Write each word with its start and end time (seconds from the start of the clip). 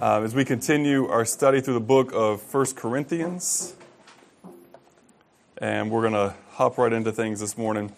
uh, 0.00 0.20
as 0.22 0.34
we 0.34 0.44
continue 0.44 1.06
our 1.08 1.24
study 1.24 1.58
through 1.60 1.72
the 1.72 1.80
book 1.80 2.10
of 2.12 2.42
First 2.42 2.76
Corinthians. 2.76 3.74
And 5.56 5.90
we're 5.90 6.02
going 6.02 6.12
to 6.12 6.34
hop 6.50 6.76
right 6.76 6.92
into 6.92 7.12
things 7.12 7.40
this 7.40 7.56
morning. 7.56 7.90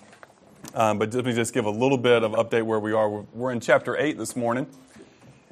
Um, 0.74 1.00
but 1.00 1.12
let 1.12 1.24
me 1.24 1.32
just 1.32 1.52
give 1.52 1.64
a 1.64 1.70
little 1.70 1.98
bit 1.98 2.22
of 2.22 2.32
update 2.32 2.62
where 2.62 2.78
we 2.78 2.92
are. 2.92 3.08
We're, 3.08 3.24
we're 3.34 3.50
in 3.50 3.58
chapter 3.58 3.96
8 3.96 4.16
this 4.16 4.36
morning. 4.36 4.68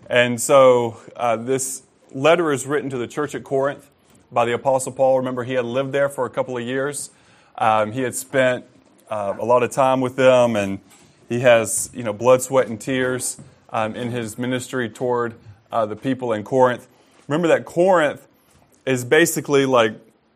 And 0.09 0.41
so 0.41 1.01
uh, 1.17 1.35
this 1.35 1.83
letter 2.13 2.53
is 2.53 2.65
written 2.65 2.91
to 2.91 2.99
the 2.99 3.09
church 3.09 3.35
at 3.35 3.43
Corinth 3.43 3.91
by 4.31 4.45
the 4.45 4.53
Apostle 4.53 4.93
Paul. 4.93 5.19
Remember, 5.19 5.43
he 5.43 5.55
had 5.55 5.65
lived 5.65 5.91
there 5.91 6.09
for 6.09 6.27
a 6.27 6.31
couple 6.31 6.57
of 6.57 6.63
years. 6.63 7.11
Um, 7.59 7.91
he 7.91 8.03
had 8.03 8.15
spent 8.15 8.65
uh, 9.11 9.35
a 9.37 9.45
lot 9.45 9.65
of 9.65 9.73
time 9.73 10.01
with 10.01 10.15
them, 10.15 10.55
and 10.55 10.79
he 11.29 11.41
has, 11.41 11.91
you 11.93 12.05
know, 12.05 12.13
blood, 12.13 12.41
sweat, 12.41 12.69
and 12.69 12.81
tears 12.81 13.41
um, 13.71 13.97
in 13.97 14.13
his 14.13 14.39
ministry 14.39 14.89
toward 14.89 15.35
uh, 15.73 15.87
the 15.87 15.97
people 15.97 16.33
in 16.33 16.45
Corinth. 16.45 16.89
Remember 17.29 17.49
that 17.49 17.65
Corinth 17.65 18.27
is 18.85 19.05
basically 19.05 19.67
like 19.67 19.95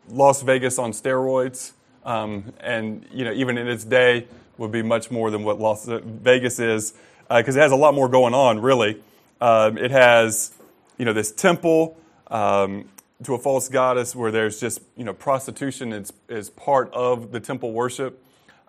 Las 0.09 0.41
Vegas 0.41 0.77
on 0.77 0.91
steroids, 0.91 1.71
um, 2.05 2.53
and 2.59 3.05
you 3.11 3.23
know 3.23 3.31
even 3.31 3.57
in 3.57 3.67
its 3.67 3.83
day 3.83 4.27
would 4.57 4.71
be 4.71 4.81
much 4.81 5.09
more 5.09 5.31
than 5.31 5.43
what 5.43 5.59
Las 5.59 5.87
Vegas 5.87 6.59
is 6.59 6.93
because 7.29 7.55
uh, 7.55 7.59
it 7.59 7.63
has 7.63 7.71
a 7.71 7.77
lot 7.77 7.93
more 7.93 8.09
going 8.09 8.33
on. 8.33 8.59
Really, 8.59 9.01
um, 9.39 9.77
it 9.77 9.91
has 9.91 10.53
you 10.97 11.05
know 11.05 11.13
this 11.13 11.31
temple 11.31 11.97
um, 12.27 12.89
to 13.23 13.33
a 13.35 13.39
false 13.39 13.69
goddess 13.69 14.15
where 14.15 14.31
there's 14.31 14.59
just 14.59 14.81
you 14.97 15.03
know 15.03 15.13
prostitution 15.13 15.93
is, 15.93 16.11
is 16.27 16.49
part 16.49 16.91
of 16.93 17.31
the 17.31 17.39
temple 17.39 17.71
worship. 17.71 18.23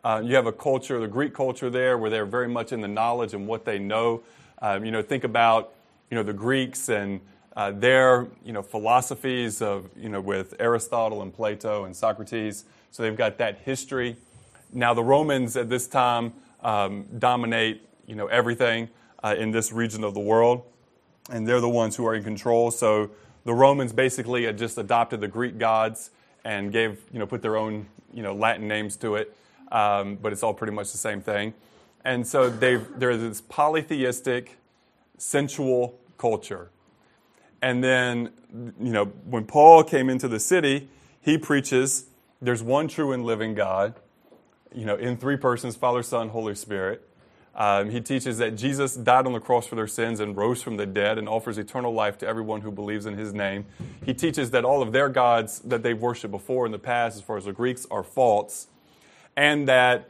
Uh, 0.04 0.20
you 0.24 0.34
have 0.34 0.46
a 0.46 0.52
culture, 0.52 0.98
the 0.98 1.06
Greek 1.06 1.32
culture 1.32 1.70
there, 1.70 1.96
where 1.96 2.10
they're 2.10 2.26
very 2.26 2.48
much 2.48 2.72
in 2.72 2.80
the 2.80 2.88
knowledge 2.88 3.34
and 3.34 3.46
what 3.46 3.64
they 3.64 3.78
know. 3.78 4.22
Um, 4.60 4.84
you 4.84 4.90
know, 4.90 5.00
think 5.00 5.22
about 5.24 5.72
you 6.12 6.18
know, 6.18 6.22
the 6.22 6.32
Greeks 6.34 6.90
and 6.90 7.22
uh, 7.56 7.70
their, 7.70 8.26
you 8.44 8.52
know, 8.52 8.60
philosophies 8.60 9.62
of, 9.62 9.88
you 9.96 10.10
know, 10.10 10.20
with 10.20 10.54
Aristotle 10.60 11.22
and 11.22 11.32
Plato 11.32 11.84
and 11.84 11.96
Socrates. 11.96 12.66
So 12.90 13.02
they've 13.02 13.16
got 13.16 13.38
that 13.38 13.60
history. 13.64 14.16
Now 14.74 14.92
the 14.92 15.02
Romans 15.02 15.56
at 15.56 15.70
this 15.70 15.86
time 15.86 16.34
um, 16.60 17.06
dominate, 17.18 17.88
you 18.06 18.14
know, 18.14 18.26
everything 18.26 18.90
uh, 19.24 19.36
in 19.38 19.52
this 19.52 19.72
region 19.72 20.04
of 20.04 20.12
the 20.12 20.20
world, 20.20 20.64
and 21.30 21.48
they're 21.48 21.62
the 21.62 21.68
ones 21.70 21.96
who 21.96 22.06
are 22.06 22.14
in 22.14 22.22
control. 22.22 22.70
So 22.70 23.10
the 23.46 23.54
Romans 23.54 23.94
basically 23.94 24.52
just 24.52 24.76
adopted 24.76 25.22
the 25.22 25.28
Greek 25.28 25.56
gods 25.56 26.10
and 26.44 26.72
gave, 26.72 27.00
you 27.10 27.20
know, 27.20 27.26
put 27.26 27.40
their 27.40 27.56
own, 27.56 27.86
you 28.12 28.22
know, 28.22 28.34
Latin 28.34 28.68
names 28.68 28.96
to 28.96 29.14
it, 29.14 29.34
um, 29.70 30.16
but 30.16 30.30
it's 30.30 30.42
all 30.42 30.52
pretty 30.52 30.74
much 30.74 30.92
the 30.92 30.98
same 30.98 31.22
thing. 31.22 31.54
And 32.04 32.26
so 32.26 32.50
they've, 32.50 32.86
they're 32.98 33.16
this 33.16 33.40
polytheistic, 33.40 34.58
sensual 35.16 35.98
culture. 36.18 36.70
And 37.60 37.82
then, 37.82 38.30
you 38.80 38.92
know, 38.92 39.06
when 39.24 39.44
Paul 39.44 39.84
came 39.84 40.10
into 40.10 40.28
the 40.28 40.40
city, 40.40 40.88
he 41.20 41.38
preaches 41.38 42.06
there's 42.40 42.62
one 42.62 42.88
true 42.88 43.12
and 43.12 43.24
living 43.24 43.54
God, 43.54 43.94
you 44.74 44.84
know, 44.84 44.96
in 44.96 45.16
three 45.16 45.36
persons 45.36 45.76
Father, 45.76 46.02
Son, 46.02 46.30
Holy 46.30 46.56
Spirit. 46.56 47.08
Um, 47.54 47.90
he 47.90 48.00
teaches 48.00 48.38
that 48.38 48.56
Jesus 48.56 48.96
died 48.96 49.26
on 49.26 49.32
the 49.32 49.40
cross 49.40 49.66
for 49.66 49.74
their 49.74 49.86
sins 49.86 50.20
and 50.20 50.36
rose 50.36 50.62
from 50.62 50.78
the 50.78 50.86
dead 50.86 51.18
and 51.18 51.28
offers 51.28 51.58
eternal 51.58 51.92
life 51.92 52.16
to 52.18 52.26
everyone 52.26 52.62
who 52.62 52.72
believes 52.72 53.04
in 53.04 53.16
his 53.16 53.34
name. 53.34 53.66
He 54.04 54.14
teaches 54.14 54.50
that 54.52 54.64
all 54.64 54.82
of 54.82 54.92
their 54.92 55.10
gods 55.10 55.60
that 55.60 55.82
they've 55.82 55.98
worshiped 55.98 56.30
before 56.30 56.64
in 56.64 56.72
the 56.72 56.78
past, 56.78 57.16
as 57.16 57.22
far 57.22 57.36
as 57.36 57.44
the 57.44 57.52
Greeks, 57.52 57.86
are 57.90 58.02
false, 58.02 58.68
and 59.36 59.68
that 59.68 60.08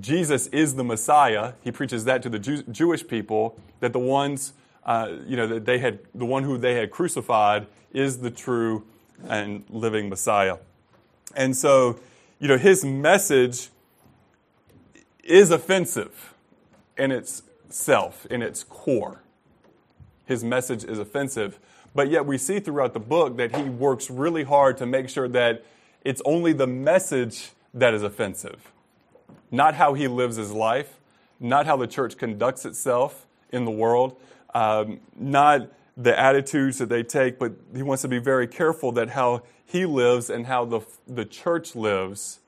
Jesus 0.00 0.48
is 0.48 0.74
the 0.74 0.84
Messiah. 0.84 1.52
He 1.62 1.70
preaches 1.70 2.04
that 2.06 2.22
to 2.24 2.28
the 2.28 2.40
Jew- 2.40 2.64
Jewish 2.64 3.06
people, 3.06 3.58
that 3.78 3.92
the 3.92 4.00
ones 4.00 4.52
uh, 4.84 5.12
you 5.26 5.36
know, 5.36 5.46
that 5.46 5.64
they 5.64 5.78
had, 5.78 6.00
the 6.14 6.24
one 6.24 6.42
who 6.42 6.58
they 6.58 6.74
had 6.74 6.90
crucified 6.90 7.66
is 7.92 8.18
the 8.18 8.30
true 8.30 8.84
and 9.28 9.64
living 9.68 10.08
Messiah. 10.08 10.58
And 11.36 11.56
so, 11.56 12.00
you 12.38 12.48
know, 12.48 12.58
his 12.58 12.84
message 12.84 13.68
is 15.22 15.50
offensive 15.50 16.34
in 16.96 17.12
itself, 17.12 18.26
in 18.30 18.42
its 18.42 18.64
core. 18.64 19.22
His 20.26 20.42
message 20.42 20.84
is 20.84 20.98
offensive. 20.98 21.58
But 21.94 22.10
yet 22.10 22.24
we 22.24 22.38
see 22.38 22.60
throughout 22.60 22.94
the 22.94 23.00
book 23.00 23.36
that 23.36 23.56
he 23.56 23.64
works 23.64 24.10
really 24.10 24.44
hard 24.44 24.76
to 24.78 24.86
make 24.86 25.08
sure 25.08 25.28
that 25.28 25.64
it's 26.04 26.22
only 26.24 26.52
the 26.52 26.66
message 26.66 27.50
that 27.74 27.94
is 27.94 28.02
offensive, 28.02 28.72
not 29.50 29.74
how 29.74 29.94
he 29.94 30.08
lives 30.08 30.36
his 30.36 30.52
life, 30.52 30.98
not 31.38 31.66
how 31.66 31.76
the 31.76 31.86
church 31.86 32.16
conducts 32.16 32.64
itself 32.64 33.26
in 33.50 33.64
the 33.64 33.70
world, 33.70 34.16
um, 34.54 35.00
not 35.16 35.68
the 35.96 36.18
attitudes 36.18 36.78
that 36.78 36.88
they 36.88 37.02
take, 37.02 37.38
but 37.38 37.52
he 37.74 37.82
wants 37.82 38.02
to 38.02 38.08
be 38.08 38.18
very 38.18 38.46
careful 38.46 38.92
that 38.92 39.10
how 39.10 39.42
he 39.64 39.84
lives 39.84 40.30
and 40.30 40.46
how 40.46 40.64
the, 40.64 40.80
the 41.06 41.24
church 41.24 41.76
lives 41.76 42.40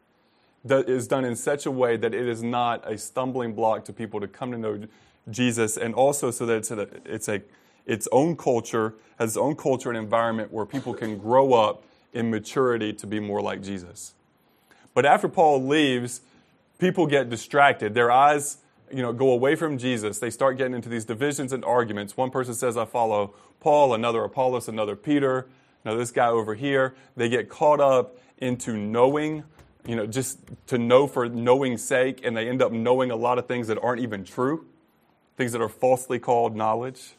is 0.65 1.09
done 1.09 1.25
in 1.25 1.37
such 1.37 1.67
a 1.67 1.71
way 1.71 1.97
that 1.97 2.15
it 2.15 2.29
is 2.29 2.43
not 2.43 2.83
a 2.91 2.97
stumbling 2.97 3.53
block 3.53 3.85
to 3.85 3.93
people 3.93 4.21
to 4.21 4.29
come 4.29 4.53
to 4.53 4.59
know 4.59 4.87
Jesus, 5.31 5.77
and 5.77 5.95
also 5.95 6.31
so 6.31 6.47
that 6.47 6.57
it's 6.57 6.71
a, 6.71 6.89
it's 7.05 7.29
a 7.29 7.43
its 7.85 8.09
own 8.13 8.37
culture, 8.37 8.95
has 9.19 9.31
its 9.31 9.37
own 9.37 9.57
culture 9.57 9.89
and 9.89 9.99
environment 9.99 10.53
where 10.53 10.65
people 10.65 10.95
can 10.95 11.19
grow 11.19 11.53
up 11.53 11.85
in 12.13 12.31
maturity 12.31 12.93
to 12.93 13.07
be 13.07 13.19
more 13.19 13.43
like 13.43 13.63
Jesus. 13.63 14.15
But 14.95 15.05
after 15.05 15.29
Paul 15.29 15.67
leaves, 15.67 16.21
people 16.79 17.07
get 17.07 17.29
distracted. 17.29 17.95
Their 17.95 18.11
eyes 18.11 18.59
you 18.93 19.03
know, 19.03 19.13
go 19.13 19.31
away 19.31 19.55
from 19.55 19.79
Jesus, 19.79 20.19
they 20.19 20.31
start 20.31 20.59
getting 20.59 20.75
into 20.75 20.89
these 20.89 21.05
divisions 21.05 21.53
and 21.53 21.65
arguments. 21.65 22.17
One 22.17 22.31
person 22.31 22.55
says, 22.55 22.77
I 22.77 22.85
follow 22.85 23.35
Paul, 23.61 23.95
another 23.95 24.23
Apollos, 24.23 24.69
another 24.69 24.97
Peter, 24.97 25.49
now 25.85 25.97
this 25.97 26.11
guy 26.11 26.29
over 26.29 26.55
here. 26.55 26.95
They 27.17 27.29
get 27.29 27.49
caught 27.49 27.81
up 27.81 28.19
into 28.39 28.77
knowing, 28.77 29.45
you 29.87 29.97
know, 29.97 30.07
just 30.07 30.39
to 30.69 30.79
know 30.79 31.07
for 31.07 31.29
knowing's 31.29 31.83
sake, 31.83 32.21
and 32.25 32.37
they 32.37 32.49
end 32.49 32.61
up 32.61 32.73
knowing 32.73 33.11
a 33.11 33.17
lot 33.17 33.39
of 33.39 33.47
things 33.47 33.69
that 33.69 33.79
aren't 33.83 34.01
even 34.01 34.25
true, 34.25 34.67
things 35.37 35.53
that 35.53 35.61
are 35.61 35.69
falsely 35.69 36.19
called 36.19 36.55
knowledge. 36.55 37.15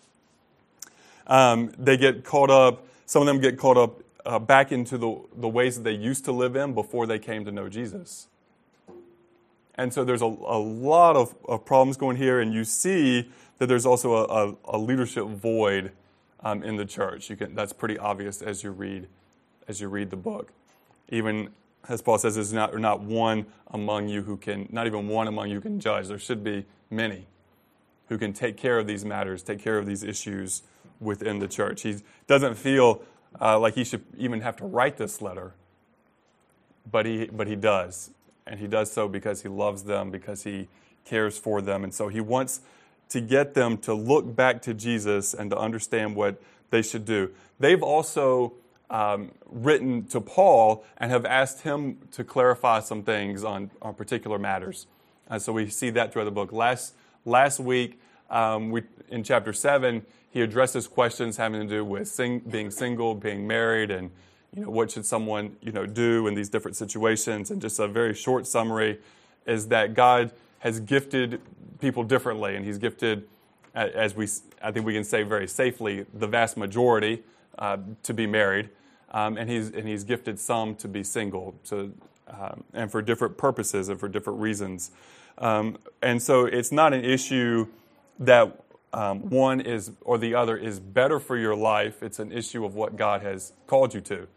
Um, 1.28 1.74
they 1.78 1.98
get 1.98 2.24
caught 2.24 2.50
up, 2.50 2.88
some 3.06 3.22
of 3.22 3.26
them 3.26 3.40
get 3.40 3.58
caught 3.58 3.78
up 3.78 4.02
uh, 4.26 4.40
back 4.40 4.72
into 4.72 4.98
the, 4.98 5.22
the 5.36 5.48
ways 5.48 5.76
that 5.76 5.84
they 5.84 5.94
used 5.94 6.26
to 6.26 6.32
live 6.32 6.56
in 6.56 6.74
before 6.74 7.08
they 7.08 7.20
came 7.20 7.46
to 7.46 7.52
know 7.52 7.70
Jesus. 7.70 8.28
And 9.76 9.94
so 9.94 10.04
there's 10.04 10.22
a, 10.22 10.26
a 10.26 10.60
lot 10.60 11.16
of, 11.16 11.36
of, 11.46 11.66
problems 11.66 11.98
going 11.98 12.18
here, 12.18 12.40
and 12.40 12.54
you 12.54 12.64
see 12.64 13.30
that 13.58 13.68
there's 13.68 13.86
also 13.86 14.14
a, 14.14 14.50
a, 14.50 14.56
a 14.66 14.78
leadership 14.78 15.26
void 15.26 15.92
um, 16.42 16.64
in 16.64 16.76
the 16.76 16.86
church. 16.86 17.32
Can, 17.36 17.56
that's 17.56 17.74
pretty 17.74 17.98
obvious 17.98 18.42
as 18.42 18.64
you 18.64 18.72
read 18.72 19.08
as 19.68 19.82
you 19.82 19.88
read 19.88 20.10
the 20.10 20.18
book. 20.18 20.52
Even 21.10 21.50
as 21.88 22.02
Paul 22.02 22.18
says, 22.18 22.36
there's 22.36 22.54
not, 22.54 22.78
not 22.80 23.02
one 23.02 23.46
among 23.72 24.08
you 24.08 24.22
who 24.22 24.38
can, 24.38 24.68
not 24.72 24.88
even 24.88 25.08
one 25.08 25.28
among 25.28 25.50
you 25.50 25.60
can 25.60 25.80
judge. 25.80 26.08
There 26.08 26.20
should 26.20 26.44
be 26.44 26.66
many 26.90 27.28
who 28.10 28.18
can 28.18 28.34
take 28.34 28.58
care 28.58 28.80
of 28.80 28.88
these 28.88 29.04
matters, 29.04 29.44
take 29.44 29.60
care 29.60 29.78
of 29.78 29.86
these 29.86 30.04
issues 30.04 30.64
within 31.00 31.40
the 31.40 31.48
church. 31.48 31.82
He 31.82 31.98
doesn't 32.28 32.56
feel 32.56 33.02
uh, 33.40 33.60
like 33.60 33.76
he 33.76 33.84
should 33.84 34.04
even 34.18 34.42
have 34.42 34.56
to 34.58 34.66
write 34.66 34.98
this 34.98 35.22
letter, 35.22 35.54
but 36.90 37.06
he, 37.06 37.26
but 37.26 37.48
he 37.48 37.56
does 37.56 38.12
and 38.46 38.60
he 38.60 38.68
does 38.68 38.92
so 38.92 39.08
because 39.08 39.42
he 39.42 39.50
loves 39.50 39.84
them, 39.84 40.12
because 40.12 40.44
he 40.44 40.68
cares 41.06 41.38
for 41.38 41.62
them. 41.62 41.84
And 41.84 41.94
so 41.94 42.08
he 42.08 42.22
wants 42.22 42.62
to 43.10 43.22
get 43.22 43.54
them 43.54 43.78
to 43.80 43.94
look 43.94 44.36
back 44.36 44.62
to 44.64 44.74
Jesus 44.74 45.34
and 45.34 45.50
to 45.52 45.58
understand 45.58 46.16
what 46.16 46.42
they 46.70 46.82
should 46.82 47.06
do. 47.06 47.32
They've 47.60 47.84
also 47.84 48.54
um, 48.90 49.32
written 49.46 50.06
to 50.08 50.22
Paul 50.22 50.86
and 50.98 51.12
have 51.12 51.26
asked 51.26 51.62
him 51.62 51.98
to 52.12 52.24
clarify 52.24 52.80
some 52.80 53.04
things 53.04 53.44
on, 53.44 53.72
on 53.82 53.94
particular 53.94 54.40
matters. 54.40 54.88
And 55.30 55.42
so 55.42 55.54
we 55.54 55.70
see 55.70 55.90
that 55.92 56.12
throughout 56.12 56.26
the 56.26 56.32
book. 56.32 56.52
Last, 56.52 56.94
last 57.26 57.60
week, 57.60 58.00
um, 58.30 58.72
we, 58.72 58.84
in 59.10 59.24
chapter 59.24 59.54
7, 59.54 60.06
he 60.32 60.42
addresses 60.42 60.88
questions 60.88 61.38
having 61.38 61.62
to 61.62 61.68
do 61.68 61.86
with 61.86 62.08
sing, 62.08 62.40
being 62.40 62.72
single, 62.72 63.14
being 63.14 63.46
married, 63.46 63.92
and 63.92 64.10
you 64.56 64.62
know, 64.62 64.70
what 64.70 64.92
should 64.92 65.06
someone, 65.06 65.56
you 65.62 65.72
know, 65.72 65.86
do 65.86 66.28
in 66.28 66.36
these 66.36 66.50
different 66.50 66.78
situations? 66.78 67.50
And 67.50 67.62
just 67.62 67.80
a 67.80 67.88
very 67.88 68.14
short 68.14 68.46
summary 68.46 69.00
is 69.46 69.68
that 69.70 69.94
God 69.94 70.32
has 70.60 70.80
gifted 70.80 71.42
people 71.82 72.04
differently, 72.04 72.56
and 72.56 72.66
He's 72.66 72.78
gifted, 72.78 73.28
as 73.74 74.16
we, 74.16 74.28
I 74.62 74.72
think 74.72 74.86
we 74.86 74.94
can 74.94 75.04
say 75.04 75.24
very 75.24 75.48
safely, 75.48 76.06
the 76.14 76.28
vast 76.28 76.56
majority 76.56 77.24
uh, 77.58 77.78
to 78.04 78.14
be 78.14 78.28
married, 78.28 78.70
um, 79.12 79.38
and 79.38 79.50
He's 79.50 79.70
and 79.70 79.88
He's 79.88 80.04
gifted 80.04 80.40
some 80.40 80.76
to 80.76 80.88
be 80.88 81.04
single, 81.04 81.56
to, 81.66 81.94
um, 82.28 82.64
and 82.74 82.92
for 82.92 83.02
different 83.02 83.38
purposes 83.38 83.90
and 83.90 84.00
for 84.00 84.08
different 84.08 84.40
reasons. 84.40 84.92
Um, 85.40 85.78
and 86.02 86.22
so 86.22 86.46
it's 86.46 86.72
not 86.72 86.94
an 86.94 87.04
issue 87.04 87.68
that 88.20 88.60
um, 88.94 89.30
one 89.30 89.60
is 89.60 89.92
or 90.02 90.18
the 90.20 90.36
other 90.36 90.56
is 90.56 90.80
better 90.80 91.20
for 91.20 91.36
your 91.36 91.56
life. 91.56 92.04
It's 92.04 92.20
an 92.20 92.32
issue 92.32 92.64
of 92.64 92.76
what 92.76 92.96
God 92.96 93.24
has 93.24 93.54
called 93.66 93.94
you 93.94 94.02
to. 94.02 94.28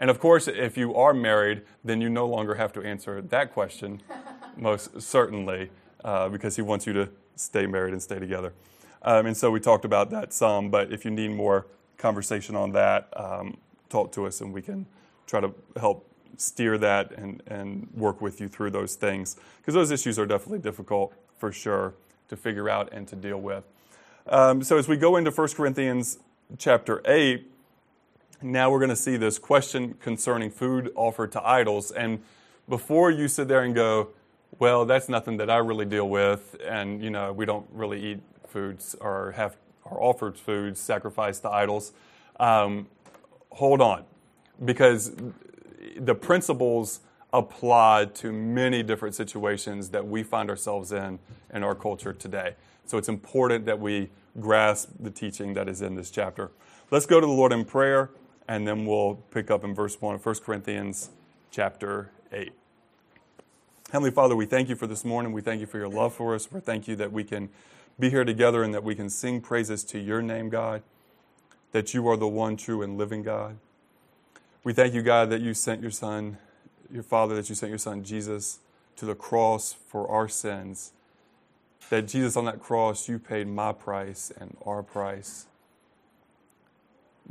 And 0.00 0.08
of 0.08 0.18
course, 0.18 0.48
if 0.48 0.78
you 0.78 0.94
are 0.94 1.12
married, 1.12 1.62
then 1.84 2.00
you 2.00 2.08
no 2.08 2.26
longer 2.26 2.54
have 2.54 2.72
to 2.72 2.82
answer 2.82 3.20
that 3.20 3.52
question, 3.52 4.00
most 4.56 5.00
certainly, 5.00 5.70
uh, 6.02 6.30
because 6.30 6.56
he 6.56 6.62
wants 6.62 6.86
you 6.86 6.94
to 6.94 7.10
stay 7.36 7.66
married 7.66 7.92
and 7.92 8.02
stay 8.02 8.18
together. 8.18 8.54
Um, 9.02 9.26
and 9.26 9.36
so 9.36 9.50
we 9.50 9.60
talked 9.60 9.84
about 9.84 10.10
that 10.10 10.32
some, 10.32 10.70
but 10.70 10.92
if 10.92 11.04
you 11.04 11.10
need 11.10 11.30
more 11.30 11.66
conversation 11.98 12.56
on 12.56 12.72
that, 12.72 13.08
um, 13.14 13.58
talk 13.90 14.10
to 14.12 14.26
us 14.26 14.40
and 14.40 14.52
we 14.52 14.62
can 14.62 14.86
try 15.26 15.40
to 15.40 15.52
help 15.78 16.06
steer 16.38 16.78
that 16.78 17.12
and, 17.12 17.42
and 17.46 17.88
work 17.94 18.22
with 18.22 18.40
you 18.40 18.48
through 18.48 18.70
those 18.70 18.94
things. 18.94 19.36
Because 19.58 19.74
those 19.74 19.90
issues 19.90 20.18
are 20.18 20.26
definitely 20.26 20.60
difficult 20.60 21.12
for 21.36 21.52
sure 21.52 21.94
to 22.28 22.36
figure 22.36 22.70
out 22.70 22.90
and 22.92 23.06
to 23.08 23.16
deal 23.16 23.38
with. 23.38 23.64
Um, 24.26 24.62
so 24.62 24.78
as 24.78 24.88
we 24.88 24.96
go 24.96 25.16
into 25.16 25.30
1 25.30 25.48
Corinthians 25.48 26.18
chapter 26.58 27.02
8, 27.04 27.50
now 28.42 28.70
we're 28.70 28.78
going 28.78 28.90
to 28.90 28.96
see 28.96 29.16
this 29.16 29.38
question 29.38 29.94
concerning 29.94 30.50
food 30.50 30.92
offered 30.94 31.32
to 31.32 31.46
idols. 31.46 31.90
And 31.90 32.20
before 32.68 33.10
you 33.10 33.28
sit 33.28 33.48
there 33.48 33.62
and 33.62 33.74
go, 33.74 34.10
well, 34.58 34.84
that's 34.84 35.08
nothing 35.08 35.36
that 35.38 35.50
I 35.50 35.58
really 35.58 35.84
deal 35.84 36.08
with, 36.08 36.56
and 36.64 37.02
you 37.02 37.10
know, 37.10 37.32
we 37.32 37.46
don't 37.46 37.66
really 37.72 38.04
eat 38.04 38.20
foods 38.46 38.96
or 39.00 39.32
have 39.32 39.56
or 39.84 40.02
offered 40.02 40.38
foods 40.38 40.80
sacrificed 40.80 41.42
to 41.42 41.50
idols. 41.50 41.92
Um, 42.38 42.88
hold 43.50 43.80
on, 43.80 44.04
because 44.64 45.12
the 45.96 46.14
principles 46.14 47.00
apply 47.32 48.06
to 48.14 48.32
many 48.32 48.82
different 48.82 49.14
situations 49.14 49.90
that 49.90 50.06
we 50.06 50.22
find 50.22 50.50
ourselves 50.50 50.92
in 50.92 51.18
in 51.54 51.62
our 51.62 51.74
culture 51.74 52.12
today. 52.12 52.54
So 52.86 52.98
it's 52.98 53.08
important 53.08 53.66
that 53.66 53.78
we 53.78 54.10
grasp 54.40 54.90
the 54.98 55.10
teaching 55.10 55.54
that 55.54 55.68
is 55.68 55.80
in 55.80 55.94
this 55.94 56.10
chapter. 56.10 56.50
Let's 56.90 57.06
go 57.06 57.20
to 57.20 57.26
the 57.26 57.32
Lord 57.32 57.52
in 57.52 57.64
prayer, 57.64 58.10
and 58.50 58.66
then 58.66 58.84
we'll 58.84 59.14
pick 59.30 59.48
up 59.48 59.62
in 59.62 59.72
verse 59.72 60.00
1 60.00 60.16
of 60.16 60.26
1 60.26 60.34
Corinthians 60.44 61.10
chapter 61.52 62.10
8. 62.32 62.50
Heavenly 63.92 64.10
Father, 64.10 64.34
we 64.34 64.44
thank 64.44 64.68
you 64.68 64.74
for 64.74 64.88
this 64.88 65.04
morning. 65.04 65.32
We 65.32 65.40
thank 65.40 65.60
you 65.60 65.68
for 65.68 65.78
your 65.78 65.88
love 65.88 66.14
for 66.14 66.34
us. 66.34 66.50
We 66.50 66.58
thank 66.58 66.88
you 66.88 66.96
that 66.96 67.12
we 67.12 67.22
can 67.22 67.48
be 68.00 68.10
here 68.10 68.24
together 68.24 68.64
and 68.64 68.74
that 68.74 68.82
we 68.82 68.96
can 68.96 69.08
sing 69.08 69.40
praises 69.40 69.84
to 69.84 70.00
your 70.00 70.20
name, 70.20 70.48
God, 70.48 70.82
that 71.70 71.94
you 71.94 72.08
are 72.08 72.16
the 72.16 72.26
one 72.26 72.56
true 72.56 72.82
and 72.82 72.98
living 72.98 73.22
God. 73.22 73.56
We 74.64 74.72
thank 74.72 74.94
you, 74.94 75.02
God, 75.02 75.30
that 75.30 75.40
you 75.40 75.54
sent 75.54 75.80
your 75.80 75.92
Son, 75.92 76.36
your 76.92 77.04
Father, 77.04 77.36
that 77.36 77.48
you 77.48 77.54
sent 77.54 77.70
your 77.70 77.78
Son, 77.78 78.02
Jesus, 78.02 78.58
to 78.96 79.06
the 79.06 79.14
cross 79.14 79.76
for 79.86 80.10
our 80.10 80.28
sins. 80.28 80.90
That 81.88 82.08
Jesus, 82.08 82.36
on 82.36 82.46
that 82.46 82.58
cross, 82.58 83.08
you 83.08 83.20
paid 83.20 83.46
my 83.46 83.70
price 83.72 84.32
and 84.36 84.56
our 84.66 84.82
price. 84.82 85.46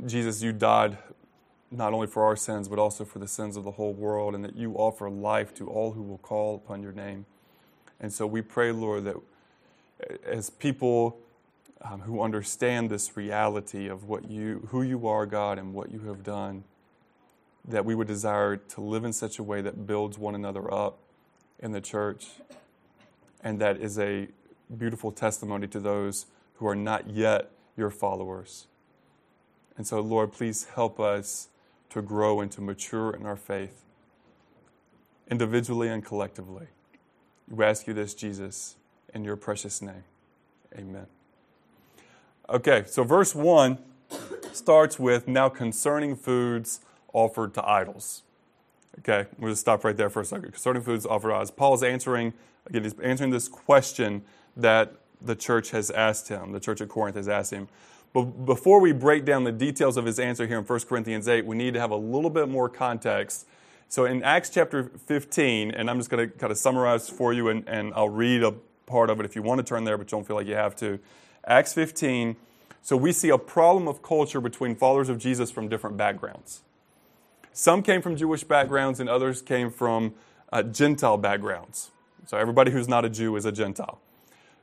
Jesus, 0.06 0.42
you 0.42 0.52
died 0.52 0.98
not 1.70 1.92
only 1.92 2.06
for 2.06 2.24
our 2.24 2.36
sins, 2.36 2.68
but 2.68 2.78
also 2.78 3.04
for 3.04 3.18
the 3.18 3.28
sins 3.28 3.56
of 3.56 3.64
the 3.64 3.72
whole 3.72 3.92
world, 3.92 4.34
and 4.34 4.44
that 4.44 4.56
you 4.56 4.74
offer 4.74 5.08
life 5.08 5.54
to 5.54 5.68
all 5.68 5.92
who 5.92 6.02
will 6.02 6.18
call 6.18 6.56
upon 6.56 6.82
your 6.82 6.92
name. 6.92 7.26
And 8.00 8.12
so 8.12 8.26
we 8.26 8.42
pray, 8.42 8.72
Lord, 8.72 9.04
that 9.04 9.16
as 10.24 10.50
people 10.50 11.18
um, 11.82 12.00
who 12.00 12.22
understand 12.22 12.90
this 12.90 13.16
reality 13.16 13.88
of 13.88 14.04
what 14.04 14.30
you, 14.30 14.66
who 14.70 14.82
you 14.82 15.06
are, 15.06 15.26
God, 15.26 15.58
and 15.58 15.74
what 15.74 15.92
you 15.92 16.00
have 16.00 16.22
done, 16.24 16.64
that 17.68 17.84
we 17.84 17.94
would 17.94 18.08
desire 18.08 18.56
to 18.56 18.80
live 18.80 19.04
in 19.04 19.12
such 19.12 19.38
a 19.38 19.42
way 19.42 19.60
that 19.60 19.86
builds 19.86 20.18
one 20.18 20.34
another 20.34 20.72
up 20.72 20.98
in 21.60 21.72
the 21.72 21.80
church, 21.80 22.28
and 23.44 23.60
that 23.60 23.76
is 23.76 23.98
a 23.98 24.28
beautiful 24.76 25.12
testimony 25.12 25.66
to 25.68 25.78
those 25.78 26.26
who 26.54 26.66
are 26.66 26.74
not 26.74 27.10
yet 27.10 27.50
your 27.76 27.90
followers. 27.90 28.66
And 29.76 29.86
so, 29.86 30.00
Lord, 30.00 30.32
please 30.32 30.66
help 30.74 31.00
us 31.00 31.48
to 31.90 32.02
grow 32.02 32.40
and 32.40 32.50
to 32.52 32.60
mature 32.60 33.10
in 33.10 33.26
our 33.26 33.36
faith, 33.36 33.84
individually 35.30 35.88
and 35.88 36.04
collectively. 36.04 36.66
We 37.48 37.64
ask 37.64 37.86
you 37.86 37.94
this, 37.94 38.14
Jesus, 38.14 38.76
in 39.12 39.24
your 39.24 39.36
precious 39.36 39.82
name. 39.82 40.04
Amen. 40.76 41.06
Okay, 42.48 42.84
so 42.86 43.04
verse 43.04 43.34
1 43.34 43.78
starts 44.52 44.98
with 44.98 45.26
now 45.28 45.48
concerning 45.48 46.16
foods 46.16 46.80
offered 47.12 47.54
to 47.54 47.68
idols. 47.68 48.22
Okay, 48.98 49.28
we'll 49.38 49.52
just 49.52 49.62
stop 49.62 49.84
right 49.84 49.96
there 49.96 50.10
for 50.10 50.20
a 50.20 50.24
second. 50.24 50.50
Concerning 50.52 50.82
foods 50.82 51.06
offered 51.06 51.28
to 51.28 51.34
idols. 51.34 51.50
Paul 51.50 51.74
is 51.74 51.82
answering, 51.82 52.32
again, 52.66 52.82
he's 52.84 52.98
answering 53.00 53.30
this 53.30 53.48
question 53.48 54.22
that 54.56 54.94
the 55.20 55.36
church 55.36 55.70
has 55.70 55.90
asked 55.90 56.28
him, 56.28 56.52
the 56.52 56.60
church 56.60 56.80
at 56.80 56.88
Corinth 56.88 57.16
has 57.16 57.28
asked 57.28 57.52
him. 57.52 57.68
But 58.12 58.44
before 58.44 58.80
we 58.80 58.92
break 58.92 59.24
down 59.24 59.44
the 59.44 59.52
details 59.52 59.96
of 59.96 60.04
his 60.04 60.18
answer 60.18 60.46
here 60.46 60.58
in 60.58 60.64
1 60.64 60.80
Corinthians 60.80 61.28
8, 61.28 61.46
we 61.46 61.56
need 61.56 61.74
to 61.74 61.80
have 61.80 61.90
a 61.90 61.96
little 61.96 62.30
bit 62.30 62.48
more 62.48 62.68
context. 62.68 63.46
So 63.88 64.04
in 64.04 64.22
Acts 64.22 64.50
chapter 64.50 64.84
15, 64.84 65.70
and 65.70 65.88
I'm 65.88 65.98
just 65.98 66.10
going 66.10 66.28
to 66.28 66.36
kind 66.36 66.50
of 66.50 66.58
summarize 66.58 67.08
for 67.08 67.32
you, 67.32 67.48
and, 67.48 67.68
and 67.68 67.92
I'll 67.94 68.08
read 68.08 68.42
a 68.42 68.52
part 68.86 69.10
of 69.10 69.20
it 69.20 69.26
if 69.26 69.36
you 69.36 69.42
want 69.42 69.58
to 69.58 69.64
turn 69.64 69.84
there, 69.84 69.96
but 69.96 70.08
don't 70.08 70.26
feel 70.26 70.36
like 70.36 70.46
you 70.46 70.54
have 70.54 70.74
to. 70.76 70.98
Acts 71.46 71.72
15. 71.72 72.36
So 72.82 72.96
we 72.96 73.12
see 73.12 73.28
a 73.28 73.38
problem 73.38 73.86
of 73.86 74.02
culture 74.02 74.40
between 74.40 74.74
followers 74.74 75.08
of 75.08 75.18
Jesus 75.18 75.50
from 75.50 75.68
different 75.68 75.96
backgrounds. 75.96 76.62
Some 77.52 77.82
came 77.82 78.02
from 78.02 78.16
Jewish 78.16 78.42
backgrounds, 78.42 79.00
and 79.00 79.08
others 79.08 79.42
came 79.42 79.70
from 79.70 80.14
uh, 80.52 80.62
Gentile 80.62 81.16
backgrounds. 81.16 81.90
So 82.26 82.36
everybody 82.36 82.70
who's 82.70 82.88
not 82.88 83.04
a 83.04 83.10
Jew 83.10 83.36
is 83.36 83.44
a 83.44 83.52
Gentile. 83.52 84.00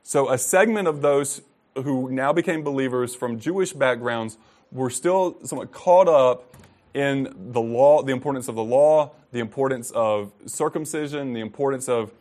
So 0.04 0.30
a 0.30 0.38
segment 0.38 0.88
of 0.88 1.02
those 1.02 1.42
who 1.84 2.10
now 2.12 2.34
became 2.34 2.64
believers 2.64 3.16
from 3.16 3.40
Jewish 3.40 3.74
backgrounds 3.74 4.38
were 4.72 4.90
still 4.90 5.38
somewhat 5.44 5.72
caught 5.72 6.08
up 6.08 6.56
in 6.94 7.34
the 7.52 7.62
law, 7.62 8.02
the 8.02 8.12
importance 8.12 8.48
of 8.48 8.56
the 8.56 8.64
law, 8.64 9.12
the 9.32 9.40
importance 9.40 9.92
of 9.92 10.32
circumcision, 10.46 11.34
the 11.34 11.42
importance 11.42 11.88
of 11.88 12.12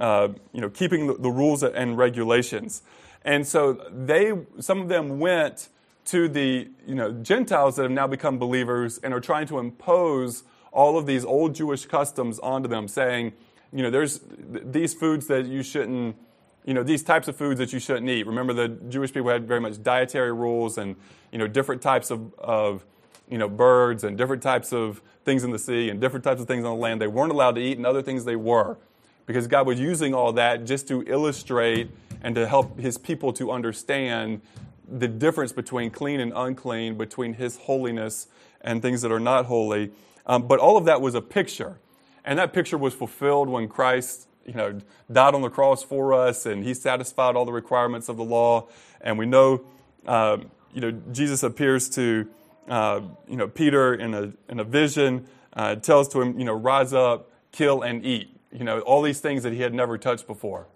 uh, 0.00 0.28
you 0.52 0.60
know 0.60 0.70
keeping 0.70 1.06
the, 1.06 1.14
the, 1.14 1.30
rules 1.30 1.62
and 1.62 1.98
regulations. 1.98 2.82
And 3.24 3.46
so 3.46 3.74
they, 3.90 4.32
some 4.58 4.80
of 4.80 4.88
them 4.88 5.20
went 5.20 5.68
to 6.06 6.28
the 6.28 6.68
you 6.86 6.94
know 6.94 7.12
Gentiles 7.12 7.76
that 7.76 7.82
have 7.82 7.92
now 7.92 8.06
become 8.06 8.38
believers 8.38 8.98
and 9.02 9.12
are 9.12 9.20
trying 9.20 9.46
to 9.48 9.58
impose 9.58 10.44
all 10.72 10.98
of 10.98 11.06
these 11.06 11.24
old 11.24 11.54
Jewish 11.54 11.84
customs 11.84 12.38
onto 12.38 12.68
them, 12.68 12.88
saying, 12.88 13.34
you 13.72 13.82
know, 13.82 13.90
there's 13.90 14.20
these 14.26 14.94
foods 14.94 15.26
that 15.26 15.44
you 15.44 15.62
shouldn't 15.62 16.16
you 16.64 16.74
know, 16.74 16.82
these 16.82 17.02
types 17.02 17.28
of 17.28 17.36
foods 17.36 17.58
that 17.58 17.72
you 17.72 17.78
shouldn't 17.78 18.08
eat. 18.08 18.26
Remember, 18.26 18.52
the 18.52 18.68
Jewish 18.68 19.12
people 19.12 19.30
had 19.30 19.46
very 19.46 19.60
much 19.60 19.82
dietary 19.82 20.32
rules 20.32 20.78
and, 20.78 20.96
you 21.32 21.38
know, 21.38 21.46
different 21.46 21.82
types 21.82 22.10
of, 22.10 22.32
of, 22.38 22.84
you 23.28 23.38
know, 23.38 23.48
birds 23.48 24.04
and 24.04 24.16
different 24.16 24.42
types 24.42 24.72
of 24.72 25.02
things 25.24 25.44
in 25.44 25.50
the 25.50 25.58
sea 25.58 25.88
and 25.88 26.00
different 26.00 26.24
types 26.24 26.40
of 26.40 26.46
things 26.46 26.64
on 26.64 26.74
the 26.74 26.80
land 26.80 27.00
they 27.00 27.06
weren't 27.06 27.32
allowed 27.32 27.54
to 27.56 27.60
eat 27.60 27.76
and 27.76 27.86
other 27.86 28.02
things 28.02 28.24
they 28.24 28.36
were. 28.36 28.78
Because 29.26 29.46
God 29.46 29.66
was 29.66 29.78
using 29.78 30.14
all 30.14 30.32
that 30.34 30.64
just 30.64 30.88
to 30.88 31.04
illustrate 31.06 31.90
and 32.22 32.34
to 32.34 32.46
help 32.46 32.78
his 32.78 32.98
people 32.98 33.32
to 33.34 33.50
understand 33.50 34.40
the 34.88 35.08
difference 35.08 35.52
between 35.52 35.90
clean 35.90 36.20
and 36.20 36.32
unclean, 36.34 36.96
between 36.96 37.34
his 37.34 37.56
holiness 37.56 38.28
and 38.60 38.82
things 38.82 39.02
that 39.02 39.10
are 39.10 39.20
not 39.20 39.46
holy. 39.46 39.90
Um, 40.26 40.46
but 40.46 40.58
all 40.58 40.76
of 40.76 40.84
that 40.84 41.00
was 41.00 41.14
a 41.14 41.22
picture. 41.22 41.78
And 42.24 42.38
that 42.38 42.52
picture 42.52 42.78
was 42.78 42.94
fulfilled 42.94 43.48
when 43.48 43.68
Christ 43.68 44.28
you 44.46 44.54
know, 44.54 44.80
died 45.10 45.34
on 45.34 45.42
the 45.42 45.50
cross 45.50 45.82
for 45.82 46.14
us, 46.14 46.46
and 46.46 46.64
he 46.64 46.74
satisfied 46.74 47.36
all 47.36 47.44
the 47.44 47.52
requirements 47.52 48.08
of 48.08 48.16
the 48.16 48.24
law. 48.24 48.68
And 49.00 49.18
we 49.18 49.26
know, 49.26 49.64
uh, 50.06 50.38
you 50.72 50.80
know, 50.80 50.90
Jesus 51.12 51.42
appears 51.42 51.88
to, 51.90 52.28
uh, 52.68 53.00
you 53.28 53.36
know, 53.36 53.48
Peter 53.48 53.94
in 53.94 54.14
a, 54.14 54.32
in 54.48 54.60
a 54.60 54.64
vision, 54.64 55.26
uh, 55.54 55.76
tells 55.76 56.08
to 56.08 56.20
him, 56.20 56.38
you 56.38 56.44
know, 56.44 56.54
rise 56.54 56.92
up, 56.92 57.30
kill, 57.52 57.82
and 57.82 58.04
eat. 58.04 58.36
You 58.50 58.64
know, 58.64 58.80
all 58.80 59.02
these 59.02 59.20
things 59.20 59.42
that 59.44 59.52
he 59.52 59.60
had 59.60 59.74
never 59.74 59.96
touched 59.96 60.26
before. 60.26 60.66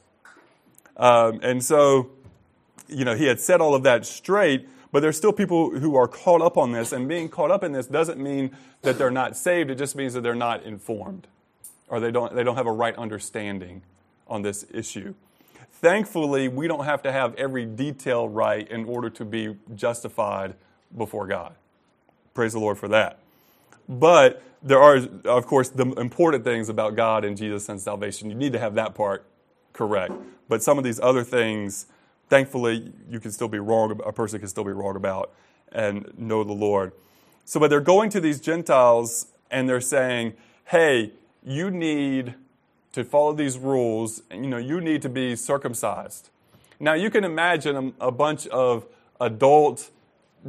Um, 0.97 1.41
and 1.43 1.63
so, 1.63 2.11
you 2.89 3.05
know, 3.05 3.15
he 3.15 3.27
had 3.27 3.41
set 3.41 3.61
all 3.61 3.75
of 3.75 3.83
that 3.83 4.07
straight, 4.07 4.69
but 4.93 5.01
there's 5.01 5.17
still 5.17 5.33
people 5.33 5.79
who 5.79 5.95
are 5.97 6.09
caught 6.09 6.41
up 6.41 6.57
on 6.57 6.73
this, 6.73 6.93
and 6.93 7.09
being 7.09 7.29
caught 7.29 7.51
up 7.51 7.63
in 7.63 7.73
this 7.73 7.87
doesn't 7.87 8.19
mean 8.19 8.57
that 8.83 8.97
they're 8.97 9.11
not 9.11 9.37
saved, 9.37 9.71
it 9.71 9.75
just 9.77 9.97
means 9.97 10.15
that 10.15 10.23
they're 10.23 10.35
not 10.35 10.63
informed 10.63 11.27
or 11.89 12.01
they 12.01 12.11
don't, 12.11 12.35
they 12.35 12.45
don't 12.45 12.57
have 12.57 12.67
a 12.67 12.73
right 12.73 12.97
understanding 12.97 13.83
on 14.27 14.43
this 14.43 14.67
issue. 14.73 15.15
Thankfully, 15.73 16.49
we 16.49 16.69
don't 16.69 16.85
have 16.85 17.03
to 17.03 17.13
have 17.13 17.35
every 17.35 17.65
detail 17.65 18.29
right 18.29 18.67
in 18.69 18.87
order 18.87 19.11
to 19.11 19.25
be 19.25 19.57
justified 19.75 20.55
before 20.97 21.27
God. 21.27 21.55
Praise 22.35 22.53
the 22.55 22.59
Lord 22.59 22.79
for 22.79 22.89
that. 22.89 23.19
But 23.89 24.43
there 24.63 24.81
are, 24.81 24.97
of 25.25 25.47
course, 25.47 25.69
the 25.69 25.87
important 25.93 26.45
things 26.45 26.69
about 26.69 26.97
God 26.97 27.25
and 27.25 27.37
Jesus 27.37 27.69
and 27.69 27.81
salvation. 27.81 28.31
You 28.31 28.37
need 28.37 28.53
to 28.53 28.59
have 28.59 28.75
that 28.75 28.95
part 28.95 29.27
correct. 29.73 30.15
But 30.49 30.63
some 30.63 30.79
of 30.79 30.85
these 30.85 30.99
other 30.99 31.23
things, 31.23 31.87
thankfully, 32.29 32.93
you 33.09 33.21
can 33.21 33.31
still 33.31 33.49
be 33.49 33.59
wrong, 33.59 34.01
a 34.05 34.13
person 34.13 34.39
can 34.39 34.49
still 34.49 34.65
be 34.65 34.73
wrong 34.73 34.97
about 34.97 35.33
and 35.73 36.13
know 36.19 36.43
the 36.43 36.53
Lord. 36.53 36.93
So, 37.45 37.61
but 37.61 37.69
they're 37.71 37.81
going 37.81 38.11
to 38.11 38.21
these 38.21 38.41
Gentiles 38.41 39.27
and 39.51 39.69
they're 39.69 39.81
saying, 39.81 40.35
hey, 40.65 41.13
you 41.47 41.71
need 41.71 42.35
to 42.93 43.05
follow 43.05 43.33
these 43.33 43.57
rules, 43.57 44.23
you 44.31 44.49
know, 44.49 44.57
you 44.57 44.81
need 44.81 45.01
to 45.03 45.09
be 45.09 45.37
circumcised. 45.37 46.31
Now, 46.81 46.95
you 46.95 47.09
can 47.09 47.25
imagine 47.25 47.95
a, 48.01 48.09
a 48.09 48.11
bunch 48.11 48.47
of 48.49 48.87
adult 49.21 49.91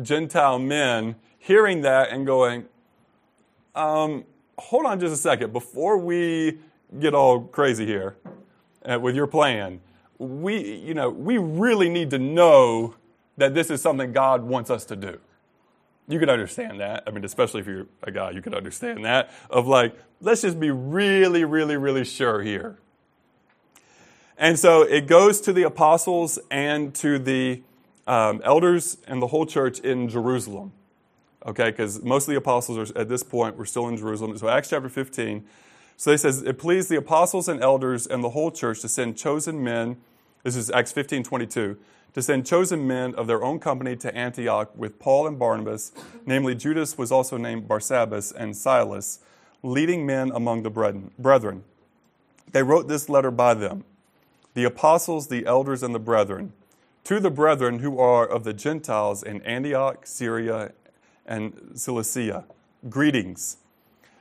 Gentile 0.02 0.60
men 0.60 1.16
hearing 1.38 1.82
that 1.82 2.10
and 2.10 2.26
going, 2.26 2.66
um, 3.76 4.26
hold 4.58 4.86
on 4.86 5.00
just 5.00 5.14
a 5.14 5.18
second. 5.18 5.54
Before 5.54 5.98
we 5.98 6.58
get 7.00 7.14
all 7.14 7.42
crazy 7.42 7.86
here 7.86 8.16
uh, 8.84 9.00
with 9.00 9.16
your 9.16 9.28
plan, 9.28 9.80
we, 10.18 10.76
you 10.78 10.94
know, 10.94 11.10
we 11.10 11.38
really 11.38 11.90
need 11.90 12.10
to 12.10 12.18
know 12.18 12.96
that 13.38 13.54
this 13.54 13.70
is 13.70 13.82
something 13.82 14.12
God 14.12 14.44
wants 14.44 14.72
us 14.72 14.84
to 14.86 14.96
do. 14.96 15.20
You 16.08 16.20
could 16.20 16.30
understand 16.30 16.80
that. 16.80 17.04
I 17.06 17.12
mean, 17.12 17.26
especially 17.26 17.62
if 17.62 17.68
you're 17.68 17.88
a 18.02 18.12
guy, 18.12 18.32
you 18.32 18.42
could 18.42 18.54
understand 18.54 19.04
that. 19.04 19.32
Of 19.50 19.68
like, 19.68 19.94
let's 20.22 20.42
just 20.42 20.60
be 20.60 20.72
really, 20.72 21.44
really, 21.44 21.76
really 21.76 22.06
sure 22.06 22.42
here. 22.42 22.78
And 24.38 24.58
so 24.58 24.84
it 24.84 25.08
goes 25.08 25.42
to 25.42 25.54
the 25.54 25.64
apostles 25.64 26.40
and 26.50 26.94
to 26.96 27.20
the 27.20 27.64
um, 28.06 28.42
elders 28.46 28.98
and 29.08 29.22
the 29.22 29.28
whole 29.28 29.46
church 29.46 29.80
in 29.80 30.08
Jerusalem. 30.08 30.72
Okay, 31.46 31.72
because 31.72 32.02
most 32.02 32.28
of 32.28 32.32
the 32.32 32.38
apostles 32.38 32.92
are 32.92 32.98
at 33.00 33.10
this 33.10 33.24
point 33.24 33.58
were 33.58 33.66
still 33.66 33.88
in 33.88 33.98
Jerusalem. 33.98 34.38
So 34.38 34.48
Acts 34.48 34.70
chapter 34.70 34.90
15. 34.90 35.46
So 35.98 36.12
he 36.12 36.18
says, 36.18 36.42
It 36.42 36.58
pleased 36.58 36.90
the 36.90 36.98
apostles 36.98 37.50
and 37.50 37.62
elders 37.62 38.08
and 38.08 38.24
the 38.24 38.30
whole 38.30 38.52
church 38.52 38.82
to 38.82 38.90
send 38.90 39.18
chosen 39.18 39.64
men. 39.64 39.98
This 40.44 40.56
is 40.56 40.70
Acts 40.70 40.92
15 40.94 41.24
22 41.24 41.78
to 42.14 42.22
send 42.22 42.46
chosen 42.46 42.88
men 42.88 43.14
of 43.16 43.28
their 43.28 43.44
own 43.44 43.60
company 43.60 43.96
to 43.98 44.16
Antioch 44.16 44.72
with 44.76 45.00
Paul 45.00 45.28
and 45.28 45.38
Barnabas, 45.38 45.92
namely 46.26 46.56
Judas 46.56 46.98
was 46.98 47.12
also 47.12 47.38
named 47.38 47.68
Barsabbas 47.68 48.34
and 48.36 48.56
Silas, 48.56 49.20
leading 49.64 50.06
men 50.06 50.32
among 50.34 50.64
the 50.64 50.70
brethren. 50.70 51.64
They 52.52 52.64
wrote 52.64 52.88
this 52.88 53.10
letter 53.10 53.32
by 53.32 53.54
them 53.54 53.84
the 54.54 54.64
apostles, 54.64 55.28
the 55.28 55.46
elders, 55.46 55.84
and 55.84 55.94
the 55.94 56.00
brethren, 56.00 56.54
to 57.04 57.20
the 57.20 57.30
brethren 57.30 57.80
who 57.80 58.00
are 58.00 58.26
of 58.26 58.44
the 58.44 58.54
Gentiles 58.54 59.22
in 59.22 59.42
Antioch, 59.44 60.08
Syria, 60.08 60.74
and 61.28 61.72
Cilicia. 61.76 62.46
Greetings. 62.90 63.58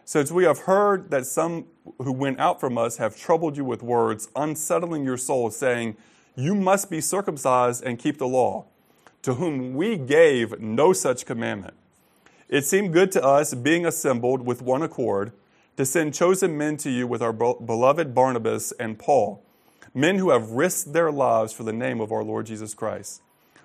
Since 0.04 0.30
we 0.30 0.44
have 0.44 0.60
heard 0.60 1.10
that 1.10 1.26
some 1.26 1.64
who 1.98 2.12
went 2.12 2.38
out 2.38 2.60
from 2.60 2.76
us 2.76 2.98
have 2.98 3.16
troubled 3.16 3.56
you 3.56 3.64
with 3.64 3.82
words, 3.82 4.28
unsettling 4.36 5.04
your 5.04 5.16
souls, 5.16 5.56
saying, 5.56 5.96
You 6.36 6.54
must 6.54 6.90
be 6.90 7.00
circumcised 7.00 7.82
and 7.82 7.98
keep 7.98 8.18
the 8.18 8.28
law, 8.28 8.66
to 9.22 9.34
whom 9.34 9.74
we 9.74 9.96
gave 9.96 10.60
no 10.60 10.92
such 10.92 11.26
commandment. 11.26 11.74
It 12.48 12.64
seemed 12.64 12.92
good 12.92 13.10
to 13.12 13.24
us, 13.24 13.54
being 13.54 13.84
assembled 13.84 14.42
with 14.42 14.62
one 14.62 14.82
accord, 14.82 15.32
to 15.76 15.84
send 15.84 16.14
chosen 16.14 16.56
men 16.56 16.76
to 16.78 16.90
you 16.90 17.06
with 17.06 17.22
our 17.22 17.32
beloved 17.32 18.14
Barnabas 18.14 18.72
and 18.78 18.98
Paul 18.98 19.42
men 19.96 20.18
who 20.18 20.28
have 20.28 20.50
risked 20.50 20.92
their 20.92 21.10
lives 21.10 21.54
for 21.54 21.62
the 21.62 21.72
name 21.72 22.02
of 22.02 22.12
our 22.12 22.22
Lord 22.22 22.44
Jesus 22.44 22.74
Christ. 22.74 23.22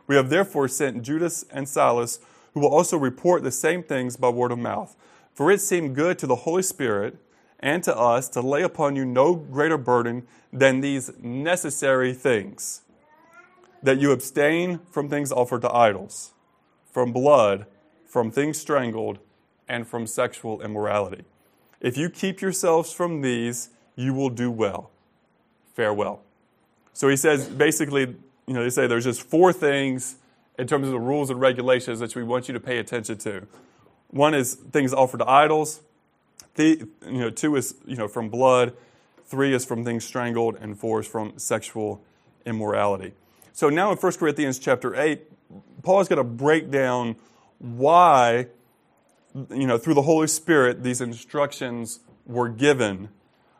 We 0.07 0.15
have 0.15 0.29
therefore 0.29 0.69
sent 0.69 1.03
Judas 1.03 1.43
and 1.51 1.67
Silas, 1.67 2.19
who 2.53 2.61
will 2.61 2.73
also 2.73 2.97
report 2.97 3.43
the 3.43 3.51
same 3.51 3.83
things 3.83 4.15
by 4.15 4.29
word 4.29 4.53
of 4.53 4.57
mouth. 4.57 4.95
For 5.33 5.51
it 5.51 5.59
seemed 5.59 5.93
good 5.93 6.17
to 6.19 6.27
the 6.27 6.37
Holy 6.37 6.63
Spirit 6.63 7.17
and 7.61 7.83
to 7.83 7.95
us 7.95 8.27
to 8.29 8.41
lay 8.41 8.61
upon 8.61 8.95
you 8.95 9.05
no 9.05 9.35
greater 9.35 9.77
burden 9.77 10.27
than 10.51 10.81
these 10.81 11.11
necessary 11.21 12.13
things 12.13 12.81
that 13.83 13.99
you 13.99 14.11
abstain 14.11 14.79
from 14.89 15.09
things 15.09 15.31
offered 15.31 15.61
to 15.61 15.73
idols, 15.73 16.33
from 16.91 17.11
blood, 17.11 17.65
from 18.05 18.31
things 18.31 18.59
strangled, 18.59 19.19
and 19.67 19.87
from 19.87 20.05
sexual 20.05 20.61
immorality. 20.61 21.23
If 21.79 21.97
you 21.97 22.09
keep 22.09 22.41
yourselves 22.41 22.93
from 22.93 23.21
these, 23.21 23.69
you 23.95 24.13
will 24.13 24.29
do 24.29 24.51
well 24.51 24.91
farewell. 25.73 26.21
So 26.93 27.07
he 27.07 27.15
says 27.15 27.47
basically, 27.47 28.01
you 28.47 28.53
know, 28.53 28.63
they 28.63 28.69
say 28.69 28.87
there's 28.87 29.05
just 29.05 29.21
four 29.21 29.53
things 29.53 30.17
in 30.59 30.67
terms 30.67 30.87
of 30.87 30.91
the 30.91 30.99
rules 30.99 31.29
and 31.29 31.39
regulations 31.39 31.99
that 31.99 32.15
we 32.15 32.23
want 32.23 32.47
you 32.47 32.53
to 32.53 32.59
pay 32.59 32.77
attention 32.77 33.17
to. 33.19 33.47
One 34.09 34.33
is 34.33 34.55
things 34.55 34.93
offered 34.93 35.19
to 35.19 35.29
idols. 35.29 35.81
The, 36.55 36.87
you 37.05 37.19
know, 37.19 37.29
two 37.29 37.55
is 37.55 37.75
you 37.85 37.95
know 37.95 38.07
from 38.07 38.29
blood. 38.29 38.73
Three 39.25 39.53
is 39.53 39.63
from 39.63 39.85
things 39.85 40.03
strangled, 40.03 40.57
and 40.59 40.77
four 40.77 40.99
is 40.99 41.07
from 41.07 41.37
sexual 41.37 42.03
immorality. 42.45 43.13
So 43.53 43.69
now 43.69 43.91
in 43.91 43.97
1 43.97 44.13
Corinthians 44.13 44.59
chapter 44.59 44.95
8, 44.95 45.21
Paul 45.83 46.01
is 46.01 46.07
going 46.07 46.17
to 46.17 46.23
break 46.23 46.71
down 46.71 47.15
why, 47.59 48.47
you 49.49 49.67
know, 49.67 49.77
through 49.77 49.93
the 49.93 50.01
Holy 50.01 50.27
Spirit, 50.27 50.83
these 50.83 50.99
instructions 50.99 51.99
were 52.25 52.49
given 52.49 53.09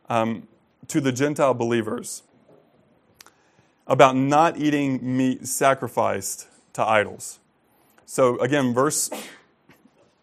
um, 0.10 0.48
to 0.88 1.00
the 1.00 1.12
Gentile 1.12 1.54
believers 1.54 2.24
about 3.88 4.16
not 4.16 4.58
eating 4.58 5.18
meat 5.18 5.48
sacrificed 5.48 6.48
to 6.74 6.86
idols. 6.86 7.40
So 8.06 8.38
again, 8.40 8.74
verse 8.74 9.10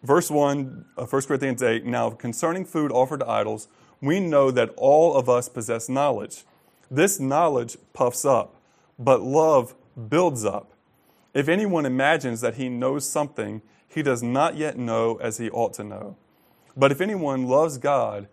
verse 0.03 0.31
1 0.31 0.85
of 0.97 1.11
1 1.11 1.21
Corinthians 1.23 1.61
8, 1.61 1.85
now 1.85 2.09
concerning 2.11 2.65
food 2.65 2.91
offered 2.91 3.21
to 3.21 3.29
idols, 3.29 3.67
we 4.01 4.19
know 4.19 4.51
that 4.51 4.73
all 4.77 5.15
of 5.15 5.29
us 5.29 5.49
possess 5.49 5.89
knowledge. 5.89 6.43
This 6.89 7.19
knowledge 7.19 7.77
puffs 7.93 8.25
up, 8.25 8.55
but 8.97 9.21
love 9.21 9.75
builds 10.09 10.45
up. 10.45 10.71
If 11.33 11.47
anyone 11.47 11.85
imagines 11.85 12.41
that 12.41 12.55
he 12.55 12.69
knows 12.69 13.07
something, 13.07 13.61
he 13.87 14.01
does 14.01 14.23
not 14.23 14.55
yet 14.55 14.77
know 14.77 15.17
as 15.17 15.37
he 15.37 15.49
ought 15.49 15.73
to 15.73 15.83
know. 15.83 16.15
But 16.75 16.91
if 16.91 17.01
anyone 17.01 17.47
loves 17.47 17.77
God, 17.77 18.27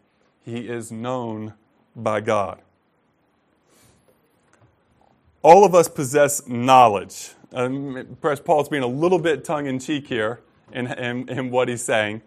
he 0.44 0.68
is 0.68 0.92
known 0.92 1.54
by 1.94 2.20
God. 2.20 2.60
All 5.42 5.64
of 5.64 5.74
us 5.74 5.88
possess 5.88 6.46
knowledge. 6.46 7.30
Um, 7.52 8.16
perhaps 8.20 8.40
Paul's 8.40 8.68
being 8.68 8.82
a 8.82 8.88
little 8.88 9.18
bit 9.18 9.44
tongue 9.44 9.66
in 9.66 9.78
cheek 9.78 10.08
here 10.08 10.40
in, 10.72 10.86
in, 10.86 11.28
in, 11.28 11.50
what 11.50 11.68
he's 11.68 11.82
saying. 11.82 12.22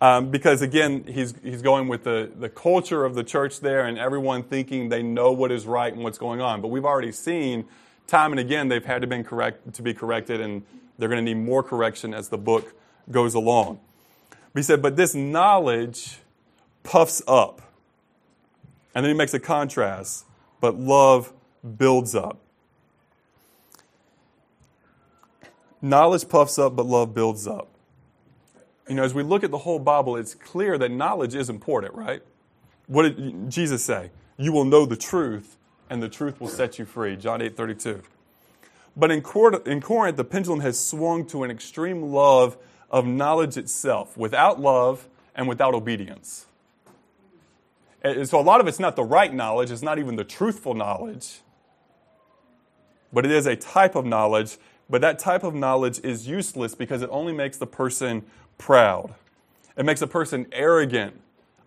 Um, 0.00 0.30
because 0.30 0.62
again, 0.62 1.04
he's, 1.04 1.34
he's 1.42 1.62
going 1.62 1.88
with 1.88 2.04
the, 2.04 2.30
the 2.38 2.48
culture 2.48 3.04
of 3.04 3.14
the 3.14 3.24
church 3.24 3.60
there 3.60 3.86
and 3.86 3.98
everyone 3.98 4.42
thinking 4.42 4.88
they 4.88 5.02
know 5.02 5.32
what 5.32 5.52
is 5.52 5.66
right 5.66 5.92
and 5.92 6.02
what's 6.02 6.18
going 6.18 6.40
on. 6.40 6.60
But 6.60 6.68
we've 6.68 6.84
already 6.84 7.12
seen 7.12 7.64
time 8.06 8.32
and 8.32 8.40
again 8.40 8.68
they've 8.68 8.84
had 8.84 9.00
to, 9.02 9.06
been 9.06 9.24
correct, 9.24 9.72
to 9.74 9.82
be 9.82 9.94
corrected 9.94 10.40
and 10.40 10.62
they're 10.98 11.08
going 11.08 11.24
to 11.24 11.34
need 11.34 11.42
more 11.42 11.62
correction 11.62 12.12
as 12.12 12.28
the 12.28 12.38
book 12.38 12.74
goes 13.10 13.34
along. 13.34 13.80
But 14.52 14.60
he 14.60 14.62
said, 14.62 14.82
but 14.82 14.96
this 14.96 15.14
knowledge 15.14 16.18
puffs 16.82 17.22
up. 17.26 17.60
And 18.94 19.04
then 19.04 19.10
he 19.10 19.18
makes 19.18 19.34
a 19.34 19.40
contrast, 19.40 20.24
but 20.60 20.78
love 20.78 21.32
builds 21.78 22.14
up. 22.14 22.38
Knowledge 25.82 26.28
puffs 26.28 26.58
up, 26.58 26.76
but 26.76 26.86
love 26.86 27.12
builds 27.12 27.46
up. 27.46 27.68
You 28.88 28.94
know, 28.94 29.02
as 29.02 29.14
we 29.14 29.22
look 29.22 29.44
at 29.44 29.50
the 29.50 29.58
whole 29.58 29.78
Bible, 29.78 30.16
it's 30.16 30.34
clear 30.34 30.76
that 30.78 30.90
knowledge 30.90 31.34
is 31.34 31.48
important, 31.48 31.94
right? 31.94 32.22
What 32.86 33.02
did 33.02 33.50
Jesus 33.50 33.82
say? 33.82 34.10
You 34.36 34.52
will 34.52 34.64
know 34.64 34.84
the 34.84 34.96
truth, 34.96 35.56
and 35.88 36.02
the 36.02 36.08
truth 36.08 36.40
will 36.40 36.48
set 36.48 36.78
you 36.78 36.84
free. 36.84 37.16
John 37.16 37.40
8 37.40 37.56
32. 37.56 38.02
But 38.96 39.10
in 39.10 39.22
Corinth, 39.22 40.16
the 40.16 40.24
pendulum 40.24 40.60
has 40.60 40.78
swung 40.78 41.26
to 41.26 41.42
an 41.42 41.50
extreme 41.50 42.02
love 42.02 42.56
of 42.90 43.06
knowledge 43.06 43.56
itself, 43.56 44.16
without 44.16 44.60
love 44.60 45.08
and 45.34 45.48
without 45.48 45.74
obedience. 45.74 46.46
And 48.02 48.28
so 48.28 48.38
a 48.38 48.42
lot 48.42 48.60
of 48.60 48.68
it's 48.68 48.78
not 48.78 48.96
the 48.96 49.02
right 49.02 49.32
knowledge, 49.32 49.70
it's 49.70 49.82
not 49.82 49.98
even 49.98 50.16
the 50.16 50.24
truthful 50.24 50.74
knowledge, 50.74 51.40
but 53.12 53.24
it 53.24 53.32
is 53.32 53.46
a 53.46 53.56
type 53.56 53.94
of 53.94 54.04
knowledge. 54.04 54.58
But 54.88 55.00
that 55.00 55.18
type 55.18 55.42
of 55.42 55.54
knowledge 55.54 55.98
is 56.04 56.28
useless 56.28 56.74
because 56.74 57.00
it 57.00 57.08
only 57.10 57.32
makes 57.32 57.56
the 57.56 57.66
person 57.66 58.24
proud. 58.58 59.14
It 59.76 59.84
makes 59.84 60.02
a 60.02 60.06
person 60.06 60.46
arrogant 60.52 61.20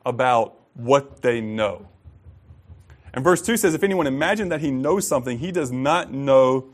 about 0.06 0.58
what 0.74 1.22
they 1.22 1.42
know. 1.42 1.88
And 3.14 3.24
verse 3.24 3.42
2 3.42 3.58
says, 3.58 3.74
If 3.74 3.84
anyone 3.84 4.08
imagine 4.08 4.50
that 4.50 4.62
he 4.62 4.72
knows 4.72 5.08
something, 5.08 5.40
he 5.40 5.52
does 5.52 5.72
not 5.72 6.12
know, 6.12 6.70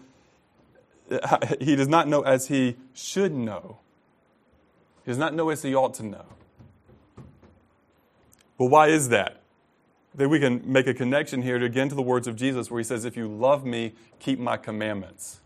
he 1.59 1.75
does 1.75 1.87
not 1.87 2.07
know 2.07 2.21
as 2.21 2.47
he 2.47 2.75
should 2.93 3.33
know. 3.33 3.77
He 5.05 5.11
does 5.11 5.17
not 5.17 5.33
know 5.33 5.49
as 5.49 5.61
he 5.63 5.75
ought 5.75 5.93
to 5.95 6.03
know. 6.03 6.25
Well, 8.57 8.69
why 8.69 8.87
is 8.87 9.09
that? 9.09 9.43
that 10.15 10.29
we 10.29 10.39
can 10.39 10.61
make 10.71 10.87
a 10.87 10.93
connection 10.93 11.41
here 11.41 11.57
to, 11.57 11.65
again 11.65 11.89
to 11.89 11.95
the 11.95 12.01
words 12.01 12.27
of 12.27 12.35
Jesus 12.35 12.69
where 12.69 12.79
he 12.79 12.83
says, 12.83 13.05
If 13.05 13.17
you 13.17 13.27
love 13.27 13.65
me, 13.65 13.93
keep 14.19 14.39
my 14.39 14.57
commandments. 14.57 15.41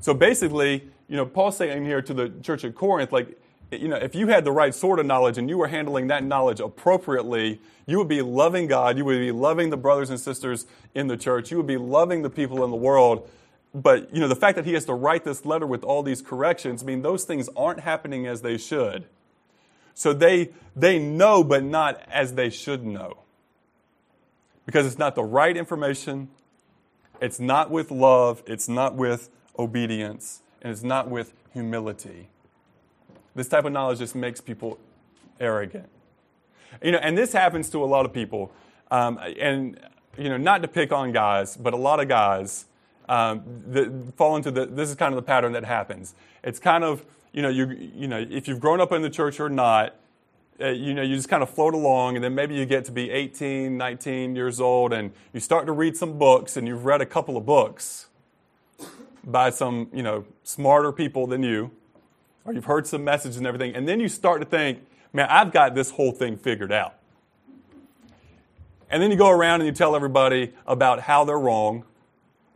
So 0.00 0.14
basically, 0.14 0.88
you 1.08 1.16
know, 1.16 1.26
Paul's 1.26 1.56
saying 1.56 1.84
here 1.84 2.02
to 2.02 2.14
the 2.14 2.30
church 2.42 2.64
at 2.64 2.74
Corinth, 2.74 3.12
like, 3.12 3.40
you 3.70 3.88
know, 3.88 3.96
if 3.96 4.14
you 4.14 4.28
had 4.28 4.44
the 4.44 4.52
right 4.52 4.74
sort 4.74 4.98
of 4.98 5.06
knowledge 5.06 5.38
and 5.38 5.48
you 5.48 5.58
were 5.58 5.68
handling 5.68 6.08
that 6.08 6.24
knowledge 6.24 6.60
appropriately, 6.60 7.60
you 7.86 7.98
would 7.98 8.08
be 8.08 8.22
loving 8.22 8.66
God, 8.66 8.96
you 8.96 9.04
would 9.04 9.18
be 9.18 9.32
loving 9.32 9.70
the 9.70 9.76
brothers 9.76 10.10
and 10.10 10.20
sisters 10.20 10.66
in 10.94 11.06
the 11.06 11.16
church, 11.16 11.50
you 11.50 11.56
would 11.56 11.66
be 11.66 11.76
loving 11.76 12.22
the 12.22 12.30
people 12.30 12.64
in 12.64 12.70
the 12.70 12.76
world. 12.76 13.28
But, 13.74 14.14
you 14.14 14.20
know, 14.20 14.28
the 14.28 14.36
fact 14.36 14.56
that 14.56 14.64
he 14.64 14.72
has 14.74 14.86
to 14.86 14.94
write 14.94 15.24
this 15.24 15.44
letter 15.44 15.66
with 15.66 15.84
all 15.84 16.02
these 16.02 16.22
corrections, 16.22 16.82
I 16.82 16.86
mean, 16.86 17.02
those 17.02 17.24
things 17.24 17.48
aren't 17.56 17.80
happening 17.80 18.26
as 18.26 18.40
they 18.40 18.56
should. 18.56 19.04
So 19.94 20.12
they, 20.12 20.50
they 20.76 20.98
know, 20.98 21.44
but 21.44 21.64
not 21.64 22.00
as 22.08 22.34
they 22.34 22.50
should 22.50 22.86
know. 22.86 23.18
Because 24.64 24.86
it's 24.86 24.98
not 24.98 25.14
the 25.14 25.24
right 25.24 25.56
information, 25.56 26.28
it's 27.20 27.40
not 27.40 27.70
with 27.70 27.90
love, 27.90 28.42
it's 28.46 28.68
not 28.68 28.94
with 28.94 29.28
obedience, 29.58 30.40
and 30.62 30.72
it's 30.72 30.82
not 30.82 31.08
with 31.08 31.34
humility. 31.52 32.28
This 33.34 33.48
type 33.48 33.64
of 33.64 33.72
knowledge 33.72 33.98
just 33.98 34.14
makes 34.14 34.40
people 34.40 34.78
arrogant. 35.38 35.88
You 36.82 36.92
know, 36.92 36.98
and 36.98 37.16
this 37.16 37.32
happens 37.32 37.70
to 37.70 37.82
a 37.82 37.86
lot 37.86 38.04
of 38.04 38.12
people. 38.12 38.52
Um, 38.90 39.18
and, 39.18 39.78
you 40.16 40.28
know, 40.28 40.36
not 40.36 40.62
to 40.62 40.68
pick 40.68 40.92
on 40.92 41.12
guys, 41.12 41.56
but 41.56 41.72
a 41.72 41.76
lot 41.76 42.00
of 42.00 42.08
guys 42.08 42.66
um, 43.08 43.42
that 43.68 44.12
fall 44.16 44.36
into 44.36 44.50
the, 44.50 44.66
this 44.66 44.90
is 44.90 44.96
kind 44.96 45.12
of 45.12 45.16
the 45.16 45.26
pattern 45.26 45.52
that 45.52 45.64
happens. 45.64 46.14
It's 46.42 46.58
kind 46.58 46.84
of 46.84 47.04
you 47.32 47.42
know, 47.42 47.48
you, 47.48 47.68
you 47.94 48.08
know, 48.08 48.24
if 48.28 48.48
you've 48.48 48.60
grown 48.60 48.80
up 48.80 48.92
in 48.92 49.02
the 49.02 49.10
church 49.10 49.40
or 49.40 49.48
not, 49.48 49.94
uh, 50.60 50.68
you 50.68 50.92
know, 50.92 51.02
you 51.02 51.14
just 51.14 51.28
kind 51.28 51.42
of 51.42 51.50
float 51.50 51.74
along, 51.74 52.16
and 52.16 52.24
then 52.24 52.34
maybe 52.34 52.54
you 52.54 52.66
get 52.66 52.84
to 52.86 52.92
be 52.92 53.10
18, 53.10 53.76
19 53.76 54.34
years 54.34 54.60
old, 54.60 54.92
and 54.92 55.12
you 55.32 55.38
start 55.38 55.66
to 55.66 55.72
read 55.72 55.96
some 55.96 56.18
books, 56.18 56.56
and 56.56 56.66
you've 56.66 56.84
read 56.84 57.00
a 57.00 57.06
couple 57.06 57.36
of 57.36 57.46
books 57.46 58.08
by 59.24 59.50
some, 59.50 59.88
you 59.92 60.02
know, 60.02 60.24
smarter 60.42 60.92
people 60.92 61.26
than 61.26 61.42
you, 61.42 61.70
or 62.44 62.52
you've 62.52 62.64
heard 62.64 62.86
some 62.86 63.04
messages 63.04 63.36
and 63.36 63.46
everything, 63.46 63.74
and 63.74 63.86
then 63.88 64.00
you 64.00 64.08
start 64.08 64.40
to 64.40 64.46
think, 64.46 64.80
man, 65.12 65.26
I've 65.30 65.52
got 65.52 65.74
this 65.74 65.90
whole 65.90 66.12
thing 66.12 66.36
figured 66.36 66.72
out. 66.72 66.94
And 68.90 69.02
then 69.02 69.10
you 69.10 69.16
go 69.16 69.28
around 69.28 69.60
and 69.60 69.66
you 69.66 69.72
tell 69.72 69.94
everybody 69.94 70.54
about 70.66 71.00
how 71.00 71.24
they're 71.24 71.38
wrong 71.38 71.84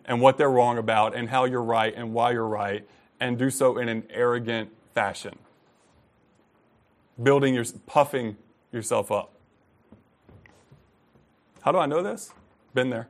and 0.05 0.21
what 0.21 0.39
they're 0.39 0.51
wrong 0.51 0.79
about 0.79 1.15
and 1.15 1.29
how 1.29 1.45
you're 1.45 1.63
right 1.63 1.93
and 1.95 2.15
why 2.15 2.33
you're 2.33 2.49
right, 2.49 2.87
and 3.21 3.39
do 3.39 3.51
so 3.51 3.79
in 3.79 3.89
an 3.89 4.05
arrogant 4.11 4.71
fashion 4.95 5.39
building 7.23 7.55
your, 7.55 7.65
puffing 7.87 8.37
yourself 8.73 9.13
up. 9.13 9.33
How 11.61 11.73
do 11.73 11.79
I 11.79 11.87
know 11.87 12.03
this? 12.03 12.33
Been 12.75 12.91
there. 12.91 13.09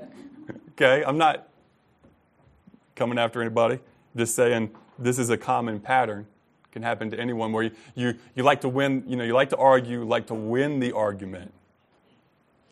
okay, 0.70 1.04
I'm 1.04 1.18
not 1.18 1.48
coming 2.96 3.18
after 3.18 3.40
anybody, 3.40 3.78
just 4.16 4.34
saying 4.34 4.70
this 4.98 5.18
is 5.18 5.30
a 5.30 5.36
common 5.36 5.78
pattern. 5.78 6.26
Can 6.72 6.82
happen 6.82 7.10
to 7.10 7.18
anyone 7.18 7.52
where 7.52 7.64
you, 7.64 7.70
you, 7.94 8.14
you 8.34 8.42
like 8.42 8.60
to 8.62 8.68
win, 8.68 9.04
you 9.06 9.16
know, 9.16 9.24
you 9.24 9.32
like 9.32 9.50
to 9.50 9.56
argue, 9.56 10.04
like 10.04 10.26
to 10.26 10.34
win 10.34 10.80
the 10.80 10.92
argument. 10.92 11.52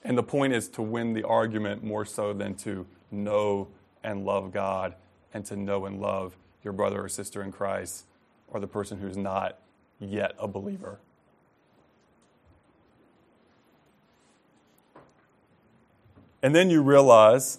And 0.02 0.18
the 0.18 0.22
point 0.22 0.52
is 0.52 0.68
to 0.70 0.82
win 0.82 1.14
the 1.14 1.22
argument 1.22 1.82
more 1.82 2.04
so 2.04 2.32
than 2.32 2.54
to 2.56 2.86
know 3.10 3.68
and 4.02 4.26
love 4.26 4.52
God 4.52 4.94
and 5.32 5.44
to 5.46 5.56
know 5.56 5.86
and 5.86 6.00
love 6.00 6.36
your 6.62 6.74
brother 6.74 7.02
or 7.02 7.08
sister 7.08 7.42
in 7.42 7.50
Christ 7.50 8.04
or 8.48 8.60
the 8.60 8.66
person 8.66 8.98
who's 8.98 9.16
not 9.16 9.58
yet 9.98 10.34
a 10.38 10.46
believer. 10.46 10.98
And 16.42 16.54
then 16.54 16.68
you 16.68 16.82
realize 16.82 17.58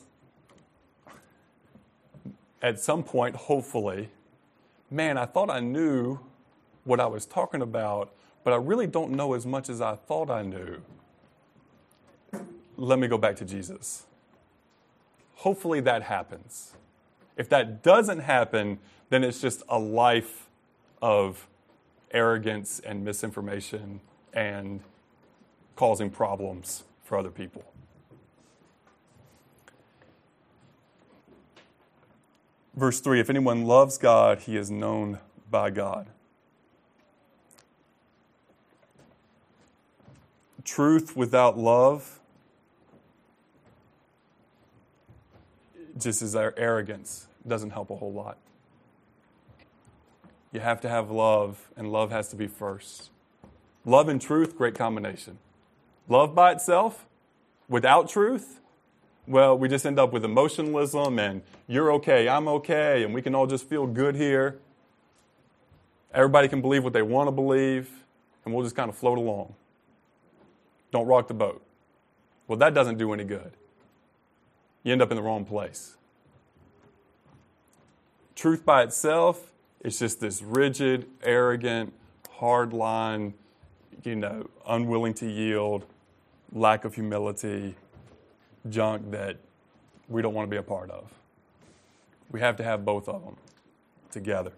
at 2.62 2.80
some 2.80 3.04
point, 3.04 3.36
hopefully, 3.36 4.10
man, 4.90 5.18
I 5.18 5.26
thought 5.26 5.50
I 5.50 5.60
knew 5.60 6.20
what 6.84 7.00
I 7.00 7.06
was 7.08 7.26
talking 7.26 7.62
about, 7.62 8.14
but 8.44 8.54
I 8.54 8.58
really 8.58 8.88
don't 8.88 9.12
know 9.12 9.34
as 9.34 9.46
much 9.46 9.70
as 9.70 9.82
I 9.82 9.96
thought 9.96 10.30
I 10.30 10.44
knew. 10.44 10.82
Let 12.78 13.00
me 13.00 13.08
go 13.08 13.18
back 13.18 13.36
to 13.38 13.46
Jesus. 13.46 14.06
Hopefully 15.36 15.80
that 15.82 16.04
happens. 16.04 16.74
If 17.38 17.50
that 17.50 17.84
doesn't 17.84 18.20
happen, 18.20 18.80
then 19.10 19.24
it's 19.24 19.42
just 19.42 19.64
a 19.70 19.78
life 19.80 20.50
of 21.02 21.48
arrogance 22.12 22.80
and 22.80 23.04
misinformation 23.04 24.02
and 24.34 24.82
causing 25.76 26.10
problems 26.10 26.84
for 27.04 27.18
other 27.18 27.30
people. 27.30 27.64
Verse 32.75 33.00
3 33.00 33.20
If 33.20 33.29
anyone 33.29 33.65
loves 33.65 33.98
God, 33.98 34.39
he 34.39 34.58
is 34.58 34.70
known 34.70 35.20
by 35.50 35.70
God. 35.70 36.08
Truth 40.63 41.15
without 41.15 41.58
love 41.58 42.20
just 45.98 46.22
is 46.22 46.36
our 46.36 46.53
arrogance. 46.58 47.27
Doesn't 47.48 47.70
help 47.70 47.89
a 47.89 47.96
whole 47.96 48.12
lot. 48.12 48.38
You 50.51 50.60
have 50.62 50.82
to 50.82 50.89
have 50.89 51.12
love, 51.12 51.70
and 51.75 51.91
love 51.91 52.12
has 52.12 52.29
to 52.29 52.36
be 52.36 52.48
first. 52.48 53.10
Love 53.84 54.10
and 54.10 54.22
truth, 54.22 54.58
great 54.58 54.74
combination. 54.74 55.38
Love 56.08 56.34
by 56.34 56.52
itself, 56.52 57.06
without 57.67 58.10
truth, 58.10 58.62
well, 59.28 59.58
we 59.58 59.68
just 59.70 59.86
end 59.86 60.00
up 60.00 60.14
with 60.14 60.24
emotionalism 60.24 61.20
and 61.20 61.42
you're 61.68 61.92
okay, 61.94 62.28
I'm 62.28 62.48
okay, 62.48 63.04
and 63.04 63.14
we 63.14 63.22
can 63.22 63.36
all 63.36 63.48
just 63.48 63.68
feel 63.68 63.88
good 63.88 64.16
here. 64.16 64.60
Everybody 66.14 66.48
can 66.48 66.62
believe 66.62 66.84
what 66.84 66.94
they 66.94 67.02
want 67.02 67.28
to 67.28 67.32
believe, 67.32 67.90
and 68.46 68.54
we'll 68.54 68.64
just 68.64 68.76
kind 68.76 68.90
of 68.90 68.96
float 68.96 69.18
along. 69.18 69.54
Don't 70.92 71.08
rock 71.08 71.28
the 71.28 71.34
boat. 71.34 71.62
Well, 72.48 72.58
that 72.60 72.74
doesn't 72.74 72.98
do 72.98 73.12
any 73.14 73.24
good. 73.24 73.52
You 74.84 74.92
end 74.92 75.02
up 75.02 75.12
in 75.12 75.18
the 75.18 75.24
wrong 75.24 75.46
place. 75.46 75.98
Truth 78.36 78.66
by 78.66 78.84
itself 78.84 79.52
it's 79.86 80.00
just 80.00 80.20
this 80.20 80.42
rigid, 80.42 81.06
arrogant, 81.22 81.94
hard 82.32 82.74
line, 82.74 83.36
you 84.04 84.16
know, 84.16 84.50
unwilling 84.68 85.14
to 85.14 85.30
yield, 85.30 85.86
lack 86.52 86.86
of 86.86 86.96
humility, 86.96 87.76
junk 88.69 89.12
that 89.12 89.38
we 90.08 90.21
don't 90.21 90.34
want 90.34 90.47
to 90.47 90.51
be 90.51 90.58
a 90.58 90.63
part 90.63 90.89
of. 90.89 91.12
We 92.32 92.39
have 92.39 92.56
to 92.58 92.63
have 92.63 92.86
both 92.86 93.08
of 93.08 93.23
them 93.23 93.38
together. 94.12 94.51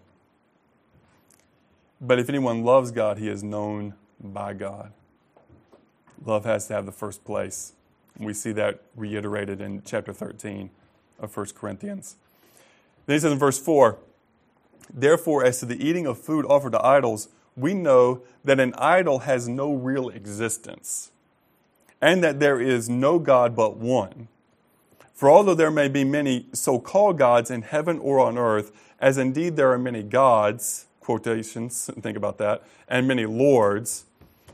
But 2.00 2.18
if 2.18 2.28
anyone 2.28 2.64
loves 2.64 2.90
God, 2.90 3.18
he 3.18 3.28
is 3.28 3.42
known 3.42 3.94
by 4.20 4.54
God. 4.54 4.92
Love 6.24 6.44
has 6.44 6.66
to 6.68 6.74
have 6.74 6.86
the 6.86 6.92
first 6.92 7.24
place. 7.24 7.72
We 8.18 8.34
see 8.34 8.52
that 8.52 8.80
reiterated 8.96 9.60
in 9.60 9.82
chapter 9.84 10.12
13 10.12 10.70
of 11.20 11.36
1 11.36 11.46
Corinthians. 11.54 12.16
Then 13.06 13.14
he 13.16 13.20
says 13.20 13.32
in 13.32 13.38
verse 13.38 13.58
4 13.58 13.98
Therefore, 14.92 15.44
as 15.44 15.60
to 15.60 15.66
the 15.66 15.82
eating 15.84 16.06
of 16.06 16.18
food 16.18 16.46
offered 16.46 16.72
to 16.72 16.84
idols, 16.84 17.28
we 17.56 17.74
know 17.74 18.22
that 18.44 18.60
an 18.60 18.74
idol 18.74 19.20
has 19.20 19.48
no 19.48 19.72
real 19.72 20.08
existence, 20.08 21.10
and 22.00 22.22
that 22.22 22.40
there 22.40 22.60
is 22.60 22.88
no 22.88 23.18
God 23.18 23.56
but 23.56 23.76
one. 23.76 24.28
For 25.14 25.30
although 25.30 25.54
there 25.54 25.70
may 25.70 25.88
be 25.88 26.04
many 26.04 26.46
so 26.52 26.78
called 26.78 27.18
gods 27.18 27.50
in 27.50 27.62
heaven 27.62 27.98
or 27.98 28.20
on 28.20 28.38
earth, 28.38 28.70
as 29.00 29.18
indeed 29.18 29.56
there 29.56 29.72
are 29.72 29.78
many 29.78 30.02
gods, 30.02 30.86
quotations, 31.00 31.90
think 32.00 32.16
about 32.16 32.38
that, 32.38 32.62
and 32.88 33.08
many 33.08 33.26
lords, 33.26 34.04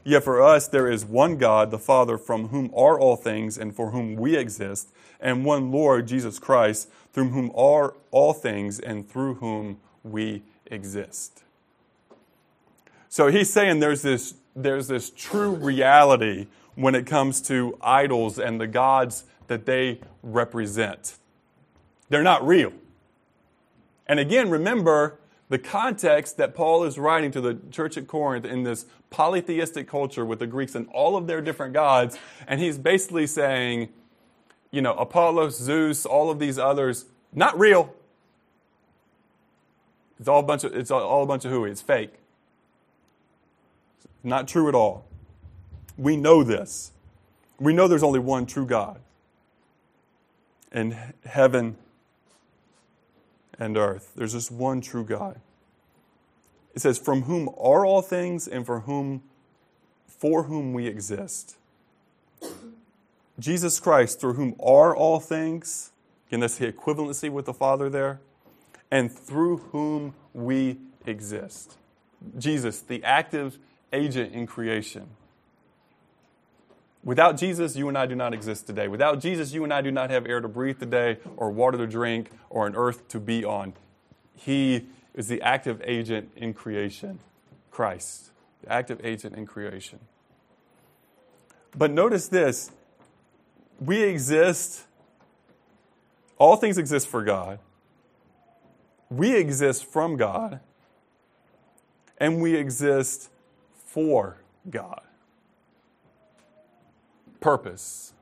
yet 0.05 0.25
for 0.25 0.43
us 0.43 0.67
there 0.67 0.91
is 0.91 1.05
one 1.05 1.37
God, 1.37 1.71
the 1.71 1.79
Father, 1.79 2.17
from 2.17 2.49
whom 2.49 2.71
are 2.75 2.99
all 2.99 3.17
things 3.17 3.59
and 3.59 3.77
for 3.77 3.91
whom 3.91 4.17
we 4.17 4.37
exist, 4.37 4.89
and 5.21 5.45
one 5.45 5.71
Lord, 5.71 6.09
Jesus 6.09 6.39
Christ, 6.39 6.89
through 7.13 7.29
whom 7.29 7.51
are 7.55 7.95
all 8.11 8.33
things 8.33 8.81
and 8.81 9.09
through 9.09 9.35
whom 9.35 9.79
we 10.03 10.43
exist. 10.67 11.43
So 13.09 13.29
he's 13.29 13.53
saying 13.53 13.81
there's 13.81 14.03
this, 14.03 14.35
there's 14.57 14.89
this 14.89 15.11
true 15.11 15.55
reality 15.55 16.47
when 16.75 16.95
it 16.95 17.07
comes 17.07 17.41
to 17.43 17.79
idols 17.81 18.39
and 18.39 18.61
the 18.61 18.67
gods 18.67 19.25
that 19.47 19.67
they 19.67 20.01
represent. 20.23 21.17
They're 22.09 22.23
not 22.23 22.47
real. 22.47 22.73
And 24.07 24.21
again, 24.21 24.51
remember 24.51 25.19
the 25.49 25.59
context 25.59 26.37
that 26.37 26.55
Paul 26.55 26.85
is 26.85 26.99
writing 26.99 27.31
to 27.33 27.41
the 27.41 27.59
church 27.71 27.97
at 27.97 28.07
Corinth 28.07 28.45
in 28.45 28.63
this 28.63 28.87
polytheistic 29.11 29.87
culture 29.87 30.25
with 30.25 30.39
the 30.39 30.47
Greeks 30.47 30.75
and 30.75 30.89
all 30.89 31.17
of 31.17 31.27
their 31.27 31.41
different 31.41 31.73
gods. 31.73 32.19
And 32.47 32.61
he's 32.61 32.79
basically 32.79 33.27
saying, 33.27 33.91
you 34.71 34.83
know, 34.83 34.95
Apollos, 34.95 35.59
Zeus, 35.59 36.05
all 36.05 36.31
of 36.31 36.39
these 36.39 36.59
others, 36.59 37.07
not 37.33 37.59
real. 37.59 37.95
It's 40.19 40.29
all 40.29 40.41
a 40.41 40.45
bunch 40.45 40.65
of, 40.65 40.75
it's 40.75 40.91
all 40.91 41.23
a 41.23 41.27
bunch 41.27 41.45
of 41.45 41.51
hooey. 41.51 41.71
It's 41.71 41.83
fake. 41.83 42.15
Not 44.23 44.49
true 44.49 44.69
at 44.69 44.75
all. 44.75 45.05
We 45.97 46.17
know 46.17 46.43
this. 46.43 46.93
We 47.59 47.73
know 47.73 47.89
there's 47.89 48.03
only 48.03 48.19
one 48.19 48.47
true 48.47 48.67
God 48.67 49.01
in 50.73 50.97
heaven 51.25 51.77
and 53.59 53.77
earth. 53.77 54.13
There's 54.17 54.33
just 54.33 54.51
one 54.51 54.81
true 54.81 55.05
God. 55.05 55.41
It 56.75 56.83
says, 56.83 56.99
From 56.99 57.23
whom 57.23 57.49
are 57.57 57.87
all 57.87 58.03
things 58.03 58.49
and 58.49 58.67
for 58.67 58.81
whom 58.81 59.23
for 60.07 60.45
whom 60.45 60.73
we 60.73 60.87
exist. 60.87 61.57
Jesus 63.39 63.81
Christ, 63.81 64.21
through 64.21 64.35
whom 64.35 64.55
are 64.59 64.97
all 64.97 65.21
things. 65.21 65.91
Again, 66.29 66.41
that's 66.41 66.57
the 66.57 66.73
equivalency 66.73 67.31
with 67.31 67.45
the 67.47 67.53
Father 67.53 67.91
there 67.91 68.21
and 68.91 69.13
through 69.13 69.59
whom 69.59 70.15
we 70.33 70.79
exist. 71.05 71.77
Jesus, 72.39 72.81
the 72.81 73.03
active 73.05 73.59
agent 73.93 74.33
in 74.33 74.47
creation. 74.47 75.09
Without 77.05 77.37
Jesus, 77.37 77.77
you 77.77 77.89
and 77.89 77.99
I 77.99 78.07
do 78.07 78.15
not 78.15 78.33
exist 78.33 78.67
today. 78.67 78.89
Without 78.89 79.21
Jesus, 79.21 79.53
you 79.53 79.63
and 79.63 79.73
I 79.73 79.83
do 79.83 79.91
not 79.91 80.11
have 80.11 80.27
air 80.27 80.41
to 80.41 80.49
breathe 80.49 80.81
today, 80.81 81.19
or 81.37 81.51
water 81.51 81.79
to 81.79 81.87
drink, 81.87 82.31
or 82.51 82.67
an 82.67 82.75
earth 82.75 83.07
to 83.09 83.21
be 83.21 83.45
on. 83.45 83.75
He 84.35 84.87
is 85.15 85.29
the 85.29 85.43
active 85.43 85.83
agent 85.85 86.31
in 86.35 86.55
creation, 86.55 87.21
Christ, 87.71 88.31
the 88.63 88.73
active 88.73 89.05
agent 89.05 89.37
in 89.37 89.47
creation. 89.47 90.01
But 91.77 91.91
notice 91.91 92.29
this 92.29 92.71
we 93.79 94.03
exist, 94.03 94.85
all 96.39 96.57
things 96.57 96.79
exist 96.79 97.07
for 97.09 97.23
God 97.23 97.59
we 99.17 99.37
exist 99.37 99.85
from 99.85 100.17
God, 100.17 100.61
and 102.19 102.41
we 102.41 102.57
exist 102.57 103.31
for 103.87 104.39
God. 104.69 105.03
Purpose. 107.45 108.15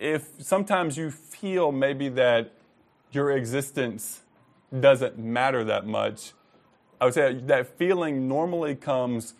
If 0.00 0.28
sometimes 0.38 0.96
you 0.96 1.10
feel 1.10 1.70
maybe 1.70 2.08
that 2.08 2.54
your 3.12 3.30
existence 3.30 4.22
doesn't 4.80 5.18
matter 5.18 5.64
that 5.64 5.86
much, 5.86 6.32
I 6.98 7.04
would 7.04 7.12
say 7.12 7.34
that 7.34 7.76
feeling 7.76 8.26
normally 8.26 8.74
comes 8.74 9.34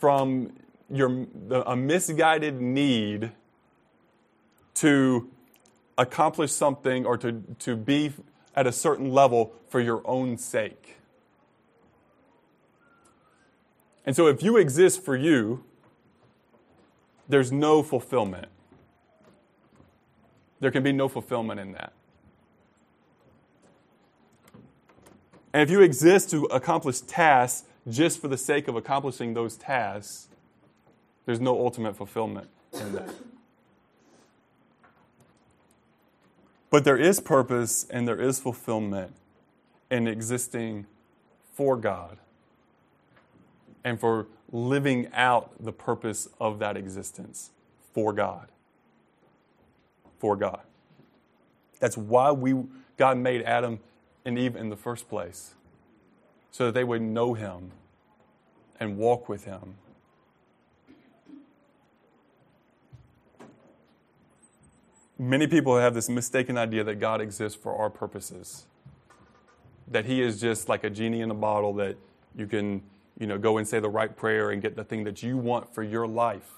from 0.00 0.54
your, 0.90 1.26
a 1.48 1.76
misguided 1.76 2.60
need 2.60 3.30
to 4.74 5.30
accomplish 5.96 6.50
something 6.50 7.06
or 7.06 7.16
to, 7.18 7.44
to 7.60 7.76
be 7.76 8.14
at 8.56 8.66
a 8.66 8.72
certain 8.72 9.12
level 9.12 9.52
for 9.68 9.78
your 9.78 10.02
own 10.04 10.36
sake. 10.36 10.97
And 14.08 14.16
so 14.16 14.26
if 14.26 14.42
you 14.42 14.56
exist 14.56 15.04
for 15.04 15.14
you, 15.14 15.62
there's 17.28 17.52
no 17.52 17.82
fulfillment. 17.82 18.48
There 20.60 20.70
can 20.70 20.82
be 20.82 20.92
no 20.92 21.08
fulfillment 21.08 21.60
in 21.60 21.72
that. 21.72 21.92
And 25.52 25.62
if 25.62 25.68
you 25.68 25.82
exist 25.82 26.30
to 26.30 26.44
accomplish 26.44 27.00
tasks 27.00 27.68
just 27.86 28.18
for 28.18 28.28
the 28.28 28.38
sake 28.38 28.66
of 28.66 28.76
accomplishing 28.76 29.34
those 29.34 29.56
tasks, 29.56 30.28
there's 31.26 31.38
no 31.38 31.60
ultimate 31.60 31.94
fulfillment 31.94 32.48
in 32.80 32.92
that. 32.92 33.10
But 36.70 36.84
there 36.84 36.96
is 36.96 37.20
purpose 37.20 37.84
and 37.90 38.08
there 38.08 38.18
is 38.18 38.40
fulfillment 38.40 39.12
in 39.90 40.08
existing 40.08 40.86
for 41.52 41.76
God 41.76 42.16
and 43.84 43.98
for 43.98 44.26
living 44.50 45.08
out 45.12 45.52
the 45.62 45.72
purpose 45.72 46.28
of 46.40 46.58
that 46.58 46.76
existence 46.76 47.50
for 47.92 48.12
God. 48.12 48.48
For 50.18 50.36
God. 50.36 50.60
That's 51.80 51.96
why 51.96 52.32
we 52.32 52.64
God 52.96 53.18
made 53.18 53.42
Adam 53.42 53.80
and 54.24 54.38
Eve 54.38 54.56
in 54.56 54.68
the 54.68 54.76
first 54.76 55.08
place. 55.08 55.54
So 56.50 56.66
that 56.66 56.74
they 56.74 56.84
would 56.84 57.02
know 57.02 57.34
him 57.34 57.70
and 58.80 58.96
walk 58.96 59.28
with 59.28 59.44
him. 59.44 59.76
Many 65.18 65.48
people 65.48 65.76
have 65.76 65.94
this 65.94 66.08
mistaken 66.08 66.56
idea 66.56 66.84
that 66.84 67.00
God 67.00 67.20
exists 67.20 67.58
for 67.60 67.74
our 67.76 67.90
purposes. 67.90 68.66
That 69.88 70.04
he 70.04 70.22
is 70.22 70.40
just 70.40 70.68
like 70.68 70.84
a 70.84 70.90
genie 70.90 71.22
in 71.22 71.30
a 71.30 71.34
bottle 71.34 71.74
that 71.74 71.96
you 72.36 72.46
can, 72.46 72.82
you 73.18 73.26
know, 73.26 73.38
go 73.38 73.58
and 73.58 73.66
say 73.66 73.80
the 73.80 73.88
right 73.88 74.14
prayer 74.16 74.50
and 74.50 74.62
get 74.62 74.76
the 74.76 74.84
thing 74.84 75.04
that 75.04 75.22
you 75.22 75.36
want 75.36 75.74
for 75.74 75.82
your 75.82 76.06
life. 76.06 76.50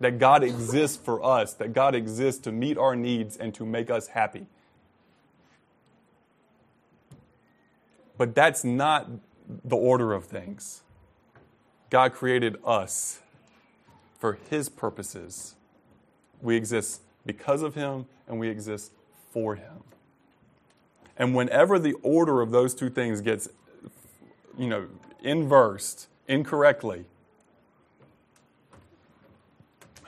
That 0.00 0.18
God 0.18 0.42
exists 0.42 0.96
for 0.96 1.22
us, 1.22 1.52
that 1.54 1.74
God 1.74 1.94
exists 1.94 2.40
to 2.42 2.52
meet 2.52 2.78
our 2.78 2.96
needs 2.96 3.36
and 3.36 3.54
to 3.54 3.66
make 3.66 3.90
us 3.90 4.08
happy. 4.08 4.46
But 8.16 8.34
that's 8.34 8.64
not 8.64 9.08
the 9.64 9.76
order 9.76 10.12
of 10.12 10.24
things. 10.24 10.82
God 11.90 12.12
created 12.12 12.56
us 12.64 13.20
for 14.18 14.38
His 14.48 14.68
purposes. 14.68 15.54
We 16.40 16.56
exist 16.56 17.02
because 17.26 17.62
of 17.62 17.74
Him 17.74 18.06
and 18.26 18.38
we 18.38 18.48
exist 18.48 18.92
for 19.32 19.56
Him. 19.56 19.84
And 21.16 21.34
whenever 21.34 21.78
the 21.78 21.94
order 22.02 22.40
of 22.40 22.50
those 22.50 22.74
two 22.74 22.88
things 22.88 23.20
gets, 23.20 23.48
you 24.60 24.68
know, 24.68 24.86
inversed 25.22 26.08
incorrectly, 26.28 27.06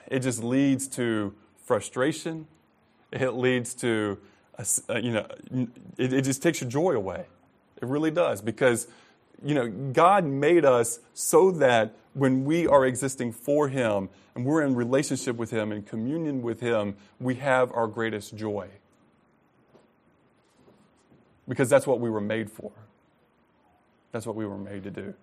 it 0.06 0.20
just 0.20 0.44
leads 0.44 0.86
to 0.88 1.34
frustration. 1.64 2.46
It 3.10 3.30
leads 3.30 3.74
to, 3.76 4.18
a, 4.58 5.00
you 5.00 5.12
know, 5.12 5.26
it, 5.96 6.12
it 6.12 6.22
just 6.22 6.42
takes 6.42 6.60
your 6.60 6.68
joy 6.68 6.92
away. 6.92 7.24
It 7.80 7.88
really 7.88 8.10
does 8.10 8.42
because 8.42 8.88
you 9.44 9.54
know, 9.54 9.68
God 9.68 10.24
made 10.24 10.64
us 10.64 11.00
so 11.14 11.50
that 11.52 11.94
when 12.14 12.44
we 12.44 12.66
are 12.66 12.86
existing 12.86 13.32
for 13.32 13.68
Him 13.68 14.08
and 14.34 14.44
we're 14.44 14.62
in 14.62 14.74
relationship 14.74 15.36
with 15.36 15.50
Him 15.50 15.72
and 15.72 15.84
communion 15.84 16.42
with 16.42 16.60
Him, 16.60 16.94
we 17.18 17.36
have 17.36 17.72
our 17.72 17.86
greatest 17.86 18.36
joy. 18.36 18.68
Because 21.48 21.68
that's 21.68 21.86
what 21.86 22.00
we 22.00 22.08
were 22.08 22.20
made 22.20 22.50
for. 22.50 22.70
That's 24.12 24.26
what 24.26 24.36
we 24.36 24.46
were 24.46 24.58
made 24.58 24.84
to 24.84 24.90
do. 24.90 25.14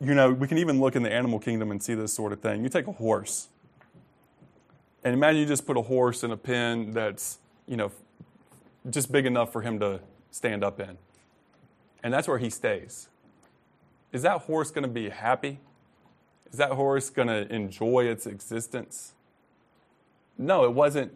You 0.00 0.14
know, 0.14 0.32
we 0.32 0.46
can 0.46 0.58
even 0.58 0.80
look 0.80 0.94
in 0.94 1.02
the 1.02 1.12
animal 1.12 1.40
kingdom 1.40 1.72
and 1.72 1.82
see 1.82 1.94
this 1.94 2.12
sort 2.12 2.32
of 2.32 2.40
thing. 2.40 2.62
You 2.62 2.68
take 2.68 2.86
a 2.86 2.92
horse 2.92 3.48
and 5.02 5.12
imagine 5.12 5.40
you 5.40 5.46
just 5.46 5.66
put 5.66 5.76
a 5.76 5.82
horse 5.82 6.22
in 6.22 6.30
a 6.30 6.36
pen 6.36 6.92
that's, 6.92 7.38
you 7.66 7.76
know, 7.76 7.90
just 8.88 9.10
big 9.10 9.26
enough 9.26 9.52
for 9.52 9.62
him 9.62 9.80
to 9.80 10.00
stand 10.30 10.62
up 10.62 10.78
in. 10.78 10.98
And 12.04 12.14
that's 12.14 12.28
where 12.28 12.38
he 12.38 12.48
stays. 12.48 13.08
Is 14.12 14.22
that 14.22 14.42
horse 14.42 14.70
going 14.70 14.84
to 14.84 14.88
be 14.88 15.08
happy? 15.08 15.58
Is 16.52 16.58
that 16.58 16.70
horse 16.70 17.10
going 17.10 17.28
to 17.28 17.52
enjoy 17.52 18.04
its 18.04 18.26
existence? 18.26 19.14
No, 20.38 20.64
it 20.64 20.72
wasn't 20.72 21.12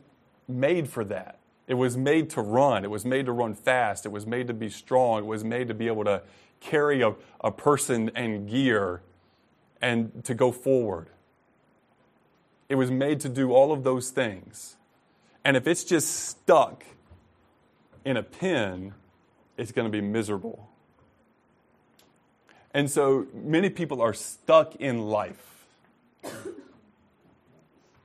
made 0.52 0.88
for 0.88 1.04
that. 1.04 1.38
It 1.66 1.74
was 1.74 1.96
made 1.96 2.30
to 2.30 2.42
run. 2.42 2.84
It 2.84 2.90
was 2.90 3.04
made 3.04 3.26
to 3.26 3.32
run 3.32 3.54
fast. 3.54 4.04
It 4.04 4.10
was 4.10 4.26
made 4.26 4.48
to 4.48 4.54
be 4.54 4.68
strong. 4.68 5.20
It 5.20 5.26
was 5.26 5.44
made 5.44 5.68
to 5.68 5.74
be 5.74 5.86
able 5.86 6.04
to 6.04 6.22
carry 6.60 7.02
a, 7.02 7.14
a 7.40 7.50
person 7.50 8.10
and 8.14 8.48
gear 8.48 9.02
and 9.80 10.24
to 10.24 10.34
go 10.34 10.52
forward. 10.52 11.08
It 12.68 12.76
was 12.76 12.90
made 12.90 13.20
to 13.20 13.28
do 13.28 13.52
all 13.52 13.72
of 13.72 13.84
those 13.84 14.10
things. 14.10 14.76
And 15.44 15.56
if 15.56 15.66
it's 15.66 15.84
just 15.84 16.26
stuck 16.26 16.84
in 18.04 18.16
a 18.16 18.22
pen, 18.22 18.94
it's 19.56 19.72
going 19.72 19.86
to 19.86 19.92
be 19.92 20.00
miserable. 20.00 20.68
And 22.74 22.90
so 22.90 23.26
many 23.34 23.68
people 23.68 24.00
are 24.00 24.14
stuck 24.14 24.76
in 24.76 25.02
life, 25.02 25.66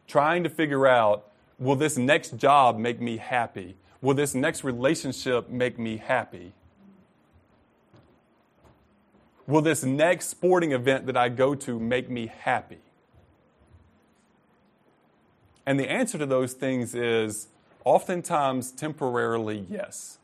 trying 0.07 0.43
to 0.43 0.49
figure 0.49 0.85
out 0.85 1.31
will 1.59 1.75
this 1.75 1.97
next 1.97 2.37
job 2.37 2.77
make 2.77 3.01
me 3.01 3.17
happy? 3.17 3.75
Will 4.01 4.13
this 4.13 4.35
next 4.35 4.63
relationship 4.63 5.49
make 5.49 5.79
me 5.79 5.97
happy? 5.97 6.53
Will 9.47 9.61
this 9.61 9.83
next 9.83 10.27
sporting 10.27 10.71
event 10.71 11.05
that 11.05 11.17
I 11.17 11.29
go 11.29 11.55
to 11.55 11.79
make 11.79 12.09
me 12.09 12.27
happy? 12.27 12.79
And 15.65 15.79
the 15.79 15.89
answer 15.89 16.17
to 16.17 16.25
those 16.25 16.53
things 16.53 16.93
is 16.93 17.47
oftentimes 17.83 18.71
temporarily 18.71 19.65
yes. 19.69 20.17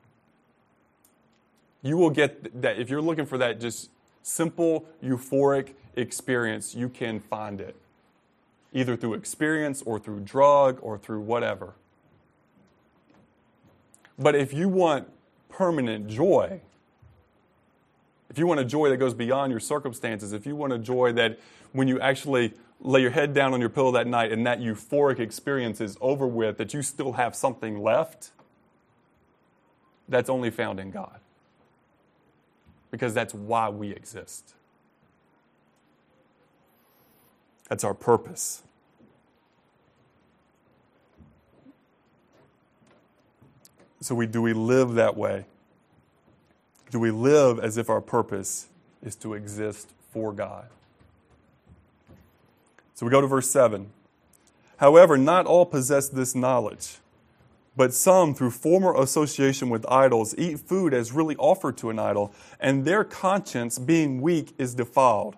You 1.81 1.97
will 1.97 2.09
get 2.09 2.61
that 2.61 2.79
if 2.79 2.89
you're 2.89 3.01
looking 3.01 3.25
for 3.25 3.37
that 3.37 3.59
just 3.59 3.89
simple 4.21 4.85
euphoric 5.03 5.73
experience, 5.95 6.75
you 6.75 6.87
can 6.87 7.19
find 7.19 7.59
it 7.59 7.75
either 8.73 8.95
through 8.97 9.13
experience 9.13 9.81
or 9.85 9.99
through 9.99 10.21
drug 10.21 10.79
or 10.81 10.97
through 10.97 11.21
whatever. 11.21 11.73
But 14.17 14.35
if 14.35 14.53
you 14.53 14.67
want 14.69 15.07
permanent 15.49 16.07
joy, 16.07 16.61
if 18.29 18.37
you 18.37 18.47
want 18.47 18.59
a 18.59 18.65
joy 18.65 18.89
that 18.89 18.97
goes 18.97 19.13
beyond 19.13 19.51
your 19.51 19.59
circumstances, 19.59 20.33
if 20.33 20.45
you 20.45 20.55
want 20.55 20.73
a 20.73 20.79
joy 20.79 21.13
that 21.13 21.39
when 21.71 21.87
you 21.87 21.99
actually 21.99 22.53
lay 22.79 23.01
your 23.01 23.11
head 23.11 23.33
down 23.33 23.53
on 23.53 23.59
your 23.59 23.69
pillow 23.69 23.91
that 23.91 24.07
night 24.07 24.31
and 24.31 24.45
that 24.45 24.59
euphoric 24.59 25.19
experience 25.19 25.79
is 25.79 25.97
over 26.01 26.27
with, 26.27 26.57
that 26.57 26.73
you 26.73 26.81
still 26.81 27.13
have 27.13 27.35
something 27.35 27.81
left, 27.81 28.31
that's 30.09 30.29
only 30.29 30.49
found 30.49 30.79
in 30.79 30.91
God. 30.91 31.19
Because 32.91 33.13
that's 33.13 33.33
why 33.33 33.69
we 33.69 33.91
exist. 33.91 34.53
That's 37.73 37.83
our 37.83 37.95
purpose. 37.95 38.61
So 43.99 44.13
we 44.13 44.27
do 44.27 44.43
we 44.43 44.53
live 44.53 44.93
that 44.93 45.17
way? 45.17 45.45
Do 46.91 46.99
we 46.99 47.09
live 47.09 47.57
as 47.57 47.79
if 47.79 47.89
our 47.89 47.99
purpose 47.99 48.67
is 49.01 49.15
to 49.15 49.33
exist 49.33 49.89
for 50.11 50.31
God? 50.31 50.67
So 52.93 53.07
we 53.07 53.11
go 53.11 53.21
to 53.21 53.25
verse 53.25 53.49
7. 53.49 53.89
However, 54.77 55.17
not 55.17 55.47
all 55.47 55.65
possess 55.65 56.07
this 56.07 56.35
knowledge, 56.35 56.97
but 57.75 57.91
some, 57.91 58.35
through 58.35 58.51
former 58.51 58.95
association 58.95 59.71
with 59.71 59.83
idols, 59.89 60.35
eat 60.37 60.59
food 60.59 60.93
as 60.93 61.11
really 61.11 61.35
offered 61.37 61.75
to 61.77 61.89
an 61.89 61.97
idol, 61.97 62.35
and 62.59 62.85
their 62.85 63.03
conscience, 63.03 63.79
being 63.79 64.21
weak, 64.21 64.53
is 64.59 64.75
defiled. 64.75 65.37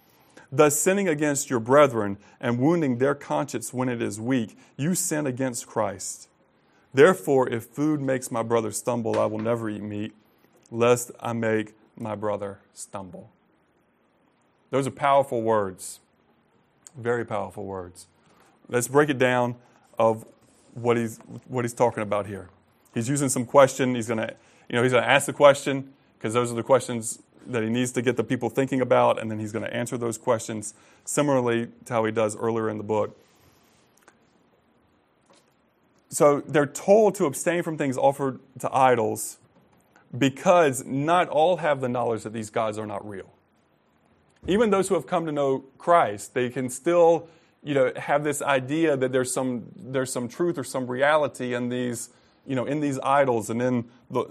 Thus, 0.51 0.79
sinning 0.79 1.07
against 1.07 1.49
your 1.49 1.61
brethren 1.61 2.17
and 2.39 2.59
wounding 2.59 2.97
their 2.97 3.15
conscience 3.15 3.73
when 3.73 3.87
it 3.87 4.01
is 4.01 4.19
weak, 4.19 4.57
you 4.75 4.95
sin 4.95 5.25
against 5.25 5.65
Christ. 5.65 6.27
Therefore, 6.93 7.47
if 7.47 7.65
food 7.65 8.01
makes 8.01 8.31
my 8.31 8.43
brother 8.43 8.71
stumble, 8.71 9.17
I 9.17 9.25
will 9.25 9.39
never 9.39 9.69
eat 9.69 9.81
meat, 9.81 10.13
lest 10.69 11.11
I 11.21 11.31
make 11.31 11.73
my 11.95 12.15
brother 12.15 12.59
stumble. 12.73 13.29
Those 14.71 14.87
are 14.87 14.91
powerful 14.91 15.41
words. 15.41 15.99
Very 16.97 17.25
powerful 17.25 17.63
words. 17.63 18.07
Let's 18.67 18.89
break 18.89 19.09
it 19.09 19.17
down 19.17 19.55
of 19.97 20.25
what 20.73 20.97
he's, 20.97 21.17
what 21.47 21.63
he's 21.63 21.73
talking 21.73 22.03
about 22.03 22.27
here. 22.27 22.49
He's 22.93 23.07
using 23.07 23.29
some 23.29 23.45
question. 23.45 23.95
He's 23.95 24.07
going 24.07 24.19
to, 24.19 24.33
you 24.69 24.75
know, 24.75 24.83
he's 24.83 24.91
going 24.91 25.03
to 25.03 25.09
ask 25.09 25.27
the 25.27 25.33
question 25.33 25.93
because 26.17 26.33
those 26.33 26.51
are 26.51 26.55
the 26.55 26.63
questions 26.63 27.19
that 27.47 27.63
he 27.63 27.69
needs 27.69 27.91
to 27.93 28.01
get 28.01 28.17
the 28.17 28.23
people 28.23 28.49
thinking 28.49 28.81
about, 28.81 29.19
and 29.19 29.29
then 29.29 29.39
he's 29.39 29.51
going 29.51 29.65
to 29.65 29.73
answer 29.73 29.97
those 29.97 30.17
questions 30.17 30.73
similarly 31.05 31.69
to 31.85 31.93
how 31.93 32.05
he 32.05 32.11
does 32.11 32.35
earlier 32.35 32.69
in 32.69 32.77
the 32.77 32.83
book. 32.83 33.17
So 36.09 36.41
they're 36.41 36.65
told 36.65 37.15
to 37.15 37.25
abstain 37.25 37.63
from 37.63 37.77
things 37.77 37.97
offered 37.97 38.39
to 38.59 38.73
idols 38.75 39.37
because 40.17 40.85
not 40.85 41.29
all 41.29 41.57
have 41.57 41.79
the 41.79 41.87
knowledge 41.87 42.23
that 42.23 42.33
these 42.33 42.49
gods 42.49 42.77
are 42.77 42.85
not 42.85 43.07
real. 43.07 43.31
Even 44.45 44.71
those 44.71 44.89
who 44.89 44.95
have 44.95 45.07
come 45.07 45.25
to 45.25 45.31
know 45.31 45.63
Christ, 45.77 46.33
they 46.33 46.49
can 46.49 46.69
still, 46.69 47.27
you 47.63 47.73
know, 47.73 47.93
have 47.95 48.23
this 48.23 48.41
idea 48.41 48.97
that 48.97 49.11
there's 49.11 49.33
some 49.33 49.67
there's 49.75 50.11
some 50.11 50.27
truth 50.27 50.57
or 50.57 50.63
some 50.63 50.87
reality 50.87 51.53
in 51.53 51.69
these, 51.69 52.09
you 52.45 52.55
know, 52.55 52.65
in 52.65 52.81
these 52.81 52.99
idols 52.99 53.49
and 53.49 53.61
in 53.61 53.85
the, 54.09 54.25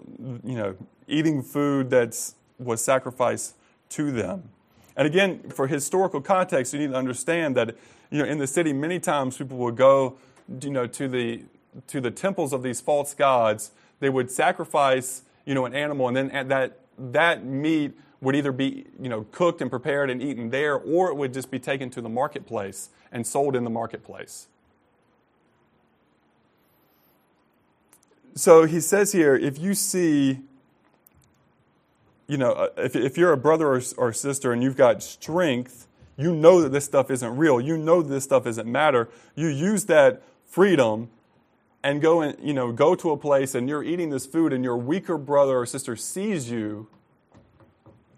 you 0.44 0.56
know, 0.56 0.76
eating 1.06 1.42
food 1.42 1.88
that's 1.90 2.34
was 2.60 2.84
sacrificed 2.84 3.56
to 3.90 4.12
them. 4.12 4.50
And 4.96 5.06
again, 5.06 5.40
for 5.50 5.66
historical 5.66 6.20
context, 6.20 6.72
you 6.72 6.78
need 6.78 6.90
to 6.90 6.96
understand 6.96 7.56
that 7.56 7.76
you 8.10 8.18
know 8.18 8.24
in 8.24 8.38
the 8.38 8.46
city 8.46 8.72
many 8.72 9.00
times 9.00 9.36
people 9.36 9.56
would 9.58 9.76
go 9.76 10.16
you 10.62 10.70
know 10.70 10.86
to 10.86 11.08
the 11.08 11.42
to 11.86 12.00
the 12.00 12.10
temples 12.10 12.52
of 12.52 12.62
these 12.62 12.80
false 12.80 13.14
gods. 13.14 13.72
They 14.00 14.10
would 14.10 14.30
sacrifice 14.30 15.22
you 15.46 15.54
know 15.54 15.64
an 15.64 15.74
animal, 15.74 16.08
and 16.08 16.16
then 16.16 16.48
that 16.48 16.78
that 16.98 17.44
meat 17.44 17.92
would 18.20 18.36
either 18.36 18.52
be 18.52 18.86
you 19.00 19.08
know 19.08 19.26
cooked 19.32 19.62
and 19.62 19.70
prepared 19.70 20.10
and 20.10 20.22
eaten 20.22 20.50
there, 20.50 20.76
or 20.76 21.08
it 21.08 21.14
would 21.14 21.32
just 21.32 21.50
be 21.50 21.58
taken 21.58 21.88
to 21.90 22.00
the 22.00 22.08
marketplace 22.08 22.90
and 23.10 23.26
sold 23.26 23.56
in 23.56 23.64
the 23.64 23.70
marketplace. 23.70 24.48
So 28.34 28.64
he 28.64 28.80
says 28.80 29.12
here, 29.12 29.34
if 29.34 29.58
you 29.58 29.74
see 29.74 30.40
you 32.30 32.38
know, 32.38 32.52
uh, 32.52 32.68
if, 32.76 32.94
if 32.94 33.18
you're 33.18 33.32
a 33.32 33.36
brother 33.36 33.74
or, 33.74 33.82
or 33.96 34.12
sister 34.12 34.52
and 34.52 34.62
you've 34.62 34.76
got 34.76 35.02
strength, 35.02 35.88
you 36.16 36.32
know 36.32 36.62
that 36.62 36.68
this 36.68 36.84
stuff 36.84 37.10
isn't 37.10 37.36
real. 37.36 37.60
You 37.60 37.76
know 37.76 38.02
that 38.02 38.08
this 38.08 38.22
stuff 38.22 38.46
isn't 38.46 38.70
matter. 38.70 39.08
You 39.34 39.48
use 39.48 39.86
that 39.86 40.22
freedom 40.46 41.10
and 41.82 42.00
go 42.00 42.20
and 42.20 42.36
you 42.40 42.54
know 42.54 42.70
go 42.70 42.94
to 42.94 43.10
a 43.10 43.16
place 43.16 43.56
and 43.56 43.68
you're 43.68 43.82
eating 43.82 44.10
this 44.10 44.26
food 44.26 44.52
and 44.52 44.62
your 44.62 44.76
weaker 44.76 45.18
brother 45.18 45.58
or 45.58 45.66
sister 45.66 45.96
sees 45.96 46.50
you 46.50 46.88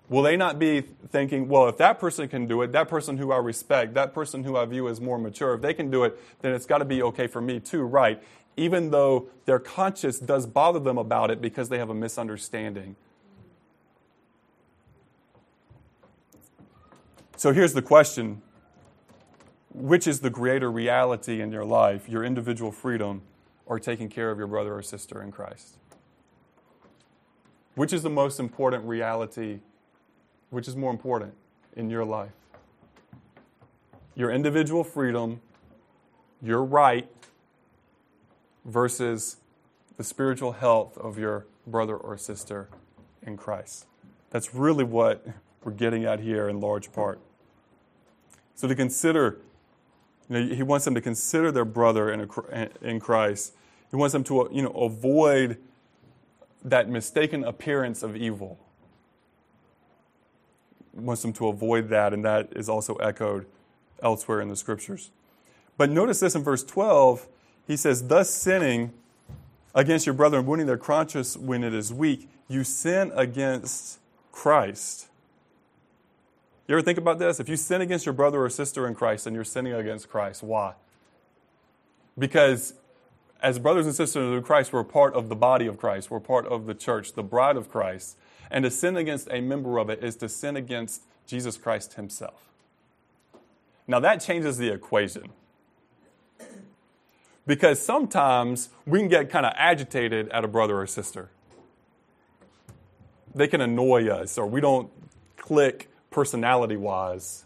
will 0.08 0.22
they 0.22 0.36
not 0.36 0.58
be 0.58 0.80
thinking 0.80 1.46
well 1.46 1.68
if 1.68 1.76
that 1.76 2.00
person 2.00 2.26
can 2.26 2.46
do 2.46 2.60
it 2.62 2.72
that 2.72 2.88
person 2.88 3.18
who 3.18 3.30
i 3.30 3.36
respect 3.36 3.94
that 3.94 4.12
person 4.12 4.42
who 4.42 4.56
i 4.56 4.64
view 4.64 4.88
as 4.88 5.00
more 5.00 5.18
mature 5.18 5.54
if 5.54 5.60
they 5.60 5.74
can 5.74 5.90
do 5.90 6.02
it 6.02 6.18
then 6.40 6.52
it's 6.52 6.66
got 6.66 6.78
to 6.78 6.84
be 6.84 7.02
okay 7.02 7.28
for 7.28 7.40
me 7.40 7.60
too 7.60 7.82
right 7.82 8.20
even 8.56 8.90
though 8.90 9.28
their 9.44 9.60
conscience 9.60 10.18
does 10.18 10.44
bother 10.44 10.80
them 10.80 10.98
about 10.98 11.30
it 11.30 11.40
because 11.40 11.68
they 11.68 11.78
have 11.78 11.90
a 11.90 11.94
misunderstanding 11.94 12.96
So 17.42 17.52
here's 17.52 17.72
the 17.72 17.82
question 17.82 18.40
Which 19.74 20.06
is 20.06 20.20
the 20.20 20.30
greater 20.30 20.70
reality 20.70 21.40
in 21.40 21.50
your 21.50 21.64
life, 21.64 22.08
your 22.08 22.22
individual 22.22 22.70
freedom, 22.70 23.22
or 23.66 23.80
taking 23.80 24.08
care 24.08 24.30
of 24.30 24.38
your 24.38 24.46
brother 24.46 24.72
or 24.76 24.80
sister 24.80 25.20
in 25.20 25.32
Christ? 25.32 25.76
Which 27.74 27.92
is 27.92 28.04
the 28.04 28.10
most 28.10 28.38
important 28.38 28.84
reality? 28.84 29.58
Which 30.50 30.68
is 30.68 30.76
more 30.76 30.92
important 30.92 31.34
in 31.74 31.90
your 31.90 32.04
life? 32.04 32.30
Your 34.14 34.30
individual 34.30 34.84
freedom, 34.84 35.40
your 36.40 36.62
right, 36.62 37.10
versus 38.64 39.38
the 39.96 40.04
spiritual 40.04 40.52
health 40.52 40.96
of 40.96 41.18
your 41.18 41.46
brother 41.66 41.96
or 41.96 42.16
sister 42.16 42.68
in 43.20 43.36
Christ. 43.36 43.86
That's 44.30 44.54
really 44.54 44.84
what 44.84 45.26
we're 45.64 45.72
getting 45.72 46.04
at 46.04 46.20
here 46.20 46.48
in 46.48 46.60
large 46.60 46.92
part. 46.92 47.20
So 48.62 48.68
to 48.68 48.76
consider, 48.76 49.38
you 50.28 50.38
know, 50.38 50.54
he 50.54 50.62
wants 50.62 50.84
them 50.84 50.94
to 50.94 51.00
consider 51.00 51.50
their 51.50 51.64
brother 51.64 52.12
in, 52.12 52.20
a, 52.20 52.68
in 52.80 53.00
Christ. 53.00 53.54
He 53.90 53.96
wants 53.96 54.12
them 54.12 54.22
to, 54.22 54.48
you 54.52 54.62
know, 54.62 54.70
avoid 54.70 55.58
that 56.62 56.88
mistaken 56.88 57.42
appearance 57.42 58.04
of 58.04 58.14
evil. 58.14 58.60
He 60.94 61.00
wants 61.00 61.22
them 61.22 61.32
to 61.32 61.48
avoid 61.48 61.88
that, 61.88 62.14
and 62.14 62.24
that 62.24 62.52
is 62.54 62.68
also 62.68 62.94
echoed 62.98 63.46
elsewhere 64.00 64.40
in 64.40 64.48
the 64.48 64.54
scriptures. 64.54 65.10
But 65.76 65.90
notice 65.90 66.20
this 66.20 66.36
in 66.36 66.44
verse 66.44 66.62
12. 66.62 67.26
He 67.66 67.76
says, 67.76 68.06
Thus 68.06 68.30
sinning 68.30 68.92
against 69.74 70.06
your 70.06 70.14
brother 70.14 70.38
and 70.38 70.46
wounding 70.46 70.68
their 70.68 70.78
conscience 70.78 71.36
when 71.36 71.64
it 71.64 71.74
is 71.74 71.92
weak, 71.92 72.28
you 72.46 72.62
sin 72.62 73.10
against 73.16 73.98
Christ. 74.30 75.08
You 76.68 76.76
ever 76.76 76.82
think 76.82 76.98
about 76.98 77.18
this? 77.18 77.40
If 77.40 77.48
you 77.48 77.56
sin 77.56 77.80
against 77.80 78.06
your 78.06 78.12
brother 78.12 78.42
or 78.42 78.48
sister 78.48 78.86
in 78.86 78.94
Christ, 78.94 79.24
then 79.24 79.34
you're 79.34 79.44
sinning 79.44 79.72
against 79.72 80.08
Christ. 80.08 80.42
Why? 80.42 80.74
Because 82.18 82.74
as 83.40 83.58
brothers 83.58 83.86
and 83.86 83.94
sisters 83.94 84.36
in 84.36 84.42
Christ, 84.42 84.72
we're 84.72 84.84
part 84.84 85.14
of 85.14 85.28
the 85.28 85.34
body 85.34 85.66
of 85.66 85.76
Christ. 85.76 86.10
We're 86.10 86.20
part 86.20 86.46
of 86.46 86.66
the 86.66 86.74
church, 86.74 87.14
the 87.14 87.22
bride 87.22 87.56
of 87.56 87.68
Christ. 87.68 88.16
And 88.50 88.64
to 88.64 88.70
sin 88.70 88.96
against 88.96 89.28
a 89.30 89.40
member 89.40 89.78
of 89.78 89.90
it 89.90 90.04
is 90.04 90.14
to 90.16 90.28
sin 90.28 90.56
against 90.56 91.02
Jesus 91.26 91.56
Christ 91.56 91.94
himself. 91.94 92.48
Now 93.88 93.98
that 94.00 94.20
changes 94.20 94.58
the 94.58 94.72
equation. 94.72 95.30
Because 97.44 97.84
sometimes 97.84 98.68
we 98.86 99.00
can 99.00 99.08
get 99.08 99.28
kind 99.28 99.44
of 99.44 99.52
agitated 99.56 100.28
at 100.28 100.44
a 100.44 100.48
brother 100.48 100.80
or 100.80 100.86
sister. 100.86 101.30
They 103.34 103.48
can 103.48 103.60
annoy 103.60 104.08
us, 104.08 104.38
or 104.38 104.46
we 104.46 104.60
don't 104.60 104.90
click 105.36 105.88
personality 106.12 106.76
wise. 106.76 107.44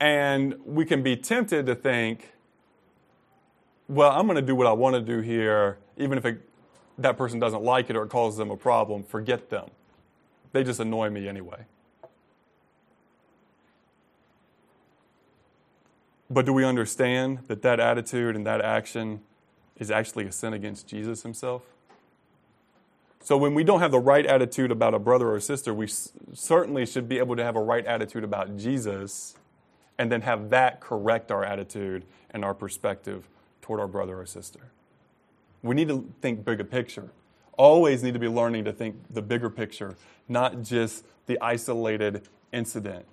And 0.00 0.56
we 0.64 0.84
can 0.84 1.02
be 1.02 1.16
tempted 1.16 1.66
to 1.66 1.74
think, 1.74 2.32
well, 3.88 4.10
I'm 4.10 4.26
going 4.26 4.36
to 4.36 4.42
do 4.42 4.54
what 4.54 4.66
I 4.66 4.72
want 4.72 4.94
to 4.94 5.00
do 5.00 5.20
here, 5.20 5.78
even 5.96 6.18
if 6.18 6.24
it, 6.24 6.40
that 6.98 7.16
person 7.16 7.38
doesn't 7.38 7.62
like 7.62 7.90
it 7.90 7.96
or 7.96 8.04
it 8.04 8.10
causes 8.10 8.38
them 8.38 8.50
a 8.50 8.56
problem. 8.56 9.02
Forget 9.02 9.50
them. 9.50 9.70
They 10.52 10.62
just 10.62 10.80
annoy 10.80 11.10
me 11.10 11.28
anyway. 11.28 11.64
But 16.30 16.46
do 16.46 16.52
we 16.52 16.64
understand 16.64 17.40
that 17.48 17.62
that 17.62 17.80
attitude 17.80 18.34
and 18.34 18.46
that 18.46 18.60
action 18.60 19.20
is 19.76 19.90
actually 19.90 20.26
a 20.26 20.32
sin 20.32 20.52
against 20.52 20.86
Jesus 20.86 21.22
himself? 21.22 21.62
So 23.24 23.38
when 23.38 23.54
we 23.54 23.64
don't 23.64 23.80
have 23.80 23.90
the 23.90 23.98
right 23.98 24.26
attitude 24.26 24.70
about 24.70 24.92
a 24.92 24.98
brother 24.98 25.32
or 25.32 25.40
sister, 25.40 25.72
we 25.72 25.88
certainly 26.34 26.84
should 26.84 27.08
be 27.08 27.18
able 27.18 27.36
to 27.36 27.42
have 27.42 27.56
a 27.56 27.62
right 27.62 27.84
attitude 27.86 28.22
about 28.22 28.58
Jesus 28.58 29.34
and 29.98 30.12
then 30.12 30.20
have 30.20 30.50
that 30.50 30.80
correct 30.80 31.32
our 31.32 31.42
attitude 31.42 32.04
and 32.30 32.44
our 32.44 32.52
perspective 32.52 33.26
toward 33.62 33.80
our 33.80 33.88
brother 33.88 34.20
or 34.20 34.26
sister. 34.26 34.60
We 35.62 35.74
need 35.74 35.88
to 35.88 36.12
think 36.20 36.44
bigger 36.44 36.64
picture. 36.64 37.08
Always 37.56 38.02
need 38.02 38.12
to 38.12 38.20
be 38.20 38.28
learning 38.28 38.66
to 38.66 38.74
think 38.74 38.96
the 39.08 39.22
bigger 39.22 39.48
picture, 39.48 39.96
not 40.28 40.60
just 40.60 41.06
the 41.24 41.40
isolated 41.40 42.28
incident 42.52 43.06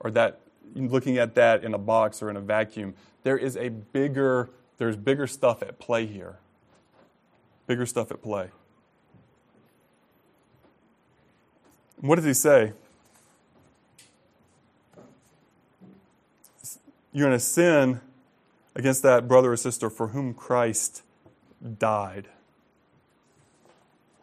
or 0.00 0.10
that 0.12 0.40
looking 0.74 1.18
at 1.18 1.34
that 1.34 1.64
in 1.64 1.74
a 1.74 1.78
box 1.78 2.22
or 2.22 2.30
in 2.30 2.36
a 2.36 2.40
vacuum. 2.40 2.94
There 3.24 3.36
is 3.36 3.58
a 3.58 3.68
bigger, 3.68 4.48
there's 4.78 4.96
bigger 4.96 5.26
stuff 5.26 5.62
at 5.62 5.78
play 5.78 6.06
here. 6.06 6.38
Bigger 7.66 7.84
stuff 7.84 8.10
at 8.10 8.22
play. 8.22 8.48
What 12.00 12.16
does 12.16 12.24
he 12.24 12.34
say? 12.34 12.72
You're 17.12 17.28
going 17.28 17.38
to 17.38 17.44
sin 17.44 18.00
against 18.74 19.02
that 19.02 19.26
brother 19.26 19.52
or 19.52 19.56
sister 19.56 19.88
for 19.88 20.08
whom 20.08 20.34
Christ 20.34 21.02
died. 21.78 22.28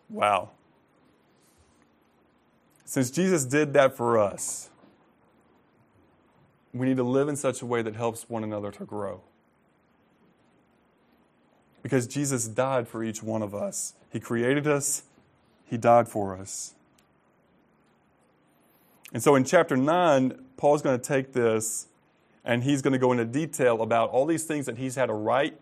Wow. 0.09 0.51
Since 2.85 3.09
Jesus 3.09 3.45
did 3.45 3.73
that 3.73 3.97
for 3.97 4.19
us, 4.19 4.69
we 6.71 6.87
need 6.87 6.97
to 6.97 7.03
live 7.03 7.27
in 7.27 7.35
such 7.35 7.63
a 7.63 7.65
way 7.65 7.81
that 7.81 7.95
helps 7.95 8.29
one 8.29 8.43
another 8.43 8.71
to 8.71 8.85
grow. 8.85 9.21
Because 11.81 12.05
Jesus 12.05 12.47
died 12.47 12.87
for 12.87 13.03
each 13.03 13.23
one 13.23 13.41
of 13.41 13.55
us. 13.55 13.93
He 14.11 14.19
created 14.19 14.67
us, 14.67 15.03
He 15.65 15.77
died 15.77 16.07
for 16.07 16.37
us. 16.37 16.72
And 19.13 19.21
so 19.21 19.35
in 19.35 19.43
chapter 19.43 19.77
9, 19.77 20.43
Paul's 20.57 20.81
going 20.81 20.99
to 20.99 21.05
take 21.05 21.33
this 21.33 21.87
and 22.43 22.63
he's 22.63 22.81
going 22.81 22.93
to 22.93 22.99
go 22.99 23.11
into 23.11 23.25
detail 23.25 23.81
about 23.81 24.09
all 24.09 24.25
these 24.25 24.43
things 24.43 24.65
that 24.65 24.77
he's 24.77 24.95
had 24.95 25.09
a 25.09 25.13
right 25.13 25.57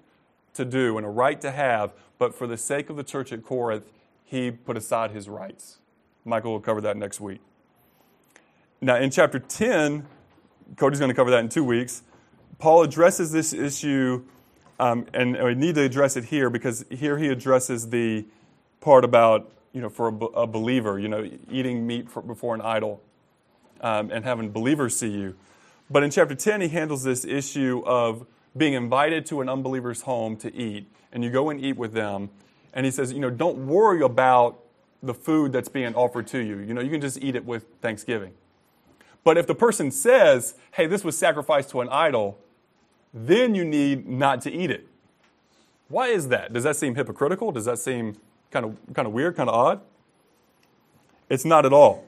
to 0.54 0.66
do 0.66 0.98
and 0.98 1.06
a 1.06 1.10
right 1.10 1.40
to 1.42 1.52
have, 1.52 1.94
but 2.18 2.34
for 2.34 2.48
the 2.48 2.58
sake 2.58 2.90
of 2.90 2.96
the 2.96 3.04
church 3.04 3.32
at 3.32 3.44
Corinth, 3.44 3.86
he 4.24 4.52
put 4.52 4.78
aside 4.78 5.12
his 5.12 5.30
rights. 5.30 5.78
Michael 6.26 6.54
will 6.54 6.60
cover 6.60 6.82
that 6.82 6.98
next 6.98 7.20
week. 7.20 7.42
Now, 8.80 8.96
in 8.96 9.12
chapter 9.12 9.38
10, 9.38 10.06
Cody's 10.76 11.00
going 11.00 11.10
to 11.10 11.16
cover 11.16 11.32
that 11.32 11.40
in 11.40 11.50
two 11.50 11.64
weeks. 11.64 12.04
Paul 12.58 12.84
addresses 12.84 13.32
this 13.32 13.54
issue, 13.54 14.24
um, 14.80 15.06
and 15.14 15.42
we 15.44 15.56
need 15.56 15.76
to 15.76 15.82
address 15.82 16.16
it 16.16 16.26
here 16.26 16.50
because 16.50 16.86
here 16.90 17.18
he 17.18 17.28
addresses 17.28 17.90
the 17.90 18.26
part 18.80 19.04
about, 19.04 19.52
you 19.74 19.82
know, 19.82 19.90
for 19.90 20.08
a, 20.08 20.14
a 20.14 20.48
believer, 20.48 20.98
you 20.98 21.08
know, 21.08 21.30
eating 21.50 21.86
meat 21.86 22.10
for, 22.10 22.22
before 22.22 22.56
an 22.56 22.62
idol 22.62 23.02
um, 23.82 24.12
and 24.12 24.24
having 24.24 24.52
believers 24.52 24.96
see 24.96 25.10
you. 25.10 25.36
But 25.90 26.04
in 26.04 26.12
chapter 26.12 26.36
10, 26.36 26.62
he 26.62 26.68
handles 26.70 27.04
this 27.04 27.26
issue 27.26 27.84
of 27.86 28.26
being 28.56 28.74
invited 28.74 29.26
to 29.28 29.42
an 29.42 29.50
unbeliever's 29.50 30.02
home 30.04 30.38
to 30.38 30.54
eat, 30.56 30.88
and 31.12 31.24
you 31.24 31.30
go 31.30 31.50
and 31.50 31.60
eat 31.60 31.78
with 31.78 31.94
them. 31.94 32.30
And 32.74 32.86
he 32.86 32.92
says, 32.92 33.12
you 33.12 33.20
know, 33.20 33.30
don't 33.30 33.68
worry 33.68 34.02
about 34.02 34.60
the 35.04 35.14
food 35.14 35.52
that's 35.52 35.68
being 35.68 35.94
offered 35.96 36.28
to 36.28 36.40
you. 36.40 36.60
You 36.60 36.74
know, 36.74 36.82
you 36.82 36.90
can 36.90 37.02
just 37.02 37.22
eat 37.22 37.36
it 37.36 37.46
with 37.46 37.66
Thanksgiving. 37.82 38.34
But 39.24 39.38
if 39.38 39.48
the 39.48 39.56
person 39.56 39.92
says, 39.92 40.56
hey, 40.72 40.88
this 40.88 41.04
was 41.04 41.18
sacrificed 41.18 41.70
to 41.72 41.82
an 41.82 41.90
idol, 41.90 42.40
then 43.14 43.56
you 43.56 43.66
need 43.66 44.08
not 44.08 44.42
to 44.42 44.52
eat 44.52 44.72
it. 44.72 44.88
Why 45.90 46.08
is 46.08 46.30
that? 46.30 46.54
Does 46.54 46.64
that 46.64 46.76
seem 46.76 46.96
hypocritical? 46.96 47.52
Does 47.52 47.66
that 47.66 47.78
seem 47.78 48.16
kind 48.50 48.66
of, 48.66 48.78
kind 48.94 49.08
of 49.08 49.14
weird, 49.14 49.36
kind 49.36 49.50
of 49.50 49.56
odd? 49.56 49.82
It's 51.30 51.46
not 51.46 51.66
at 51.66 51.74
all. 51.74 52.08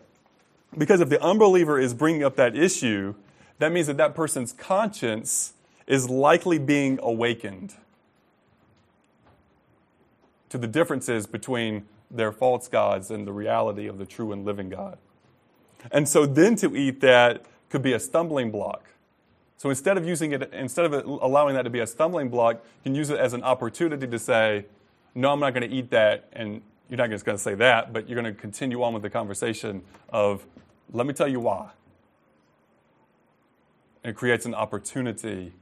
Because 0.78 1.02
if 1.02 1.10
the 1.10 1.22
unbeliever 1.22 1.80
is 1.80 1.94
bringing 1.94 2.24
up 2.24 2.36
that 2.36 2.56
issue, 2.56 3.16
that 3.60 3.72
means 3.72 3.88
that 3.88 3.98
that 3.98 4.16
person's 4.16 4.52
conscience 4.52 5.54
is 5.88 6.10
likely 6.10 6.58
being 6.58 7.00
awakened 7.02 7.76
to 10.50 10.58
the 10.58 10.68
differences 10.68 11.28
between 11.28 11.86
their 12.10 12.32
false 12.32 12.68
gods 12.68 13.10
and 13.10 13.26
the 13.26 13.32
reality 13.32 13.88
of 13.88 13.98
the 13.98 14.06
true 14.06 14.32
and 14.32 14.46
living 14.46 14.70
God. 14.70 14.98
And 15.92 16.08
so 16.08 16.26
then 16.26 16.56
to 16.58 16.76
eat 16.76 17.02
that 17.02 17.46
could 17.70 17.82
be 17.82 17.94
a 17.94 18.00
stumbling 18.00 18.52
block. 18.52 18.86
So 19.58 19.70
instead 19.70 19.98
of 19.98 20.06
using 20.06 20.32
it, 20.34 20.54
instead 20.54 20.86
of 20.86 21.06
allowing 21.06 21.56
that 21.56 21.64
to 21.64 21.70
be 21.70 21.80
a 21.80 21.88
stumbling 21.88 22.30
block, 22.30 22.56
you 22.56 22.92
can 22.92 22.96
use 22.96 23.10
it 23.10 23.18
as 23.18 23.34
an 23.34 23.44
opportunity 23.44 24.08
to 24.08 24.20
say, 24.20 24.66
no, 25.16 25.32
I'm 25.32 25.40
not 25.40 25.54
going 25.54 25.70
to 25.70 25.76
eat 25.76 25.90
that. 25.92 26.28
And 26.34 26.62
you're 26.90 26.98
not 26.98 27.10
just 27.10 27.26
going 27.26 27.38
to 27.38 27.44
say 27.44 27.56
that, 27.56 27.94
but 27.94 28.08
you're 28.08 28.22
going 28.22 28.34
to 28.34 28.40
continue 28.40 28.84
on 28.84 28.94
with 28.94 29.04
the 29.04 29.10
conversation 29.10 29.82
of, 30.10 30.46
let 30.94 31.08
me 31.08 31.14
tell 31.14 31.28
you 31.28 31.40
why. 31.40 31.70
It 34.04 34.16
creates 34.16 34.46
an 34.46 34.54
opportunity 34.54 35.54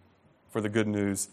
for 0.51 0.61
the 0.61 0.69
good 0.69 0.87
news 0.87 1.29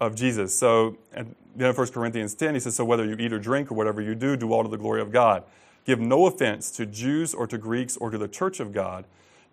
of 0.00 0.14
Jesus. 0.14 0.54
So, 0.54 0.96
of 1.14 1.78
1 1.78 1.86
Corinthians 1.88 2.34
10, 2.34 2.54
he 2.54 2.60
says, 2.60 2.74
So 2.74 2.84
whether 2.84 3.04
you 3.04 3.16
eat 3.18 3.32
or 3.32 3.38
drink 3.38 3.70
or 3.70 3.74
whatever 3.74 4.00
you 4.00 4.14
do, 4.14 4.36
do 4.36 4.52
all 4.52 4.62
to 4.62 4.68
the 4.68 4.78
glory 4.78 5.00
of 5.00 5.12
God. 5.12 5.44
Give 5.84 6.00
no 6.00 6.26
offense 6.26 6.70
to 6.72 6.86
Jews 6.86 7.34
or 7.34 7.46
to 7.46 7.58
Greeks 7.58 7.96
or 7.96 8.10
to 8.10 8.18
the 8.18 8.28
church 8.28 8.58
of 8.60 8.72
God, 8.72 9.04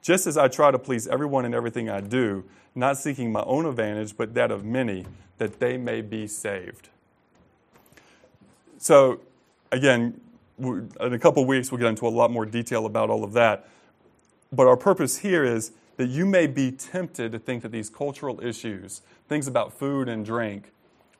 just 0.01 0.25
as 0.25 0.37
I 0.37 0.47
try 0.47 0.71
to 0.71 0.79
please 0.79 1.07
everyone 1.07 1.45
in 1.45 1.53
everything 1.53 1.89
I 1.89 2.01
do, 2.01 2.45
not 2.73 2.97
seeking 2.97 3.31
my 3.31 3.43
own 3.43 3.65
advantage, 3.65 4.15
but 4.15 4.33
that 4.35 4.49
of 4.49 4.63
many, 4.63 5.05
that 5.37 5.59
they 5.59 5.77
may 5.77 6.01
be 6.01 6.27
saved. 6.27 6.89
So, 8.77 9.19
again, 9.71 10.19
in 10.57 10.89
a 10.99 11.19
couple 11.19 11.43
weeks, 11.45 11.71
we'll 11.71 11.79
get 11.79 11.87
into 11.87 12.07
a 12.07 12.09
lot 12.09 12.31
more 12.31 12.45
detail 12.45 12.85
about 12.85 13.09
all 13.09 13.23
of 13.23 13.33
that. 13.33 13.67
But 14.51 14.67
our 14.67 14.77
purpose 14.77 15.19
here 15.19 15.43
is 15.43 15.71
that 15.97 16.07
you 16.07 16.25
may 16.25 16.47
be 16.47 16.71
tempted 16.71 17.31
to 17.31 17.39
think 17.39 17.63
that 17.63 17.71
these 17.71 17.89
cultural 17.89 18.43
issues, 18.43 19.01
things 19.29 19.47
about 19.47 19.73
food 19.73 20.09
and 20.09 20.25
drink, 20.25 20.71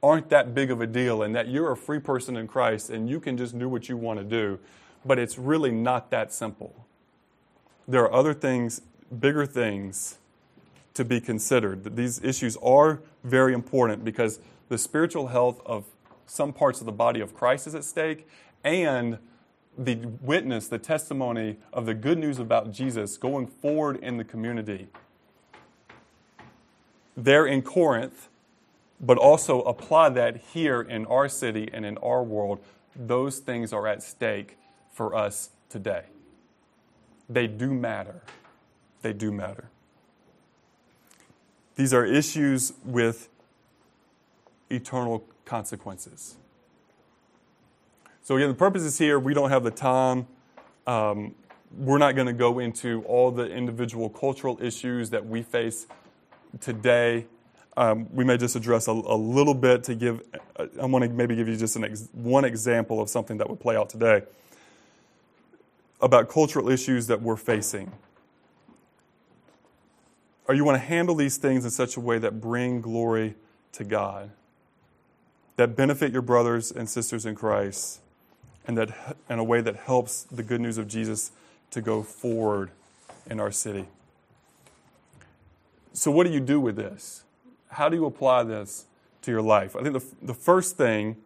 aren't 0.04 0.30
that 0.30 0.54
big 0.54 0.72
of 0.72 0.82
a 0.82 0.88
deal 0.88 1.22
and 1.22 1.36
that 1.36 1.48
you're 1.48 1.72
a 1.72 1.78
free 1.78 2.00
person 2.00 2.36
in 2.36 2.48
Christ 2.48 2.90
and 2.90 3.10
you 3.10 3.20
can 3.20 3.38
just 3.38 3.58
do 3.58 3.70
what 3.70 3.88
you 3.88 3.96
want 3.96 4.20
to 4.20 4.26
do. 4.26 4.60
But 5.06 5.20
it's 5.20 5.38
really 5.38 5.72
not 5.72 6.10
that 6.12 6.34
simple. 6.34 6.86
There 7.88 8.04
are 8.04 8.14
other 8.14 8.34
things, 8.34 8.82
bigger 9.20 9.46
things 9.46 10.18
to 10.94 11.06
be 11.06 11.22
considered. 11.22 11.96
These 11.96 12.24
issues 12.24 12.58
are 12.58 13.02
very 13.24 13.54
important 13.54 14.04
because 14.04 14.40
the 14.70 14.78
spiritual 14.78 15.28
health 15.28 15.62
of 15.66 15.86
some 16.26 16.54
parts 16.54 16.80
of 16.80 16.86
the 16.86 16.92
body 16.92 17.20
of 17.20 17.34
Christ 17.34 17.68
is 17.68 17.76
at 17.76 17.84
stake 17.84 18.28
and 18.64 19.18
the 19.86 19.96
witness, 20.22 20.68
the 20.68 20.80
testimony 20.80 21.58
of 21.74 21.86
the 21.86 21.94
good 21.94 22.18
news 22.18 22.40
about 22.40 22.72
Jesus 22.72 23.18
going 23.18 23.48
forward 23.48 23.98
in 23.98 24.18
the 24.18 24.24
community. 24.24 24.88
There 27.18 27.46
in 27.46 27.62
Corinth, 27.62 28.30
but 29.00 29.18
also 29.18 29.62
apply 29.64 30.10
that 30.10 30.38
here 30.54 30.82
in 30.82 31.06
our 31.08 31.28
city 31.28 31.70
and 31.74 31.86
in 31.86 31.98
our 31.98 32.24
world. 32.24 32.60
Those 32.96 33.40
things 33.40 33.74
are 33.74 33.88
at 33.88 34.04
stake 34.04 34.58
for 34.92 35.16
us 35.16 35.50
today. 35.70 36.04
They 37.28 37.48
do 37.48 37.74
matter. 37.74 38.22
They 39.02 39.14
do 39.14 39.32
matter. 39.32 39.70
These 41.76 41.94
are 41.94 42.06
issues 42.06 42.74
with 42.84 43.30
eternal 44.70 45.26
consequences. 45.46 46.36
So, 48.32 48.38
again, 48.38 48.48
the 48.48 48.56
purpose 48.56 48.84
is 48.84 48.98
here. 48.98 49.20
We 49.20 49.34
don't 49.34 49.50
have 49.50 49.66
the 49.66 49.72
time. 49.72 50.26
Um, 50.88 51.36
we're 51.78 51.98
not 51.98 52.16
going 52.16 52.28
to 52.28 52.34
go 52.34 52.60
into 52.60 53.04
all 53.04 53.30
the 53.30 53.46
individual 53.46 54.10
cultural 54.10 54.58
issues 54.62 55.10
that 55.10 55.26
we 55.26 55.42
face 55.42 55.86
today. 56.62 57.26
Um, 57.76 58.08
we 58.14 58.24
may 58.24 58.38
just 58.38 58.56
address 58.56 58.88
a, 58.88 58.92
a 58.92 59.18
little 59.18 59.54
bit 59.54 59.84
to 59.84 59.96
give, 59.96 60.22
I 60.58 60.86
want 60.86 61.04
to 61.04 61.10
maybe 61.10 61.36
give 61.36 61.50
you 61.50 61.58
just 61.58 61.76
an 61.76 61.84
ex, 61.84 62.08
one 62.14 62.46
example 62.46 63.02
of 63.02 63.10
something 63.10 63.38
that 63.40 63.50
would 63.50 63.60
play 63.60 63.76
out 63.76 63.90
today 63.90 64.22
about 66.00 66.30
cultural 66.30 66.70
issues 66.70 67.08
that 67.08 67.22
we're 67.22 67.36
facing. 67.36 67.92
Or 70.48 70.56
you 70.56 70.64
want 70.64 70.82
to 70.82 70.88
handle 70.88 71.16
these 71.16 71.36
things 71.36 71.66
in 71.66 71.72
such 71.72 71.98
a 71.98 72.00
way 72.00 72.18
that 72.18 72.40
bring 72.40 72.80
glory 72.80 73.36
to 73.74 73.84
God, 73.84 74.32
that 75.58 75.76
benefit 75.76 76.14
your 76.14 76.22
brothers 76.22 76.72
and 76.72 76.90
sisters 76.90 77.26
in 77.26 77.36
Christ, 77.36 78.00
and 78.68 78.78
that 78.78 79.18
in 79.30 79.40
a 79.40 79.44
way 79.44 79.62
that 79.62 79.76
helps 79.76 80.24
the 80.24 80.44
good 80.44 80.62
news 80.62 80.78
of 80.78 80.88
Jesus 80.88 81.32
to 81.72 81.82
go 81.82 82.04
forward 82.04 82.72
in 83.30 83.40
our 83.40 83.52
city. 83.52 83.88
So, 85.94 86.12
what 86.12 86.26
do 86.26 86.34
you 86.34 86.40
do 86.40 86.60
with 86.60 86.76
this? 86.76 87.24
How 87.70 87.90
do 87.90 87.96
you 87.96 88.06
apply 88.06 88.44
this 88.44 88.86
to 89.24 89.32
your 89.32 89.42
life? 89.42 89.76
I 89.76 89.84
think 89.84 89.94
the, 89.94 90.06
the 90.22 90.34
first 90.34 90.78
thing 90.78 91.18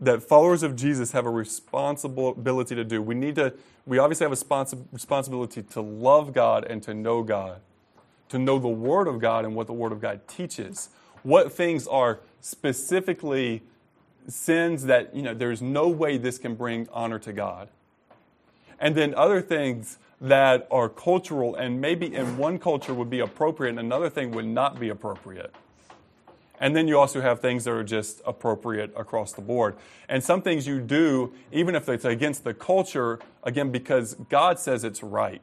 that 0.00 0.22
followers 0.22 0.62
of 0.62 0.76
Jesus 0.76 1.12
have 1.12 1.26
a 1.26 1.30
responsibility 1.30 2.74
to 2.74 2.84
do, 2.84 3.00
we 3.00 3.14
need 3.14 3.36
to, 3.36 3.54
we 3.86 3.98
obviously 3.98 4.24
have 4.24 4.32
a 4.32 4.36
responsi- 4.36 4.84
responsibility 4.92 5.62
to 5.62 5.80
love 5.80 6.32
God 6.32 6.64
and 6.64 6.82
to 6.82 6.92
know 6.94 7.22
God, 7.22 7.60
to 8.28 8.38
know 8.38 8.58
the 8.58 8.68
Word 8.68 9.08
of 9.08 9.20
God 9.20 9.44
and 9.44 9.54
what 9.54 9.66
the 9.66 9.72
Word 9.72 9.92
of 9.92 10.00
God 10.00 10.26
teaches. 10.28 10.90
What 11.22 11.52
things 11.52 11.86
are 11.86 12.20
specifically 12.40 13.62
sins 14.28 14.84
that, 14.84 15.14
you 15.14 15.22
know, 15.22 15.34
there's 15.34 15.62
no 15.62 15.88
way 15.88 16.16
this 16.16 16.38
can 16.38 16.54
bring 16.54 16.88
honor 16.92 17.18
to 17.20 17.32
God. 17.32 17.68
And 18.80 18.94
then 18.94 19.14
other 19.14 19.40
things 19.40 19.98
that 20.20 20.66
are 20.70 20.88
cultural 20.88 21.54
and 21.54 21.80
maybe 21.80 22.14
in 22.14 22.38
one 22.38 22.58
culture 22.58 22.94
would 22.94 23.10
be 23.10 23.20
appropriate 23.20 23.70
and 23.70 23.78
another 23.78 24.08
thing 24.08 24.30
would 24.32 24.46
not 24.46 24.80
be 24.80 24.88
appropriate. 24.88 25.54
And 26.60 26.74
then 26.74 26.88
you 26.88 26.98
also 26.98 27.20
have 27.20 27.40
things 27.40 27.64
that 27.64 27.72
are 27.72 27.84
just 27.84 28.22
appropriate 28.24 28.92
across 28.96 29.32
the 29.32 29.42
board. 29.42 29.76
And 30.08 30.22
some 30.22 30.40
things 30.40 30.66
you 30.66 30.80
do, 30.80 31.32
even 31.52 31.74
if 31.74 31.88
it's 31.88 32.04
against 32.04 32.44
the 32.44 32.54
culture, 32.54 33.18
again, 33.42 33.70
because 33.70 34.14
God 34.28 34.58
says 34.58 34.84
it's 34.84 35.02
right. 35.02 35.42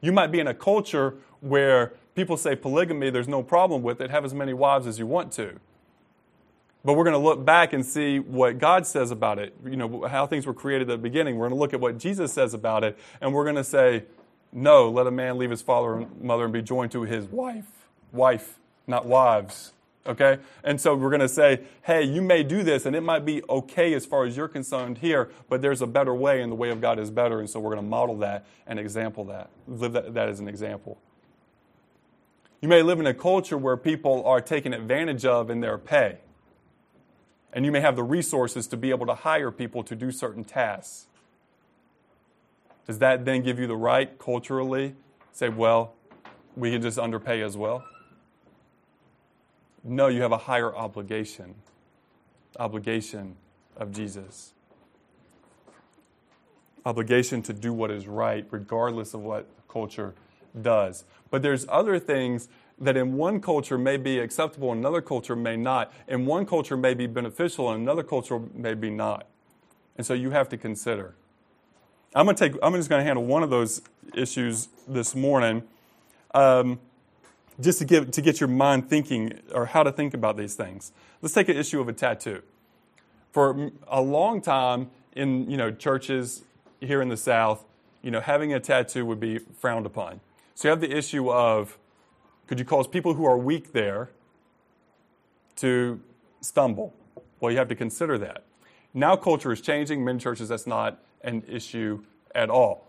You 0.00 0.12
might 0.12 0.28
be 0.28 0.40
in 0.40 0.46
a 0.46 0.54
culture 0.54 1.14
where 1.40 1.92
people 2.14 2.36
say 2.36 2.54
polygamy, 2.54 3.10
there's 3.10 3.28
no 3.28 3.42
problem 3.42 3.82
with 3.82 4.00
it, 4.00 4.10
have 4.10 4.24
as 4.24 4.32
many 4.32 4.54
wives 4.54 4.86
as 4.86 4.98
you 4.98 5.06
want 5.06 5.32
to. 5.32 5.58
But 6.84 6.94
we're 6.94 7.04
going 7.04 7.12
to 7.12 7.18
look 7.18 7.44
back 7.44 7.72
and 7.72 7.84
see 7.84 8.18
what 8.18 8.58
God 8.58 8.86
says 8.86 9.10
about 9.10 9.38
it, 9.38 9.54
you 9.64 9.76
know, 9.76 10.06
how 10.06 10.26
things 10.26 10.46
were 10.46 10.54
created 10.54 10.88
at 10.88 10.94
the 10.94 11.02
beginning. 11.02 11.36
We're 11.36 11.48
going 11.48 11.58
to 11.58 11.60
look 11.60 11.74
at 11.74 11.80
what 11.80 11.98
Jesus 11.98 12.32
says 12.32 12.54
about 12.54 12.84
it, 12.84 12.98
and 13.20 13.34
we're 13.34 13.44
going 13.44 13.56
to 13.56 13.64
say, 13.64 14.04
no, 14.52 14.90
let 14.90 15.06
a 15.06 15.10
man 15.10 15.38
leave 15.38 15.50
his 15.50 15.62
father 15.62 15.98
and 15.98 16.20
mother 16.22 16.44
and 16.44 16.52
be 16.52 16.62
joined 16.62 16.92
to 16.92 17.02
his 17.02 17.26
wife. 17.26 17.70
Wife, 18.12 18.58
not 18.86 19.06
wives. 19.06 19.72
Okay? 20.06 20.38
And 20.64 20.80
so 20.80 20.94
we're 20.96 21.10
going 21.10 21.20
to 21.20 21.28
say, 21.28 21.60
hey, 21.82 22.02
you 22.02 22.22
may 22.22 22.42
do 22.42 22.62
this, 22.62 22.86
and 22.86 22.96
it 22.96 23.02
might 23.02 23.26
be 23.26 23.42
okay 23.48 23.92
as 23.92 24.06
far 24.06 24.24
as 24.24 24.36
you're 24.36 24.48
concerned 24.48 24.98
here, 24.98 25.30
but 25.48 25.60
there's 25.60 25.82
a 25.82 25.86
better 25.86 26.14
way, 26.14 26.40
and 26.40 26.50
the 26.50 26.56
way 26.56 26.70
of 26.70 26.80
God 26.80 26.98
is 26.98 27.10
better. 27.10 27.40
And 27.40 27.48
so 27.48 27.60
we're 27.60 27.74
going 27.74 27.84
to 27.84 27.90
model 27.90 28.16
that 28.18 28.46
and 28.66 28.78
example 28.78 29.24
that, 29.26 29.50
live 29.68 29.92
that, 29.92 30.14
that 30.14 30.28
as 30.28 30.40
an 30.40 30.48
example. 30.48 30.98
You 32.62 32.68
may 32.68 32.82
live 32.82 33.00
in 33.00 33.06
a 33.06 33.14
culture 33.14 33.58
where 33.58 33.76
people 33.76 34.24
are 34.24 34.40
taken 34.40 34.72
advantage 34.72 35.24
of 35.26 35.50
in 35.50 35.60
their 35.60 35.78
pay. 35.78 36.18
And 37.52 37.64
you 37.64 37.72
may 37.72 37.80
have 37.80 37.96
the 37.96 38.02
resources 38.02 38.66
to 38.68 38.76
be 38.76 38.90
able 38.90 39.06
to 39.06 39.14
hire 39.14 39.50
people 39.50 39.82
to 39.84 39.96
do 39.96 40.12
certain 40.12 40.44
tasks. 40.44 41.06
Does 42.86 42.98
that 42.98 43.24
then 43.24 43.42
give 43.42 43.58
you 43.58 43.66
the 43.66 43.76
right 43.76 44.18
culturally? 44.18 44.94
Say, 45.32 45.48
well, 45.48 45.94
we 46.56 46.70
can 46.70 46.82
just 46.82 46.98
underpay 46.98 47.42
as 47.42 47.56
well? 47.56 47.84
No, 49.82 50.08
you 50.08 50.22
have 50.22 50.32
a 50.32 50.38
higher 50.38 50.74
obligation. 50.74 51.54
Obligation 52.58 53.36
of 53.76 53.92
Jesus. 53.92 54.52
Obligation 56.84 57.42
to 57.42 57.52
do 57.52 57.72
what 57.72 57.90
is 57.90 58.06
right, 58.06 58.46
regardless 58.50 59.14
of 59.14 59.20
what 59.20 59.48
culture 59.68 60.14
does. 60.60 61.04
But 61.30 61.42
there's 61.42 61.66
other 61.68 61.98
things 61.98 62.48
that 62.80 62.96
in 62.96 63.14
one 63.14 63.40
culture 63.40 63.76
may 63.76 63.96
be 63.96 64.18
acceptable, 64.18 64.72
another 64.72 65.02
culture 65.02 65.36
may 65.36 65.56
not. 65.56 65.92
In 66.08 66.24
one 66.24 66.46
culture 66.46 66.76
may 66.76 66.94
be 66.94 67.06
beneficial, 67.06 67.72
in 67.72 67.82
another 67.82 68.02
culture 68.02 68.40
may 68.54 68.74
be 68.74 68.90
not. 68.90 69.26
And 69.96 70.06
so 70.06 70.14
you 70.14 70.30
have 70.30 70.48
to 70.48 70.56
consider. 70.56 71.14
I'm 72.14 72.24
going 72.24 72.36
to 72.36 72.48
take. 72.48 72.58
I'm 72.62 72.74
just 72.74 72.88
going 72.88 73.00
to 73.00 73.04
handle 73.04 73.24
one 73.24 73.42
of 73.42 73.50
those 73.50 73.82
issues 74.14 74.68
this 74.88 75.14
morning, 75.14 75.62
um, 76.34 76.80
just 77.60 77.78
to 77.80 77.84
give 77.84 78.10
to 78.10 78.22
get 78.22 78.40
your 78.40 78.48
mind 78.48 78.88
thinking 78.88 79.38
or 79.52 79.66
how 79.66 79.82
to 79.82 79.92
think 79.92 80.14
about 80.14 80.36
these 80.36 80.54
things. 80.54 80.92
Let's 81.22 81.34
take 81.34 81.48
an 81.48 81.56
issue 81.56 81.80
of 81.80 81.88
a 81.88 81.92
tattoo. 81.92 82.42
For 83.30 83.70
a 83.86 84.00
long 84.00 84.40
time 84.40 84.90
in 85.12 85.48
you 85.48 85.56
know 85.56 85.70
churches 85.70 86.42
here 86.80 87.00
in 87.00 87.10
the 87.10 87.16
South, 87.16 87.64
you 88.02 88.10
know 88.10 88.20
having 88.20 88.52
a 88.52 88.58
tattoo 88.58 89.06
would 89.06 89.20
be 89.20 89.38
frowned 89.38 89.86
upon. 89.86 90.20
So 90.54 90.66
you 90.66 90.70
have 90.70 90.80
the 90.80 90.96
issue 90.96 91.30
of 91.30 91.78
could 92.50 92.58
you 92.58 92.64
cause 92.64 92.88
people 92.88 93.14
who 93.14 93.24
are 93.24 93.38
weak 93.38 93.72
there 93.72 94.10
to 95.54 96.00
stumble? 96.40 96.92
Well, 97.38 97.52
you 97.52 97.58
have 97.58 97.68
to 97.68 97.76
consider 97.76 98.18
that. 98.18 98.42
Now 98.92 99.14
culture 99.14 99.52
is 99.52 99.60
changing. 99.60 100.04
Many 100.04 100.18
churches 100.18 100.48
that's 100.48 100.66
not 100.66 101.00
an 101.22 101.44
issue 101.46 102.02
at 102.34 102.50
all. 102.50 102.88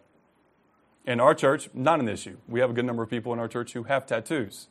In 1.06 1.20
our 1.20 1.36
church, 1.36 1.70
not 1.76 2.00
an 2.00 2.10
issue. 2.10 2.38
We 2.48 2.60
have 2.60 2.72
a 2.72 2.74
good 2.74 2.86
number 2.86 3.04
of 3.04 3.12
people 3.12 3.34
in 3.34 3.38
our 3.38 3.48
church 3.48 3.74
who 3.74 3.84
have 3.84 4.08
tattoos, 4.08 4.68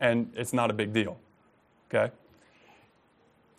and 0.00 0.32
it's 0.34 0.54
not 0.54 0.70
a 0.70 0.72
big 0.72 0.94
deal. 0.94 1.18
Okay? 1.90 2.10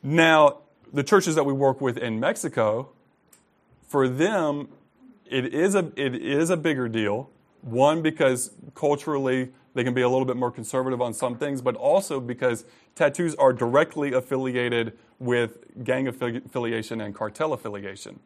Now, 0.02 0.62
the 0.92 1.04
churches 1.04 1.36
that 1.36 1.44
we 1.44 1.54
work 1.54 1.80
with 1.80 1.96
in 1.96 2.20
Mexico, 2.20 2.90
for 3.88 4.10
them, 4.10 4.70
it 5.28 5.54
is 5.54 5.76
a, 5.76 5.92
it 5.96 6.16
is 6.16 6.50
a 6.50 6.58
bigger 6.58 6.90
deal. 6.90 7.30
One, 7.62 8.02
because 8.02 8.50
culturally 8.74 9.50
they 9.74 9.84
can 9.84 9.94
be 9.94 10.02
a 10.02 10.10
little 10.10 10.26
bit 10.26 10.38
more 10.38 10.52
conservative 10.52 11.02
on 11.02 11.14
some 11.14 11.38
things, 11.38 11.62
but 11.62 11.76
also 11.76 12.20
because 12.20 12.66
tattoos 12.96 13.36
are 13.36 13.54
directly 13.54 14.14
affiliated 14.14 14.98
with 15.20 15.84
gang 15.84 16.08
affiliation 16.08 17.02
and 17.02 17.14
cartel 17.14 17.54
affiliation. 17.54 18.20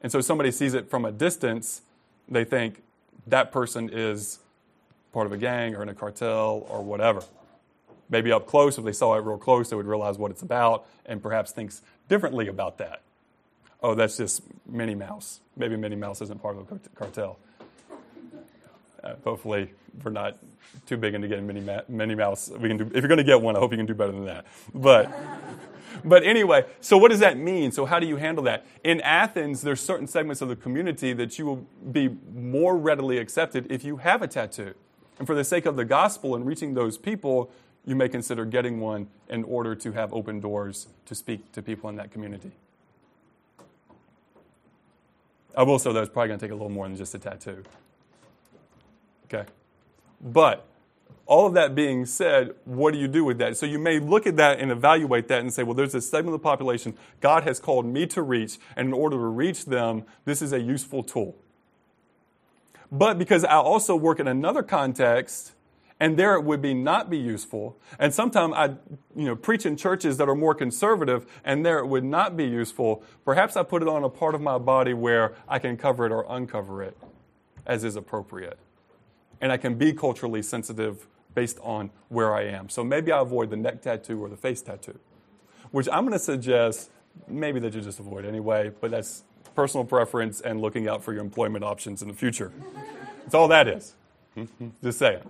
And 0.00 0.10
so 0.12 0.20
somebody 0.20 0.50
sees 0.50 0.74
it 0.74 0.88
from 0.88 1.04
a 1.04 1.12
distance, 1.12 1.82
they 2.28 2.44
think 2.44 2.82
that 3.26 3.52
person 3.52 3.90
is 3.92 4.38
part 5.12 5.26
of 5.26 5.32
a 5.32 5.36
gang 5.36 5.74
or 5.74 5.82
in 5.82 5.88
a 5.88 5.94
cartel 5.94 6.66
or 6.68 6.82
whatever. 6.82 7.22
Maybe 8.10 8.32
up 8.32 8.46
close, 8.46 8.78
if 8.78 8.84
they 8.84 8.92
saw 8.92 9.16
it 9.16 9.24
real 9.24 9.36
close, 9.36 9.68
they 9.68 9.76
would 9.76 9.86
realize 9.86 10.16
what 10.16 10.30
it's 10.30 10.42
about 10.42 10.86
and 11.04 11.22
perhaps 11.22 11.52
thinks 11.52 11.82
differently 12.08 12.48
about 12.48 12.78
that. 12.78 13.02
Oh, 13.82 13.94
that's 13.94 14.16
just 14.16 14.42
Minnie 14.66 14.94
Mouse. 14.94 15.40
Maybe 15.56 15.76
Minnie 15.76 15.96
Mouse 15.96 16.22
isn't 16.22 16.40
part 16.40 16.56
of 16.56 16.72
a 16.72 16.78
cartel. 16.96 17.38
Uh, 19.02 19.14
hopefully, 19.24 19.70
we're 20.02 20.10
not 20.10 20.36
too 20.86 20.96
big 20.96 21.14
into 21.14 21.28
getting 21.28 21.46
Minnie, 21.46 21.60
Ma- 21.60 21.82
Minnie 21.88 22.14
Mouse. 22.14 22.50
We 22.50 22.68
can 22.68 22.76
do, 22.76 22.84
if 22.86 22.94
you're 22.94 23.08
going 23.08 23.18
to 23.18 23.24
get 23.24 23.40
one, 23.40 23.56
I 23.56 23.58
hope 23.58 23.70
you 23.70 23.76
can 23.76 23.86
do 23.86 23.94
better 23.94 24.12
than 24.12 24.26
that. 24.26 24.46
But 24.74 25.10
but 26.04 26.22
anyway, 26.22 26.64
so 26.80 26.96
what 26.96 27.10
does 27.10 27.20
that 27.20 27.36
mean? 27.36 27.72
So 27.72 27.84
how 27.86 27.98
do 27.98 28.06
you 28.06 28.16
handle 28.16 28.44
that? 28.44 28.66
In 28.84 29.00
Athens, 29.00 29.62
there's 29.62 29.80
certain 29.80 30.06
segments 30.06 30.40
of 30.40 30.48
the 30.48 30.56
community 30.56 31.12
that 31.12 31.38
you 31.38 31.46
will 31.46 31.66
be 31.90 32.16
more 32.34 32.76
readily 32.76 33.18
accepted 33.18 33.70
if 33.70 33.84
you 33.84 33.98
have 33.98 34.22
a 34.22 34.28
tattoo. 34.28 34.74
And 35.18 35.26
for 35.26 35.34
the 35.34 35.44
sake 35.44 35.66
of 35.66 35.76
the 35.76 35.84
gospel 35.84 36.36
and 36.36 36.46
reaching 36.46 36.74
those 36.74 36.96
people, 36.96 37.50
you 37.84 37.96
may 37.96 38.08
consider 38.08 38.44
getting 38.44 38.80
one 38.80 39.08
in 39.28 39.44
order 39.44 39.74
to 39.74 39.92
have 39.92 40.12
open 40.12 40.40
doors 40.40 40.88
to 41.06 41.14
speak 41.14 41.50
to 41.52 41.62
people 41.62 41.88
in 41.90 41.96
that 41.96 42.12
community. 42.12 42.52
I 45.56 45.62
will 45.64 45.78
say 45.78 45.92
that 45.92 46.00
it's 46.00 46.12
probably 46.12 46.28
going 46.28 46.38
to 46.38 46.46
take 46.46 46.52
a 46.52 46.54
little 46.54 46.68
more 46.68 46.86
than 46.86 46.96
just 46.96 47.14
a 47.14 47.18
tattoo. 47.18 47.64
Okay? 49.32 49.48
But 50.20 50.66
all 51.26 51.46
of 51.46 51.54
that 51.54 51.74
being 51.74 52.06
said, 52.06 52.54
what 52.64 52.92
do 52.92 52.98
you 52.98 53.06
do 53.06 53.24
with 53.24 53.38
that? 53.38 53.56
So 53.56 53.66
you 53.66 53.78
may 53.78 53.98
look 53.98 54.26
at 54.26 54.36
that 54.36 54.60
and 54.60 54.70
evaluate 54.70 55.28
that 55.28 55.40
and 55.40 55.52
say, 55.52 55.62
well, 55.62 55.74
there's 55.74 55.94
a 55.94 56.00
segment 56.00 56.34
of 56.34 56.40
the 56.40 56.44
population 56.44 56.96
God 57.20 57.44
has 57.44 57.60
called 57.60 57.84
me 57.84 58.06
to 58.06 58.22
reach, 58.22 58.58
and 58.76 58.88
in 58.88 58.94
order 58.94 59.16
to 59.16 59.26
reach 59.26 59.66
them, 59.66 60.04
this 60.24 60.40
is 60.40 60.52
a 60.52 60.60
useful 60.60 61.02
tool. 61.02 61.36
But 62.90 63.18
because 63.18 63.44
I 63.44 63.56
also 63.56 63.94
work 63.94 64.18
in 64.18 64.26
another 64.26 64.62
context, 64.62 65.52
and 66.00 66.16
there 66.16 66.34
it 66.34 66.44
would 66.44 66.62
be 66.62 66.72
not 66.72 67.10
be 67.10 67.18
useful. 67.18 67.76
And 67.98 68.14
sometimes 68.14 68.54
I, 68.56 68.66
you 69.14 69.26
know, 69.26 69.36
preach 69.36 69.66
in 69.66 69.76
churches 69.76 70.16
that 70.16 70.28
are 70.28 70.34
more 70.34 70.54
conservative, 70.54 71.26
and 71.44 71.66
there 71.66 71.78
it 71.80 71.86
would 71.86 72.04
not 72.04 72.36
be 72.36 72.44
useful. 72.44 73.02
Perhaps 73.24 73.56
I 73.56 73.64
put 73.64 73.82
it 73.82 73.88
on 73.88 74.04
a 74.04 74.08
part 74.08 74.34
of 74.34 74.40
my 74.40 74.56
body 74.56 74.94
where 74.94 75.34
I 75.46 75.58
can 75.58 75.76
cover 75.76 76.06
it 76.06 76.12
or 76.12 76.24
uncover 76.28 76.82
it 76.82 76.96
as 77.66 77.84
is 77.84 77.96
appropriate. 77.96 78.58
And 79.40 79.52
I 79.52 79.56
can 79.56 79.74
be 79.76 79.92
culturally 79.92 80.42
sensitive 80.42 81.06
based 81.34 81.58
on 81.62 81.90
where 82.08 82.34
I 82.34 82.44
am. 82.44 82.68
So 82.68 82.82
maybe 82.82 83.12
I 83.12 83.20
avoid 83.20 83.50
the 83.50 83.56
neck 83.56 83.82
tattoo 83.82 84.20
or 84.22 84.28
the 84.28 84.36
face 84.36 84.60
tattoo, 84.60 84.98
which 85.70 85.88
I'm 85.92 86.04
going 86.04 86.12
to 86.12 86.18
suggest 86.18 86.90
maybe 87.28 87.60
that 87.60 87.74
you 87.74 87.80
just 87.80 88.00
avoid 88.00 88.24
anyway, 88.24 88.72
but 88.80 88.90
that's 88.90 89.24
personal 89.54 89.84
preference 89.84 90.40
and 90.40 90.60
looking 90.60 90.88
out 90.88 91.02
for 91.02 91.12
your 91.12 91.22
employment 91.22 91.64
options 91.64 92.02
in 92.02 92.08
the 92.08 92.14
future. 92.14 92.52
That's 93.22 93.34
all 93.34 93.48
that 93.48 93.68
is. 93.68 93.94
Just 94.82 94.98
saying. 94.98 95.20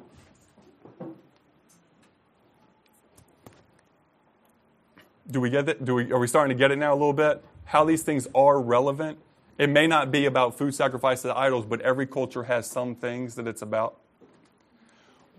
Do 5.30 5.40
we 5.40 5.50
get 5.50 5.68
it? 5.68 5.84
Do 5.84 5.94
we, 5.94 6.12
are 6.12 6.18
we 6.18 6.26
starting 6.26 6.56
to 6.56 6.58
get 6.58 6.70
it 6.70 6.76
now 6.76 6.92
a 6.92 6.94
little 6.96 7.12
bit? 7.12 7.44
How 7.64 7.84
these 7.84 8.02
things 8.02 8.28
are 8.34 8.60
relevant. 8.60 9.18
It 9.58 9.68
may 9.68 9.88
not 9.88 10.12
be 10.12 10.24
about 10.24 10.56
food 10.56 10.74
sacrifice 10.74 11.22
to 11.22 11.36
idols, 11.36 11.66
but 11.66 11.80
every 11.80 12.06
culture 12.06 12.44
has 12.44 12.70
some 12.70 12.94
things 12.94 13.34
that 13.34 13.48
it's 13.48 13.60
about. 13.60 13.98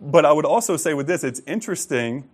But 0.02 0.26
I 0.26 0.34
would 0.34 0.46
also 0.46 0.76
say 0.78 0.94
with 0.94 1.08
this, 1.08 1.24
it's 1.24 1.42
interesting 1.48 2.30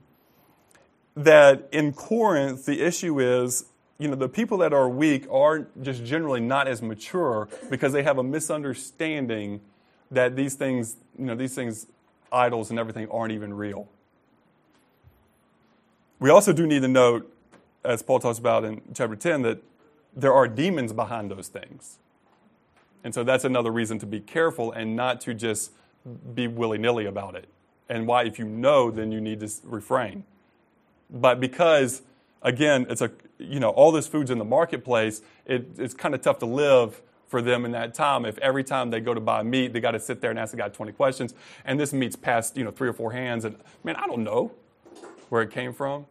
that 1.16 1.70
in 1.72 1.94
Corinth, 1.94 2.66
the 2.66 2.82
issue 2.82 3.20
is, 3.20 3.66
you 4.00 4.08
know, 4.08 4.16
the 4.16 4.28
people 4.28 4.58
that 4.58 4.74
are 4.74 4.90
weak 4.90 5.26
are 5.32 5.68
just 5.82 6.04
generally 6.04 6.42
not 6.42 6.68
as 6.68 6.82
mature 6.82 7.48
because 7.70 7.94
they 7.94 8.04
have 8.04 8.18
a 8.18 8.24
misunderstanding 8.24 9.62
that 10.12 10.36
these 10.36 10.56
things, 10.56 10.98
you 11.18 11.26
know, 11.26 11.36
these 11.36 11.56
things, 11.56 11.88
idols 12.32 12.70
and 12.70 12.80
everything, 12.80 13.08
aren't 13.10 13.32
even 13.32 13.54
real. 13.54 13.88
We 16.20 16.30
also 16.30 16.52
do 16.52 16.66
need 16.66 16.82
to 16.82 16.88
note, 16.88 17.32
as 17.84 18.02
Paul 18.02 18.20
talks 18.20 18.40
about 18.40 18.66
in 18.66 18.82
chapter 18.94 19.16
10, 19.16 19.44
that 19.44 19.62
there 20.16 20.34
are 20.34 20.48
demons 20.48 20.94
behind 20.94 21.30
those 21.30 21.48
things. 21.48 22.00
And 23.04 23.14
so 23.14 23.24
that's 23.24 23.44
another 23.44 23.72
reason 23.72 24.00
to 24.00 24.06
be 24.06 24.20
careful 24.20 24.72
and 24.72 24.96
not 24.96 25.22
to 25.22 25.34
just 25.34 25.72
be 26.34 26.48
willy 26.48 26.78
nilly 26.78 27.06
about 27.06 27.36
it 27.36 27.48
and 27.90 28.08
why, 28.08 28.24
if 28.24 28.40
you 28.40 28.46
know, 28.46 28.90
then 28.90 29.12
you 29.12 29.22
need 29.22 29.40
to 29.42 29.50
refrain. 29.64 30.24
But 31.10 31.40
because, 31.40 32.02
again, 32.42 32.88
it's 32.90 33.02
a, 33.02 33.12
you 33.38 33.60
know, 33.60 33.70
all 33.70 33.92
this 33.92 34.08
food's 34.08 34.32
in 34.32 34.40
the 34.40 34.46
marketplace, 34.46 35.22
it, 35.46 35.68
it's 35.78 35.94
kind 35.94 36.16
of 36.16 36.22
tough 36.22 36.40
to 36.40 36.46
live 36.46 37.02
for 37.28 37.42
them 37.42 37.66
in 37.66 37.72
that 37.72 37.94
time 37.94 38.26
if 38.26 38.38
every 38.40 38.64
time 38.64 38.92
they 38.92 39.00
go 39.00 39.14
to 39.14 39.20
buy 39.20 39.44
meat, 39.44 39.74
they 39.74 39.80
got 39.80 39.92
to 39.92 40.00
sit 40.00 40.22
there 40.22 40.30
and 40.30 40.40
ask 40.40 40.52
the 40.52 40.58
guy 40.58 40.70
20 40.70 40.92
questions. 40.94 41.34
And 41.64 41.80
this 41.80 41.94
meat's 41.94 42.16
past, 42.16 42.58
you 42.58 42.64
know, 42.64 42.72
three 42.72 42.88
or 42.88 42.94
four 42.94 43.12
hands. 43.12 43.46
And, 43.46 43.58
man, 43.84 43.96
I 43.96 44.08
don't 44.08 44.24
know 44.24 44.52
where 45.30 45.42
it 45.42 45.52
came 45.52 45.74
from. 45.74 46.06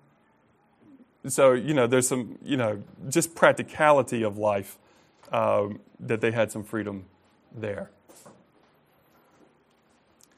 So, 1.29 1.53
you 1.53 1.75
know, 1.75 1.87
there's 1.87 2.09
some, 2.09 2.39
you 2.45 2.57
know, 2.57 2.83
just 3.09 3.35
practicality 3.35 4.23
of 4.23 4.39
life 4.39 4.79
um, 5.33 5.81
that 6.01 6.21
they 6.21 6.33
had 6.33 6.53
some 6.53 6.65
freedom 6.65 7.07
there. 7.55 7.91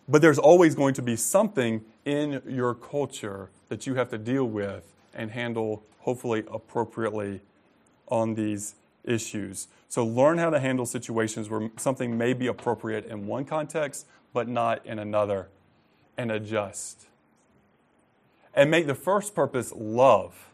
But 0.08 0.22
there's 0.22 0.38
always 0.38 0.74
going 0.74 0.94
to 0.94 1.02
be 1.02 1.16
something 1.16 1.84
in 2.04 2.42
your 2.48 2.74
culture 2.74 3.50
that 3.68 3.86
you 3.86 3.96
have 3.96 4.10
to 4.10 4.18
deal 4.18 4.44
with 4.44 4.94
and 5.14 5.32
handle, 5.32 5.82
hopefully, 6.00 6.44
appropriately 6.52 7.40
on 8.08 8.34
these 8.34 8.76
issues. 9.04 9.68
So 9.88 10.04
learn 10.06 10.38
how 10.38 10.50
to 10.50 10.60
handle 10.60 10.86
situations 10.86 11.50
where 11.50 11.70
something 11.76 12.16
may 12.18 12.34
be 12.34 12.46
appropriate 12.46 13.06
in 13.06 13.26
one 13.26 13.44
context, 13.44 14.06
but 14.32 14.48
not 14.48 14.84
in 14.86 14.98
another, 14.98 15.48
and 16.16 16.30
adjust. 16.30 17.06
and 18.56 18.70
make 18.70 18.86
the 18.86 18.94
first 18.94 19.34
purpose 19.34 19.72
love 19.76 20.50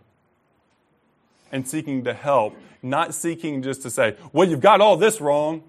and 1.53 1.69
seeking 1.69 2.03
to 2.05 2.15
help, 2.15 2.57
not 2.83 3.15
seeking 3.15 3.63
just 3.63 3.83
to 3.83 3.91
say, 3.91 4.17
well, 4.33 4.49
you've 4.49 4.61
got 4.61 4.81
all 4.81 4.97
this 4.97 5.21
wrong. 5.21 5.63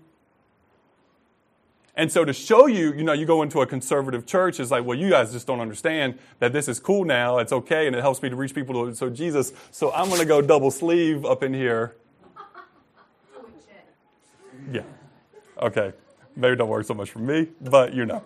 And 1.96 2.12
so 2.12 2.26
to 2.26 2.34
show 2.34 2.66
you, 2.66 2.92
you 2.94 3.04
know, 3.04 3.14
you 3.14 3.28
go 3.28 3.44
into 3.44 3.62
a 3.62 3.68
conservative 3.68 4.26
church, 4.26 4.60
it's 4.60 4.72
like, 4.72 4.84
well, 4.84 4.98
you 4.98 5.12
guys 5.12 5.32
just 5.32 5.46
don't 5.46 5.60
understand 5.60 6.18
that 6.40 6.52
this 6.52 6.68
is 6.68 6.80
cool 6.80 7.06
now, 7.06 7.38
it's 7.38 7.54
okay, 7.54 7.86
and 7.86 7.96
it 7.96 8.02
helps 8.02 8.24
me 8.24 8.30
to 8.30 8.36
reach 8.36 8.56
people 8.56 8.88
to 8.88 8.96
so 8.96 9.12
Jesus. 9.12 9.54
So 9.70 9.92
I'm 9.94 10.08
going 10.08 10.20
to 10.20 10.26
go 10.26 10.42
double 10.42 10.72
sleeve 10.72 11.26
up 11.26 11.44
in 11.44 11.54
here. 11.54 11.96
Yeah. 14.72 14.84
Okay. 15.62 15.92
Maybe 16.38 16.56
don't 16.56 16.70
work 16.70 16.86
so 16.86 16.94
much 16.94 17.12
for 17.12 17.20
me, 17.20 17.50
but 17.60 17.94
you 17.94 18.06
know. 18.06 18.24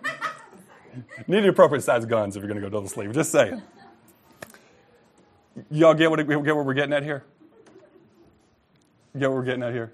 Need 1.28 1.42
the 1.42 1.50
appropriate 1.50 1.82
size 1.82 2.06
guns 2.06 2.36
if 2.36 2.42
you're 2.42 2.48
going 2.48 2.62
to 2.62 2.66
go 2.66 2.72
double 2.72 2.88
sleeve. 2.88 3.12
Just 3.12 3.32
saying. 3.32 3.60
Y'all 5.72 5.96
get 5.96 6.12
what, 6.12 6.18
get 6.18 6.56
what 6.56 6.64
we're 6.66 6.76
getting 6.76 6.94
at 6.94 7.02
here? 7.02 7.24
Get 9.18 9.30
what 9.30 9.38
we're 9.38 9.44
getting 9.44 9.64
at 9.64 9.74
here? 9.74 9.92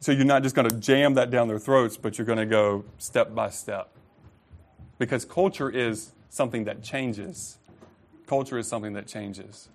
So 0.00 0.12
you're 0.12 0.24
not 0.24 0.42
just 0.42 0.54
going 0.54 0.68
to 0.68 0.76
jam 0.76 1.14
that 1.14 1.30
down 1.30 1.48
their 1.48 1.58
throats, 1.58 1.96
but 1.96 2.18
you're 2.18 2.26
going 2.26 2.38
to 2.38 2.46
go 2.46 2.84
step 2.98 3.34
by 3.34 3.50
step. 3.50 3.90
Because 4.98 5.24
culture 5.24 5.70
is 5.70 6.12
something 6.28 6.64
that 6.64 6.82
changes. 6.82 7.58
Culture 8.26 8.58
is 8.58 8.68
something 8.68 8.92
that 8.92 9.06
changes. 9.06 9.68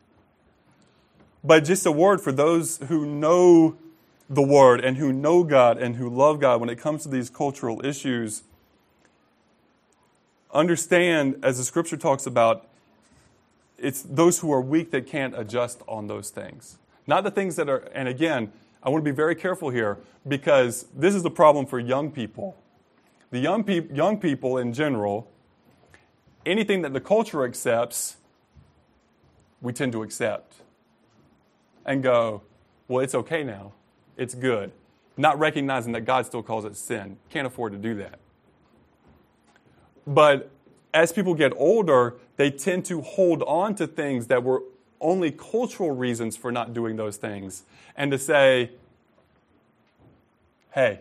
But 1.43 1.65
just 1.65 1.85
a 1.85 1.91
word 1.91 2.21
for 2.21 2.31
those 2.31 2.77
who 2.87 3.05
know 3.05 3.77
the 4.29 4.43
Word 4.43 4.83
and 4.85 4.97
who 4.97 5.11
know 5.11 5.43
God 5.43 5.81
and 5.81 5.95
who 5.95 6.07
love 6.07 6.39
God 6.39 6.59
when 6.59 6.69
it 6.69 6.77
comes 6.77 7.03
to 7.03 7.09
these 7.09 7.29
cultural 7.29 7.83
issues. 7.83 8.43
Understand, 10.53 11.39
as 11.41 11.57
the 11.57 11.63
scripture 11.63 11.97
talks 11.97 12.27
about, 12.27 12.67
it's 13.77 14.01
those 14.03 14.39
who 14.39 14.51
are 14.53 14.61
weak 14.61 14.91
that 14.91 15.07
can't 15.07 15.37
adjust 15.37 15.81
on 15.87 16.07
those 16.07 16.29
things. 16.29 16.77
Not 17.09 17.23
the 17.23 17.31
things 17.31 17.55
that 17.55 17.67
are, 17.67 17.89
and 17.95 18.07
again, 18.07 18.51
I 18.83 18.89
want 18.89 19.03
to 19.03 19.11
be 19.11 19.15
very 19.15 19.33
careful 19.33 19.71
here 19.71 19.97
because 20.27 20.85
this 20.95 21.15
is 21.15 21.23
the 21.23 21.31
problem 21.31 21.65
for 21.65 21.79
young 21.79 22.11
people. 22.11 22.55
The 23.31 23.39
young, 23.39 23.63
pe- 23.63 23.91
young 23.91 24.19
people 24.19 24.59
in 24.59 24.73
general, 24.73 25.27
anything 26.45 26.83
that 26.83 26.93
the 26.93 27.01
culture 27.01 27.45
accepts, 27.45 28.17
we 29.59 29.73
tend 29.73 29.91
to 29.93 30.03
accept 30.03 30.57
and 31.83 32.03
go, 32.03 32.43
well, 32.87 33.03
it's 33.03 33.15
okay 33.15 33.43
now. 33.43 33.73
It's 34.15 34.35
good. 34.35 34.71
Not 35.17 35.39
recognizing 35.39 35.93
that 35.93 36.01
God 36.01 36.27
still 36.27 36.43
calls 36.43 36.63
it 36.63 36.77
sin. 36.77 37.17
Can't 37.31 37.47
afford 37.47 37.71
to 37.71 37.79
do 37.79 37.95
that. 37.95 38.19
But 40.05 40.51
as 40.93 41.11
people 41.11 41.33
get 41.33 41.53
older, 41.57 42.17
they 42.35 42.51
tend 42.51 42.85
to 42.85 43.01
hold 43.01 43.41
on 43.41 43.73
to 43.75 43.87
things 43.87 44.27
that 44.27 44.43
were 44.43 44.61
only 45.01 45.31
cultural 45.31 45.91
reasons 45.91 46.35
for 46.35 46.51
not 46.51 46.73
doing 46.73 46.95
those 46.95 47.17
things 47.17 47.63
and 47.95 48.11
to 48.11 48.17
say, 48.17 48.71
hey, 50.71 50.99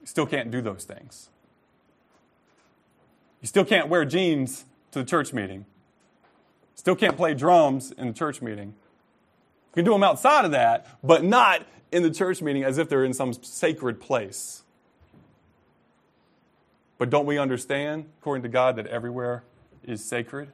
you 0.00 0.06
still 0.06 0.26
can't 0.26 0.50
do 0.50 0.60
those 0.60 0.84
things. 0.84 1.28
You 3.40 3.48
still 3.48 3.64
can't 3.64 3.88
wear 3.88 4.04
jeans 4.04 4.64
to 4.92 5.00
the 5.00 5.04
church 5.04 5.32
meeting. 5.32 5.66
Still 6.74 6.96
can't 6.96 7.16
play 7.16 7.34
drums 7.34 7.92
in 7.92 8.08
the 8.08 8.12
church 8.12 8.40
meeting. 8.40 8.68
You 8.68 9.74
can 9.74 9.84
do 9.84 9.92
them 9.92 10.02
outside 10.02 10.44
of 10.44 10.52
that, 10.52 10.86
but 11.02 11.24
not 11.24 11.66
in 11.92 12.02
the 12.02 12.10
church 12.10 12.42
meeting 12.42 12.64
as 12.64 12.78
if 12.78 12.88
they're 12.88 13.04
in 13.04 13.14
some 13.14 13.32
sacred 13.32 14.00
place. 14.00 14.62
But 16.98 17.10
don't 17.10 17.26
we 17.26 17.38
understand, 17.38 18.06
according 18.20 18.42
to 18.42 18.48
God, 18.48 18.76
that 18.76 18.86
everywhere 18.86 19.44
is 19.84 20.04
sacred? 20.04 20.52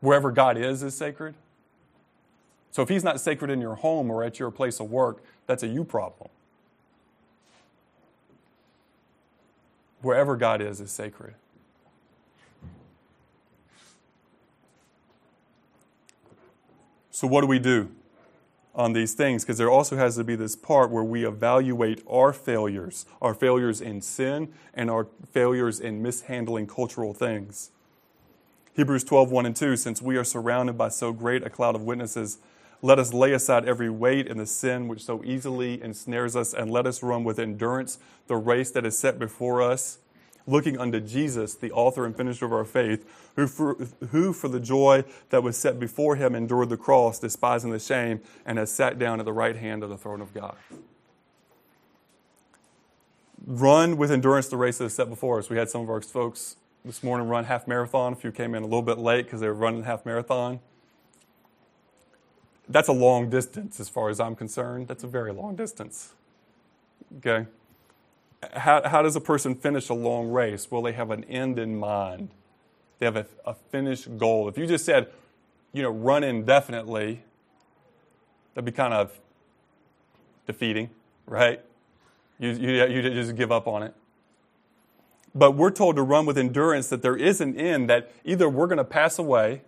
Wherever 0.00 0.30
God 0.30 0.56
is, 0.56 0.82
is 0.82 0.94
sacred. 0.94 1.34
So 2.70 2.82
if 2.82 2.88
He's 2.88 3.04
not 3.04 3.20
sacred 3.20 3.50
in 3.50 3.60
your 3.60 3.76
home 3.76 4.10
or 4.10 4.22
at 4.24 4.38
your 4.38 4.50
place 4.50 4.80
of 4.80 4.90
work, 4.90 5.22
that's 5.46 5.62
a 5.62 5.68
you 5.68 5.84
problem. 5.84 6.30
Wherever 10.02 10.36
God 10.36 10.62
is, 10.62 10.80
is 10.80 10.90
sacred. 10.90 11.34
So, 17.10 17.26
what 17.26 17.42
do 17.42 17.46
we 17.46 17.58
do? 17.58 17.90
on 18.74 18.92
these 18.92 19.14
things 19.14 19.44
because 19.44 19.58
there 19.58 19.70
also 19.70 19.96
has 19.96 20.16
to 20.16 20.24
be 20.24 20.36
this 20.36 20.56
part 20.56 20.90
where 20.90 21.04
we 21.04 21.26
evaluate 21.26 22.02
our 22.08 22.32
failures, 22.32 23.04
our 23.20 23.34
failures 23.34 23.80
in 23.80 24.00
sin 24.00 24.52
and 24.74 24.90
our 24.90 25.06
failures 25.32 25.80
in 25.80 26.02
mishandling 26.02 26.66
cultural 26.66 27.12
things. 27.12 27.70
Hebrews 28.80 29.04
12, 29.04 29.30
1 29.30 29.44
and 29.44 29.54
2, 29.54 29.76
since 29.76 30.00
we 30.00 30.16
are 30.16 30.24
surrounded 30.24 30.78
by 30.78 30.88
so 30.88 31.12
great 31.12 31.42
a 31.42 31.50
cloud 31.50 31.74
of 31.74 31.82
witnesses, 31.82 32.38
let 32.80 32.98
us 32.98 33.12
lay 33.12 33.34
aside 33.34 33.66
every 33.68 33.90
weight 33.90 34.26
and 34.26 34.40
the 34.40 34.46
sin 34.46 34.88
which 34.88 35.04
so 35.04 35.22
easily 35.22 35.82
ensnares 35.82 36.34
us, 36.34 36.54
and 36.54 36.70
let 36.70 36.86
us 36.86 37.02
run 37.02 37.22
with 37.22 37.38
endurance 37.38 37.98
the 38.26 38.36
race 38.36 38.70
that 38.70 38.86
is 38.86 38.98
set 38.98 39.18
before 39.18 39.60
us 39.60 39.98
looking 40.46 40.78
unto 40.78 40.98
Jesus, 40.98 41.54
the 41.54 41.70
author 41.72 42.06
and 42.06 42.16
finisher 42.16 42.46
of 42.46 42.54
our 42.54 42.64
faith, 42.64 43.04
who 43.36 43.46
for, 43.46 43.74
who 44.12 44.32
for 44.32 44.48
the 44.48 44.58
joy 44.58 45.04
that 45.28 45.42
was 45.42 45.58
set 45.58 45.78
before 45.78 46.16
him 46.16 46.34
endured 46.34 46.70
the 46.70 46.78
cross, 46.78 47.18
despising 47.18 47.72
the 47.72 47.78
shame, 47.78 48.22
and 48.46 48.56
has 48.56 48.72
sat 48.72 48.98
down 48.98 49.20
at 49.20 49.26
the 49.26 49.32
right 49.34 49.56
hand 49.56 49.82
of 49.82 49.90
the 49.90 49.98
throne 49.98 50.22
of 50.22 50.32
God. 50.32 50.56
Run 53.46 53.98
with 53.98 54.10
endurance 54.10 54.48
the 54.48 54.56
race 54.56 54.78
that 54.78 54.86
is 54.86 54.94
set 54.94 55.10
before 55.10 55.38
us. 55.38 55.50
We 55.50 55.58
had 55.58 55.68
some 55.68 55.82
of 55.82 55.90
our 55.90 56.00
folks 56.00 56.56
this 56.84 57.02
morning 57.02 57.28
run 57.28 57.44
half 57.44 57.66
marathon. 57.66 58.12
A 58.12 58.16
few 58.16 58.32
came 58.32 58.54
in 58.54 58.62
a 58.62 58.66
little 58.66 58.82
bit 58.82 58.98
late 58.98 59.26
because 59.26 59.40
they 59.40 59.48
were 59.48 59.54
running 59.54 59.84
half 59.84 60.06
marathon. 60.06 60.60
That's 62.68 62.88
a 62.88 62.92
long 62.92 63.28
distance 63.30 63.80
as 63.80 63.88
far 63.88 64.08
as 64.08 64.20
I'm 64.20 64.36
concerned. 64.36 64.88
That's 64.88 65.04
a 65.04 65.08
very 65.08 65.32
long 65.32 65.56
distance. 65.56 66.12
Okay? 67.18 67.46
how, 68.54 68.82
how 68.88 69.02
does 69.02 69.16
a 69.16 69.20
person 69.20 69.54
finish 69.54 69.88
a 69.88 69.94
long 69.94 70.30
race? 70.30 70.70
Well, 70.70 70.82
they 70.82 70.92
have 70.92 71.10
an 71.10 71.24
end 71.24 71.58
in 71.58 71.78
mind. 71.78 72.30
They 72.98 73.06
have 73.06 73.16
a, 73.16 73.26
a 73.44 73.54
finished 73.54 74.16
goal. 74.18 74.48
If 74.48 74.58
you 74.58 74.66
just 74.66 74.84
said, 74.84 75.08
you 75.72 75.82
know, 75.82 75.90
run 75.90 76.24
indefinitely, 76.24 77.22
that'd 78.54 78.64
be 78.64 78.72
kind 78.72 78.94
of 78.94 79.18
defeating, 80.46 80.90
right? 81.26 81.60
You, 82.38 82.50
you, 82.50 82.84
you 82.86 83.02
just 83.02 83.36
give 83.36 83.52
up 83.52 83.66
on 83.66 83.82
it. 83.82 83.94
But 85.34 85.52
we're 85.52 85.70
told 85.70 85.96
to 85.96 86.02
run 86.02 86.26
with 86.26 86.36
endurance 86.36 86.88
that 86.88 87.02
there 87.02 87.16
is 87.16 87.40
an 87.40 87.56
end, 87.56 87.88
that 87.88 88.12
either 88.24 88.48
we're 88.48 88.66
going 88.66 88.78
to 88.78 88.84
pass 88.84 89.18
away 89.18 89.62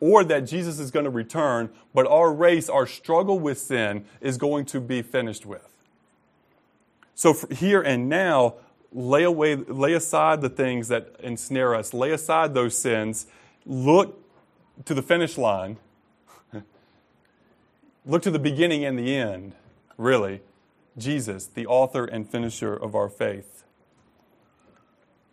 or 0.00 0.24
that 0.24 0.40
Jesus 0.40 0.78
is 0.78 0.90
going 0.90 1.04
to 1.04 1.10
return, 1.10 1.70
but 1.94 2.06
our 2.06 2.32
race, 2.32 2.68
our 2.68 2.86
struggle 2.86 3.38
with 3.38 3.58
sin, 3.58 4.04
is 4.20 4.36
going 4.36 4.64
to 4.66 4.80
be 4.80 5.02
finished 5.02 5.46
with. 5.46 5.68
So 7.14 7.34
here 7.50 7.80
and 7.80 8.08
now, 8.08 8.54
lay 8.92 9.22
away, 9.22 9.54
lay 9.54 9.92
aside 9.92 10.40
the 10.40 10.48
things 10.48 10.88
that 10.88 11.14
ensnare 11.20 11.74
us. 11.74 11.94
Lay 11.94 12.10
aside 12.10 12.54
those 12.54 12.76
sins. 12.76 13.26
Look 13.64 14.18
to 14.86 14.94
the 14.94 15.02
finish 15.02 15.38
line. 15.38 15.76
Look 18.06 18.22
to 18.22 18.30
the 18.30 18.38
beginning 18.38 18.84
and 18.84 18.98
the 18.98 19.14
end, 19.14 19.52
really. 19.96 20.40
Jesus, 20.98 21.46
the 21.46 21.66
author 21.66 22.04
and 22.04 22.28
finisher 22.28 22.74
of 22.74 22.94
our 22.94 23.08
faith. 23.08 23.61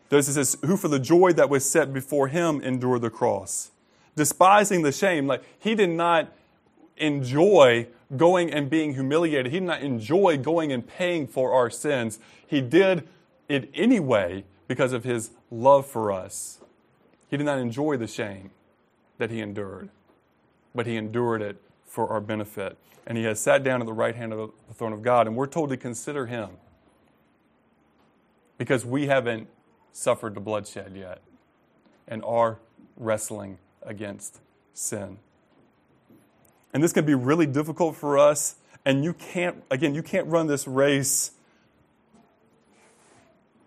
This 0.09 0.33
says, 0.33 0.57
who 0.65 0.75
for 0.75 0.87
the 0.87 0.99
joy 0.99 1.33
that 1.33 1.49
was 1.49 1.69
set 1.69 1.93
before 1.93 2.27
him 2.27 2.61
endured 2.61 3.01
the 3.01 3.09
cross, 3.09 3.71
despising 4.15 4.81
the 4.81 4.91
shame. 4.91 5.27
Like 5.27 5.43
he 5.57 5.75
did 5.75 5.91
not 5.91 6.33
enjoy 6.97 7.87
going 8.17 8.51
and 8.51 8.69
being 8.69 8.95
humiliated. 8.95 9.51
He 9.51 9.59
did 9.59 9.67
not 9.67 9.81
enjoy 9.81 10.37
going 10.37 10.71
and 10.71 10.85
paying 10.85 11.27
for 11.27 11.53
our 11.53 11.69
sins. 11.69 12.19
He 12.45 12.59
did 12.59 13.07
it 13.47 13.69
anyway 13.73 14.43
because 14.67 14.93
of 14.93 15.03
his 15.03 15.31
love 15.51 15.85
for 15.85 16.11
us. 16.11 16.59
He 17.29 17.37
did 17.37 17.45
not 17.45 17.59
enjoy 17.59 17.97
the 17.97 18.07
shame 18.07 18.49
that 19.19 19.29
he 19.29 19.39
endured, 19.39 19.89
but 20.73 20.87
he 20.87 20.95
endured 20.95 21.41
it 21.41 21.61
for 21.85 22.09
our 22.09 22.19
benefit. 22.19 22.77
And 23.05 23.17
he 23.17 23.23
has 23.25 23.39
sat 23.39 23.63
down 23.63 23.81
at 23.81 23.85
the 23.85 23.93
right 23.93 24.15
hand 24.15 24.33
of 24.33 24.51
the 24.67 24.73
throne 24.73 24.93
of 24.93 25.01
God, 25.01 25.27
and 25.27 25.35
we're 25.35 25.47
told 25.47 25.69
to 25.69 25.77
consider 25.77 26.25
him 26.25 26.49
because 28.57 28.85
we 28.85 29.07
haven't 29.07 29.47
suffered 29.91 30.33
the 30.35 30.39
bloodshed 30.39 30.93
yet 30.95 31.21
and 32.07 32.23
are 32.23 32.59
wrestling 32.97 33.57
against 33.83 34.39
sin. 34.73 35.17
And 36.73 36.83
this 36.83 36.93
can 36.93 37.05
be 37.05 37.15
really 37.15 37.45
difficult 37.45 37.95
for 37.95 38.17
us. 38.17 38.55
And 38.85 39.03
you 39.03 39.13
can't, 39.13 39.63
again, 39.69 39.93
you 39.93 40.03
can't 40.03 40.27
run 40.27 40.47
this 40.47 40.67
race 40.67 41.31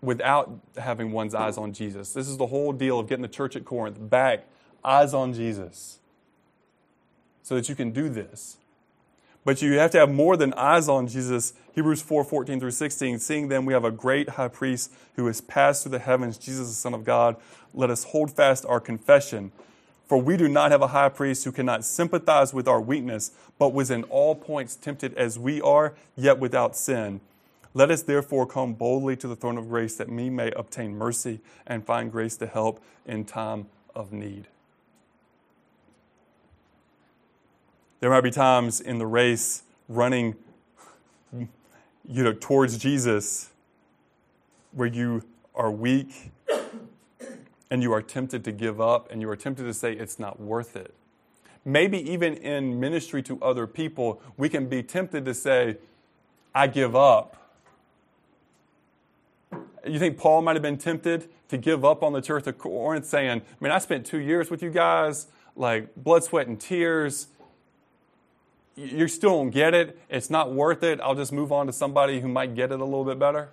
without 0.01 0.59
having 0.77 1.11
one's 1.11 1.33
eyes 1.33 1.57
on 1.57 1.71
Jesus. 1.71 2.13
This 2.13 2.27
is 2.27 2.37
the 2.37 2.47
whole 2.47 2.73
deal 2.73 2.99
of 2.99 3.07
getting 3.07 3.21
the 3.21 3.27
church 3.27 3.55
at 3.55 3.63
Corinth 3.63 3.97
back, 4.09 4.45
eyes 4.83 5.13
on 5.13 5.33
Jesus, 5.33 5.99
so 7.41 7.55
that 7.55 7.69
you 7.69 7.75
can 7.75 7.91
do 7.91 8.09
this. 8.09 8.57
But 9.45 9.61
you 9.61 9.73
have 9.79 9.91
to 9.91 9.99
have 9.99 10.11
more 10.11 10.37
than 10.37 10.53
eyes 10.53 10.87
on 10.87 11.07
Jesus. 11.07 11.53
Hebrews 11.73 12.01
4 12.01 12.23
14 12.23 12.59
through 12.59 12.71
16. 12.71 13.19
Seeing 13.19 13.47
then 13.49 13.65
we 13.65 13.73
have 13.73 13.83
a 13.83 13.91
great 13.91 14.29
high 14.29 14.47
priest 14.47 14.91
who 15.15 15.27
has 15.27 15.41
passed 15.41 15.83
through 15.83 15.91
the 15.91 15.99
heavens, 15.99 16.37
Jesus, 16.37 16.69
the 16.69 16.73
Son 16.73 16.93
of 16.93 17.03
God. 17.03 17.35
Let 17.73 17.89
us 17.89 18.05
hold 18.05 18.31
fast 18.31 18.65
our 18.65 18.79
confession. 18.79 19.51
For 20.07 20.17
we 20.17 20.37
do 20.37 20.47
not 20.47 20.71
have 20.71 20.81
a 20.81 20.87
high 20.87 21.09
priest 21.09 21.43
who 21.43 21.51
cannot 21.51 21.83
sympathize 21.83 22.53
with 22.53 22.67
our 22.67 22.81
weakness, 22.81 23.31
but 23.57 23.73
was 23.73 23.89
in 23.89 24.03
all 24.05 24.35
points 24.35 24.75
tempted 24.75 25.13
as 25.15 25.39
we 25.39 25.61
are, 25.61 25.95
yet 26.15 26.39
without 26.39 26.75
sin. 26.75 27.21
Let 27.73 27.89
us 27.89 28.03
therefore 28.03 28.45
come 28.45 28.73
boldly 28.73 29.15
to 29.17 29.27
the 29.27 29.35
throne 29.35 29.57
of 29.57 29.69
grace 29.69 29.95
that 29.95 30.09
we 30.09 30.29
may 30.29 30.51
obtain 30.51 30.95
mercy 30.95 31.39
and 31.65 31.85
find 31.85 32.11
grace 32.11 32.37
to 32.37 32.47
help 32.47 32.79
in 33.05 33.25
time 33.25 33.67
of 33.95 34.13
need. 34.13 34.47
There 38.03 38.09
might 38.09 38.19
be 38.19 38.31
times 38.31 38.81
in 38.81 38.97
the 38.97 39.07
race 39.07 39.63
running 39.87 40.35
you 41.31 41.47
know 42.05 42.33
towards 42.33 42.77
Jesus 42.77 43.51
where 44.73 44.89
you 44.89 45.23
are 45.55 45.71
weak 45.71 46.33
and 47.71 47.81
you 47.81 47.93
are 47.93 48.01
tempted 48.01 48.43
to 48.43 48.51
give 48.51 48.81
up 48.81 49.09
and 49.09 49.21
you 49.21 49.29
are 49.29 49.37
tempted 49.37 49.63
to 49.63 49.73
say 49.73 49.93
it's 49.93 50.19
not 50.19 50.37
worth 50.37 50.75
it. 50.75 50.93
Maybe 51.63 51.97
even 52.11 52.33
in 52.33 52.77
ministry 52.77 53.23
to 53.23 53.41
other 53.41 53.67
people, 53.67 54.21
we 54.35 54.49
can 54.49 54.67
be 54.67 54.83
tempted 54.83 55.23
to 55.23 55.33
say, 55.33 55.77
I 56.53 56.67
give 56.67 56.97
up. 56.97 57.37
You 59.87 59.97
think 59.97 60.17
Paul 60.17 60.41
might 60.41 60.57
have 60.57 60.61
been 60.61 60.77
tempted 60.77 61.29
to 61.47 61.57
give 61.57 61.85
up 61.85 62.03
on 62.03 62.11
the 62.11 62.21
church 62.21 62.47
of 62.47 62.57
Corinth, 62.57 63.05
saying, 63.05 63.43
Man, 63.61 63.71
I 63.71 63.77
spent 63.77 64.05
two 64.05 64.19
years 64.19 64.51
with 64.51 64.61
you 64.61 64.71
guys, 64.71 65.27
like 65.55 65.95
blood, 65.95 66.25
sweat, 66.25 66.47
and 66.47 66.59
tears 66.59 67.27
you 68.75 69.07
still 69.07 69.31
don't 69.31 69.49
get 69.51 69.73
it, 69.73 69.99
it's 70.09 70.29
not 70.29 70.51
worth 70.51 70.83
it, 70.83 70.99
I'll 71.01 71.15
just 71.15 71.31
move 71.31 71.51
on 71.51 71.67
to 71.67 71.73
somebody 71.73 72.21
who 72.21 72.27
might 72.27 72.55
get 72.55 72.71
it 72.71 72.79
a 72.79 72.85
little 72.85 73.05
bit 73.05 73.19
better. 73.19 73.49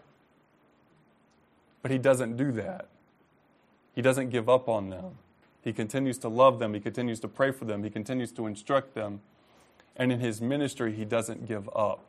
But 1.82 1.90
he 1.90 1.98
doesn't 1.98 2.36
do 2.36 2.52
that. 2.52 2.88
He 3.94 4.02
doesn't 4.02 4.30
give 4.30 4.48
up 4.48 4.68
on 4.68 4.90
them. 4.90 5.18
He 5.62 5.72
continues 5.72 6.16
to 6.18 6.28
love 6.28 6.58
them, 6.58 6.72
he 6.72 6.80
continues 6.80 7.20
to 7.20 7.28
pray 7.28 7.50
for 7.50 7.66
them, 7.66 7.84
he 7.84 7.90
continues 7.90 8.32
to 8.32 8.46
instruct 8.46 8.94
them. 8.94 9.20
And 9.96 10.10
in 10.10 10.20
his 10.20 10.40
ministry, 10.40 10.94
he 10.94 11.04
doesn't 11.04 11.46
give 11.46 11.68
up. 11.76 12.04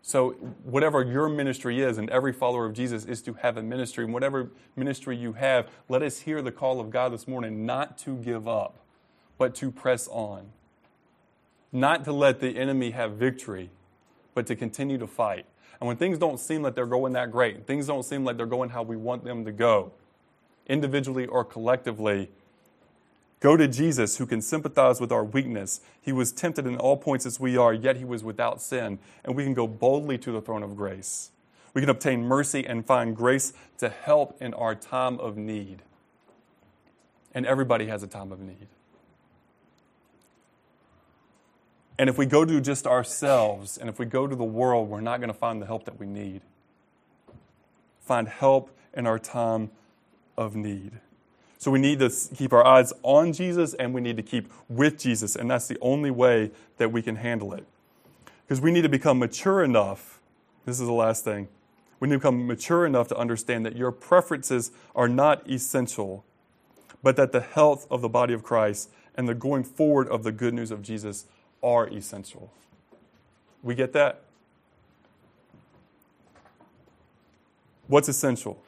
So, 0.00 0.30
whatever 0.62 1.02
your 1.02 1.28
ministry 1.28 1.82
is, 1.82 1.98
and 1.98 2.08
every 2.10 2.32
follower 2.32 2.64
of 2.64 2.72
Jesus 2.72 3.04
is 3.04 3.20
to 3.22 3.34
have 3.34 3.56
a 3.56 3.62
ministry, 3.62 4.04
and 4.04 4.14
whatever 4.14 4.50
ministry 4.76 5.16
you 5.16 5.32
have, 5.32 5.68
let 5.88 6.02
us 6.02 6.20
hear 6.20 6.40
the 6.40 6.52
call 6.52 6.80
of 6.80 6.90
God 6.90 7.12
this 7.12 7.26
morning 7.26 7.66
not 7.66 7.98
to 7.98 8.16
give 8.16 8.46
up, 8.46 8.76
but 9.36 9.54
to 9.56 9.72
press 9.72 10.06
on 10.08 10.52
not 11.72 12.04
to 12.04 12.12
let 12.12 12.40
the 12.40 12.56
enemy 12.56 12.90
have 12.90 13.12
victory, 13.12 13.70
but 14.34 14.46
to 14.46 14.56
continue 14.56 14.98
to 14.98 15.06
fight. 15.06 15.46
And 15.80 15.86
when 15.86 15.96
things 15.96 16.18
don't 16.18 16.38
seem 16.38 16.62
like 16.62 16.74
they're 16.74 16.86
going 16.86 17.12
that 17.12 17.30
great, 17.30 17.66
things 17.66 17.86
don't 17.86 18.02
seem 18.02 18.24
like 18.24 18.36
they're 18.36 18.46
going 18.46 18.70
how 18.70 18.82
we 18.82 18.96
want 18.96 19.24
them 19.24 19.44
to 19.44 19.52
go, 19.52 19.92
individually 20.66 21.26
or 21.26 21.44
collectively, 21.44 22.30
go 23.40 23.56
to 23.56 23.68
Jesus 23.68 24.18
who 24.18 24.26
can 24.26 24.42
sympathize 24.42 25.00
with 25.00 25.12
our 25.12 25.24
weakness. 25.24 25.80
He 26.00 26.12
was 26.12 26.32
tempted 26.32 26.66
in 26.66 26.76
all 26.76 26.96
points 26.96 27.26
as 27.26 27.38
we 27.38 27.56
are, 27.56 27.72
yet 27.72 27.96
he 27.96 28.04
was 28.04 28.24
without 28.24 28.60
sin. 28.60 28.98
And 29.24 29.36
we 29.36 29.44
can 29.44 29.54
go 29.54 29.66
boldly 29.66 30.18
to 30.18 30.32
the 30.32 30.40
throne 30.40 30.62
of 30.62 30.76
grace. 30.76 31.30
We 31.74 31.82
can 31.82 31.90
obtain 31.90 32.22
mercy 32.24 32.66
and 32.66 32.84
find 32.84 33.14
grace 33.14 33.52
to 33.78 33.88
help 33.88 34.40
in 34.42 34.54
our 34.54 34.74
time 34.74 35.20
of 35.20 35.36
need. 35.36 35.82
And 37.32 37.46
everybody 37.46 37.86
has 37.86 38.02
a 38.02 38.08
time 38.08 38.32
of 38.32 38.40
need. 38.40 38.66
And 41.98 42.08
if 42.08 42.16
we 42.16 42.26
go 42.26 42.44
to 42.44 42.60
just 42.60 42.86
ourselves 42.86 43.76
and 43.76 43.88
if 43.88 43.98
we 43.98 44.06
go 44.06 44.26
to 44.26 44.36
the 44.36 44.44
world, 44.44 44.88
we're 44.88 45.00
not 45.00 45.18
going 45.18 45.32
to 45.32 45.38
find 45.38 45.60
the 45.60 45.66
help 45.66 45.84
that 45.84 45.98
we 45.98 46.06
need. 46.06 46.42
Find 48.00 48.28
help 48.28 48.70
in 48.94 49.06
our 49.06 49.18
time 49.18 49.70
of 50.36 50.54
need. 50.54 50.92
So 51.58 51.72
we 51.72 51.80
need 51.80 51.98
to 51.98 52.10
keep 52.36 52.52
our 52.52 52.64
eyes 52.64 52.92
on 53.02 53.32
Jesus 53.32 53.74
and 53.74 53.92
we 53.92 54.00
need 54.00 54.16
to 54.16 54.22
keep 54.22 54.52
with 54.68 54.96
Jesus. 54.96 55.34
And 55.34 55.50
that's 55.50 55.66
the 55.66 55.76
only 55.80 56.12
way 56.12 56.52
that 56.76 56.92
we 56.92 57.02
can 57.02 57.16
handle 57.16 57.52
it. 57.52 57.66
Because 58.46 58.60
we 58.60 58.70
need 58.70 58.82
to 58.82 58.88
become 58.88 59.18
mature 59.18 59.64
enough. 59.64 60.20
This 60.64 60.78
is 60.78 60.86
the 60.86 60.92
last 60.92 61.24
thing. 61.24 61.48
We 61.98 62.06
need 62.06 62.14
to 62.14 62.18
become 62.20 62.46
mature 62.46 62.86
enough 62.86 63.08
to 63.08 63.16
understand 63.16 63.66
that 63.66 63.74
your 63.74 63.90
preferences 63.90 64.70
are 64.94 65.08
not 65.08 65.50
essential, 65.50 66.24
but 67.02 67.16
that 67.16 67.32
the 67.32 67.40
health 67.40 67.88
of 67.90 68.02
the 68.02 68.08
body 68.08 68.34
of 68.34 68.44
Christ 68.44 68.88
and 69.16 69.28
the 69.28 69.34
going 69.34 69.64
forward 69.64 70.06
of 70.08 70.22
the 70.22 70.30
good 70.30 70.54
news 70.54 70.70
of 70.70 70.80
Jesus 70.80 71.26
are 71.62 71.86
essential. 71.86 72.52
We 73.62 73.74
get 73.74 73.92
that? 73.92 74.22
What's 77.86 78.08
essential? 78.08 78.62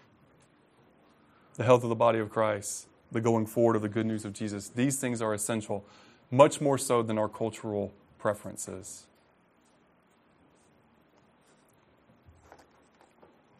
The 1.56 1.64
health 1.64 1.82
of 1.82 1.90
the 1.90 1.94
body 1.94 2.18
of 2.18 2.30
Christ, 2.30 2.86
the 3.12 3.20
going 3.20 3.46
forward 3.46 3.76
of 3.76 3.82
the 3.82 3.88
good 3.88 4.06
news 4.06 4.24
of 4.24 4.32
Jesus. 4.32 4.68
These 4.68 4.98
things 4.98 5.20
are 5.20 5.34
essential, 5.34 5.84
much 6.30 6.60
more 6.60 6.78
so 6.78 7.02
than 7.02 7.18
our 7.18 7.28
cultural 7.28 7.92
preferences. 8.18 9.04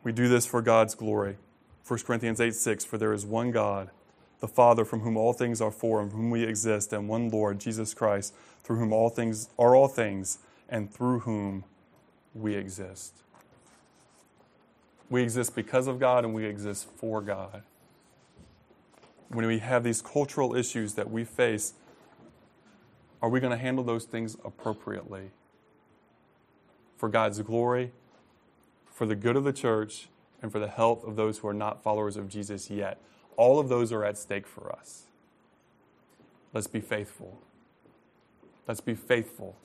We 0.02 0.12
do 0.12 0.28
this 0.28 0.46
for 0.46 0.62
God's 0.62 0.94
glory. 0.94 1.36
1 1.86 2.00
Corinthians 2.00 2.40
8 2.40 2.54
6 2.54 2.84
For 2.84 2.96
there 2.96 3.12
is 3.12 3.26
one 3.26 3.50
God 3.50 3.90
the 4.40 4.48
Father 4.48 4.84
from 4.84 5.00
whom 5.00 5.16
all 5.16 5.32
things 5.32 5.60
are 5.60 5.70
for 5.70 6.00
and 6.00 6.10
from 6.10 6.20
whom 6.20 6.30
we 6.30 6.42
exist, 6.42 6.92
and 6.92 7.08
one 7.08 7.28
Lord, 7.28 7.60
Jesus 7.60 7.94
Christ, 7.94 8.34
through 8.62 8.78
whom 8.78 8.92
all 8.92 9.10
things 9.10 9.48
are 9.58 9.74
all 9.74 9.88
things, 9.88 10.38
and 10.68 10.92
through 10.92 11.20
whom 11.20 11.64
we 12.34 12.54
exist. 12.54 13.14
We 15.08 15.22
exist 15.22 15.56
because 15.56 15.86
of 15.88 15.98
God 15.98 16.24
and 16.24 16.32
we 16.32 16.46
exist 16.46 16.86
for 16.96 17.20
God. 17.20 17.62
When 19.28 19.46
we 19.46 19.58
have 19.58 19.82
these 19.82 20.00
cultural 20.00 20.54
issues 20.54 20.94
that 20.94 21.10
we 21.10 21.24
face, 21.24 21.74
are 23.20 23.28
we 23.28 23.40
going 23.40 23.50
to 23.50 23.58
handle 23.58 23.84
those 23.84 24.04
things 24.04 24.36
appropriately? 24.44 25.30
For 26.96 27.08
God's 27.08 27.40
glory, 27.40 27.92
for 28.86 29.06
the 29.06 29.16
good 29.16 29.36
of 29.36 29.44
the 29.44 29.52
church, 29.52 30.08
and 30.42 30.50
for 30.50 30.58
the 30.58 30.68
health 30.68 31.04
of 31.04 31.16
those 31.16 31.38
who 31.38 31.48
are 31.48 31.54
not 31.54 31.82
followers 31.82 32.16
of 32.16 32.28
Jesus 32.28 32.70
yet. 32.70 32.98
All 33.36 33.58
of 33.58 33.68
those 33.68 33.92
are 33.92 34.04
at 34.04 34.16
stake 34.18 34.46
for 34.46 34.72
us. 34.72 35.04
Let's 36.52 36.66
be 36.66 36.80
faithful. 36.80 37.38
Let's 38.66 38.80
be 38.80 38.94
faithful 38.94 39.56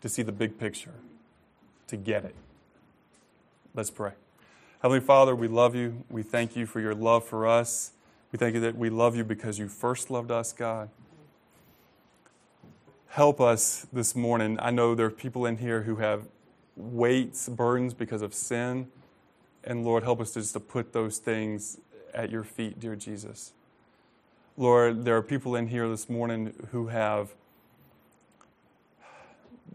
to 0.00 0.08
see 0.08 0.22
the 0.22 0.32
big 0.32 0.58
picture, 0.58 0.94
to 1.86 1.96
get 1.96 2.24
it. 2.24 2.34
Let's 3.74 3.90
pray. 3.90 4.12
Heavenly 4.82 5.00
Father, 5.00 5.34
we 5.34 5.48
love 5.48 5.74
you. 5.74 6.04
We 6.10 6.22
thank 6.22 6.56
you 6.56 6.66
for 6.66 6.80
your 6.80 6.94
love 6.94 7.24
for 7.24 7.46
us. 7.46 7.92
We 8.32 8.38
thank 8.38 8.54
you 8.54 8.60
that 8.60 8.76
we 8.76 8.90
love 8.90 9.16
you 9.16 9.24
because 9.24 9.58
you 9.58 9.68
first 9.68 10.10
loved 10.10 10.30
us, 10.30 10.52
God. 10.52 10.90
Help 13.08 13.40
us 13.40 13.86
this 13.92 14.14
morning. 14.14 14.58
I 14.60 14.70
know 14.70 14.94
there 14.94 15.06
are 15.06 15.10
people 15.10 15.46
in 15.46 15.58
here 15.58 15.82
who 15.82 15.96
have 15.96 16.26
weights, 16.76 17.48
burdens 17.48 17.94
because 17.94 18.22
of 18.22 18.34
sin. 18.34 18.88
And 19.62 19.84
Lord, 19.84 20.02
help 20.02 20.20
us 20.20 20.34
just 20.34 20.52
to 20.54 20.60
put 20.60 20.92
those 20.92 21.18
things 21.18 21.78
at 22.12 22.30
your 22.30 22.42
feet, 22.42 22.78
dear 22.78 22.96
Jesus. 22.96 23.52
Lord, 24.56 25.04
there 25.04 25.16
are 25.16 25.22
people 25.22 25.56
in 25.56 25.68
here 25.68 25.88
this 25.88 26.08
morning 26.08 26.52
who 26.72 26.88
have 26.88 27.34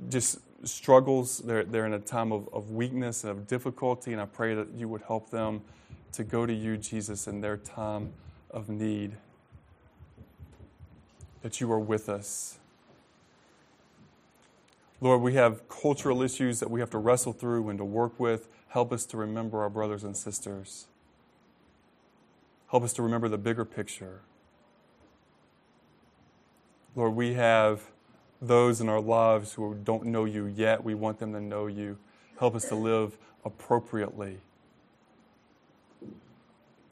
just 0.08 0.40
struggles. 0.64 1.40
They're, 1.40 1.64
they're 1.64 1.86
in 1.86 1.94
a 1.94 2.00
time 2.00 2.32
of, 2.32 2.48
of 2.54 2.72
weakness 2.72 3.24
and 3.24 3.32
of 3.32 3.48
difficulty, 3.48 4.14
and 4.14 4.22
I 4.22 4.26
pray 4.26 4.56
that 4.56 4.70
you 4.74 4.88
would 4.88 5.02
help 5.02 5.30
them 5.30 5.62
to 6.14 6.24
go 6.24 6.46
to 6.46 6.54
you, 6.54 6.78
Jesus, 6.78 7.28
in 7.28 7.42
their 7.42 7.58
time 7.58 8.14
of 8.52 8.70
need. 8.70 9.18
That 11.42 11.62
you 11.62 11.72
are 11.72 11.80
with 11.80 12.10
us. 12.10 12.58
Lord, 15.02 15.22
we 15.22 15.36
have 15.36 15.70
cultural 15.70 16.22
issues 16.22 16.60
that 16.60 16.70
we 16.70 16.82
have 16.82 16.90
to 16.90 16.98
wrestle 16.98 17.32
through 17.32 17.70
and 17.70 17.78
to 17.80 17.86
work 17.86 18.20
with. 18.20 18.50
Help 18.70 18.92
us 18.92 19.06
to 19.08 19.18
remember 19.18 19.62
our 19.62 19.70
brothers 19.70 20.04
and 20.04 20.16
sisters. 20.16 20.88
Help 22.70 22.84
us 22.84 22.94
to 22.94 23.02
remember 23.02 23.30
the 23.30 23.38
bigger 23.38 23.64
picture. 23.64 24.20
Lord, 26.96 27.16
we 27.16 27.34
have 27.36 27.84
those 28.42 28.80
in 28.80 28.90
our 28.90 29.02
lives 29.02 29.54
who 29.54 29.76
don't 29.76 30.06
know 30.06 30.26
you 30.26 30.46
yet. 30.46 30.84
We 30.84 30.96
want 30.96 31.20
them 31.20 31.34
to 31.34 31.42
know 31.42 31.68
you. 31.68 31.98
Help 32.40 32.56
us 32.56 32.66
to 32.70 32.76
live 32.76 33.18
appropriately 33.44 34.38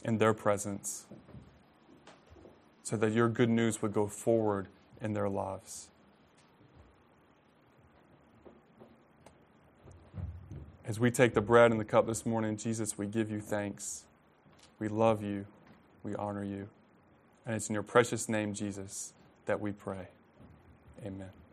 in 0.03 0.17
their 0.17 0.33
presence 0.33 1.05
so 2.83 2.95
that 2.97 3.11
your 3.11 3.29
good 3.29 3.49
news 3.49 3.81
would 3.81 3.93
go 3.93 4.07
forward 4.07 4.67
in 5.01 5.13
their 5.13 5.29
lives. 5.29 5.89
As 10.85 10.99
we 10.99 11.11
take 11.11 11.33
the 11.33 11.41
bread 11.41 11.71
and 11.71 11.79
the 11.79 11.85
cup 11.85 12.07
this 12.07 12.25
morning, 12.25 12.55
Jesus, 12.55 12.97
we 12.97 13.07
give 13.07 13.29
you 13.29 13.41
thanks. 13.41 14.05
We 14.79 14.87
love 14.87 15.21
you. 15.21 15.45
We 16.01 16.15
honor 16.15 16.45
you. 16.45 16.69
And 17.45 17.55
it's 17.55 17.67
in 17.67 17.73
your 17.73 17.83
precious 17.83 18.29
name, 18.29 18.53
Jesus, 18.53 19.11
that 19.47 19.59
we 19.59 19.73
pray. 19.73 20.07
Amen. 21.05 21.46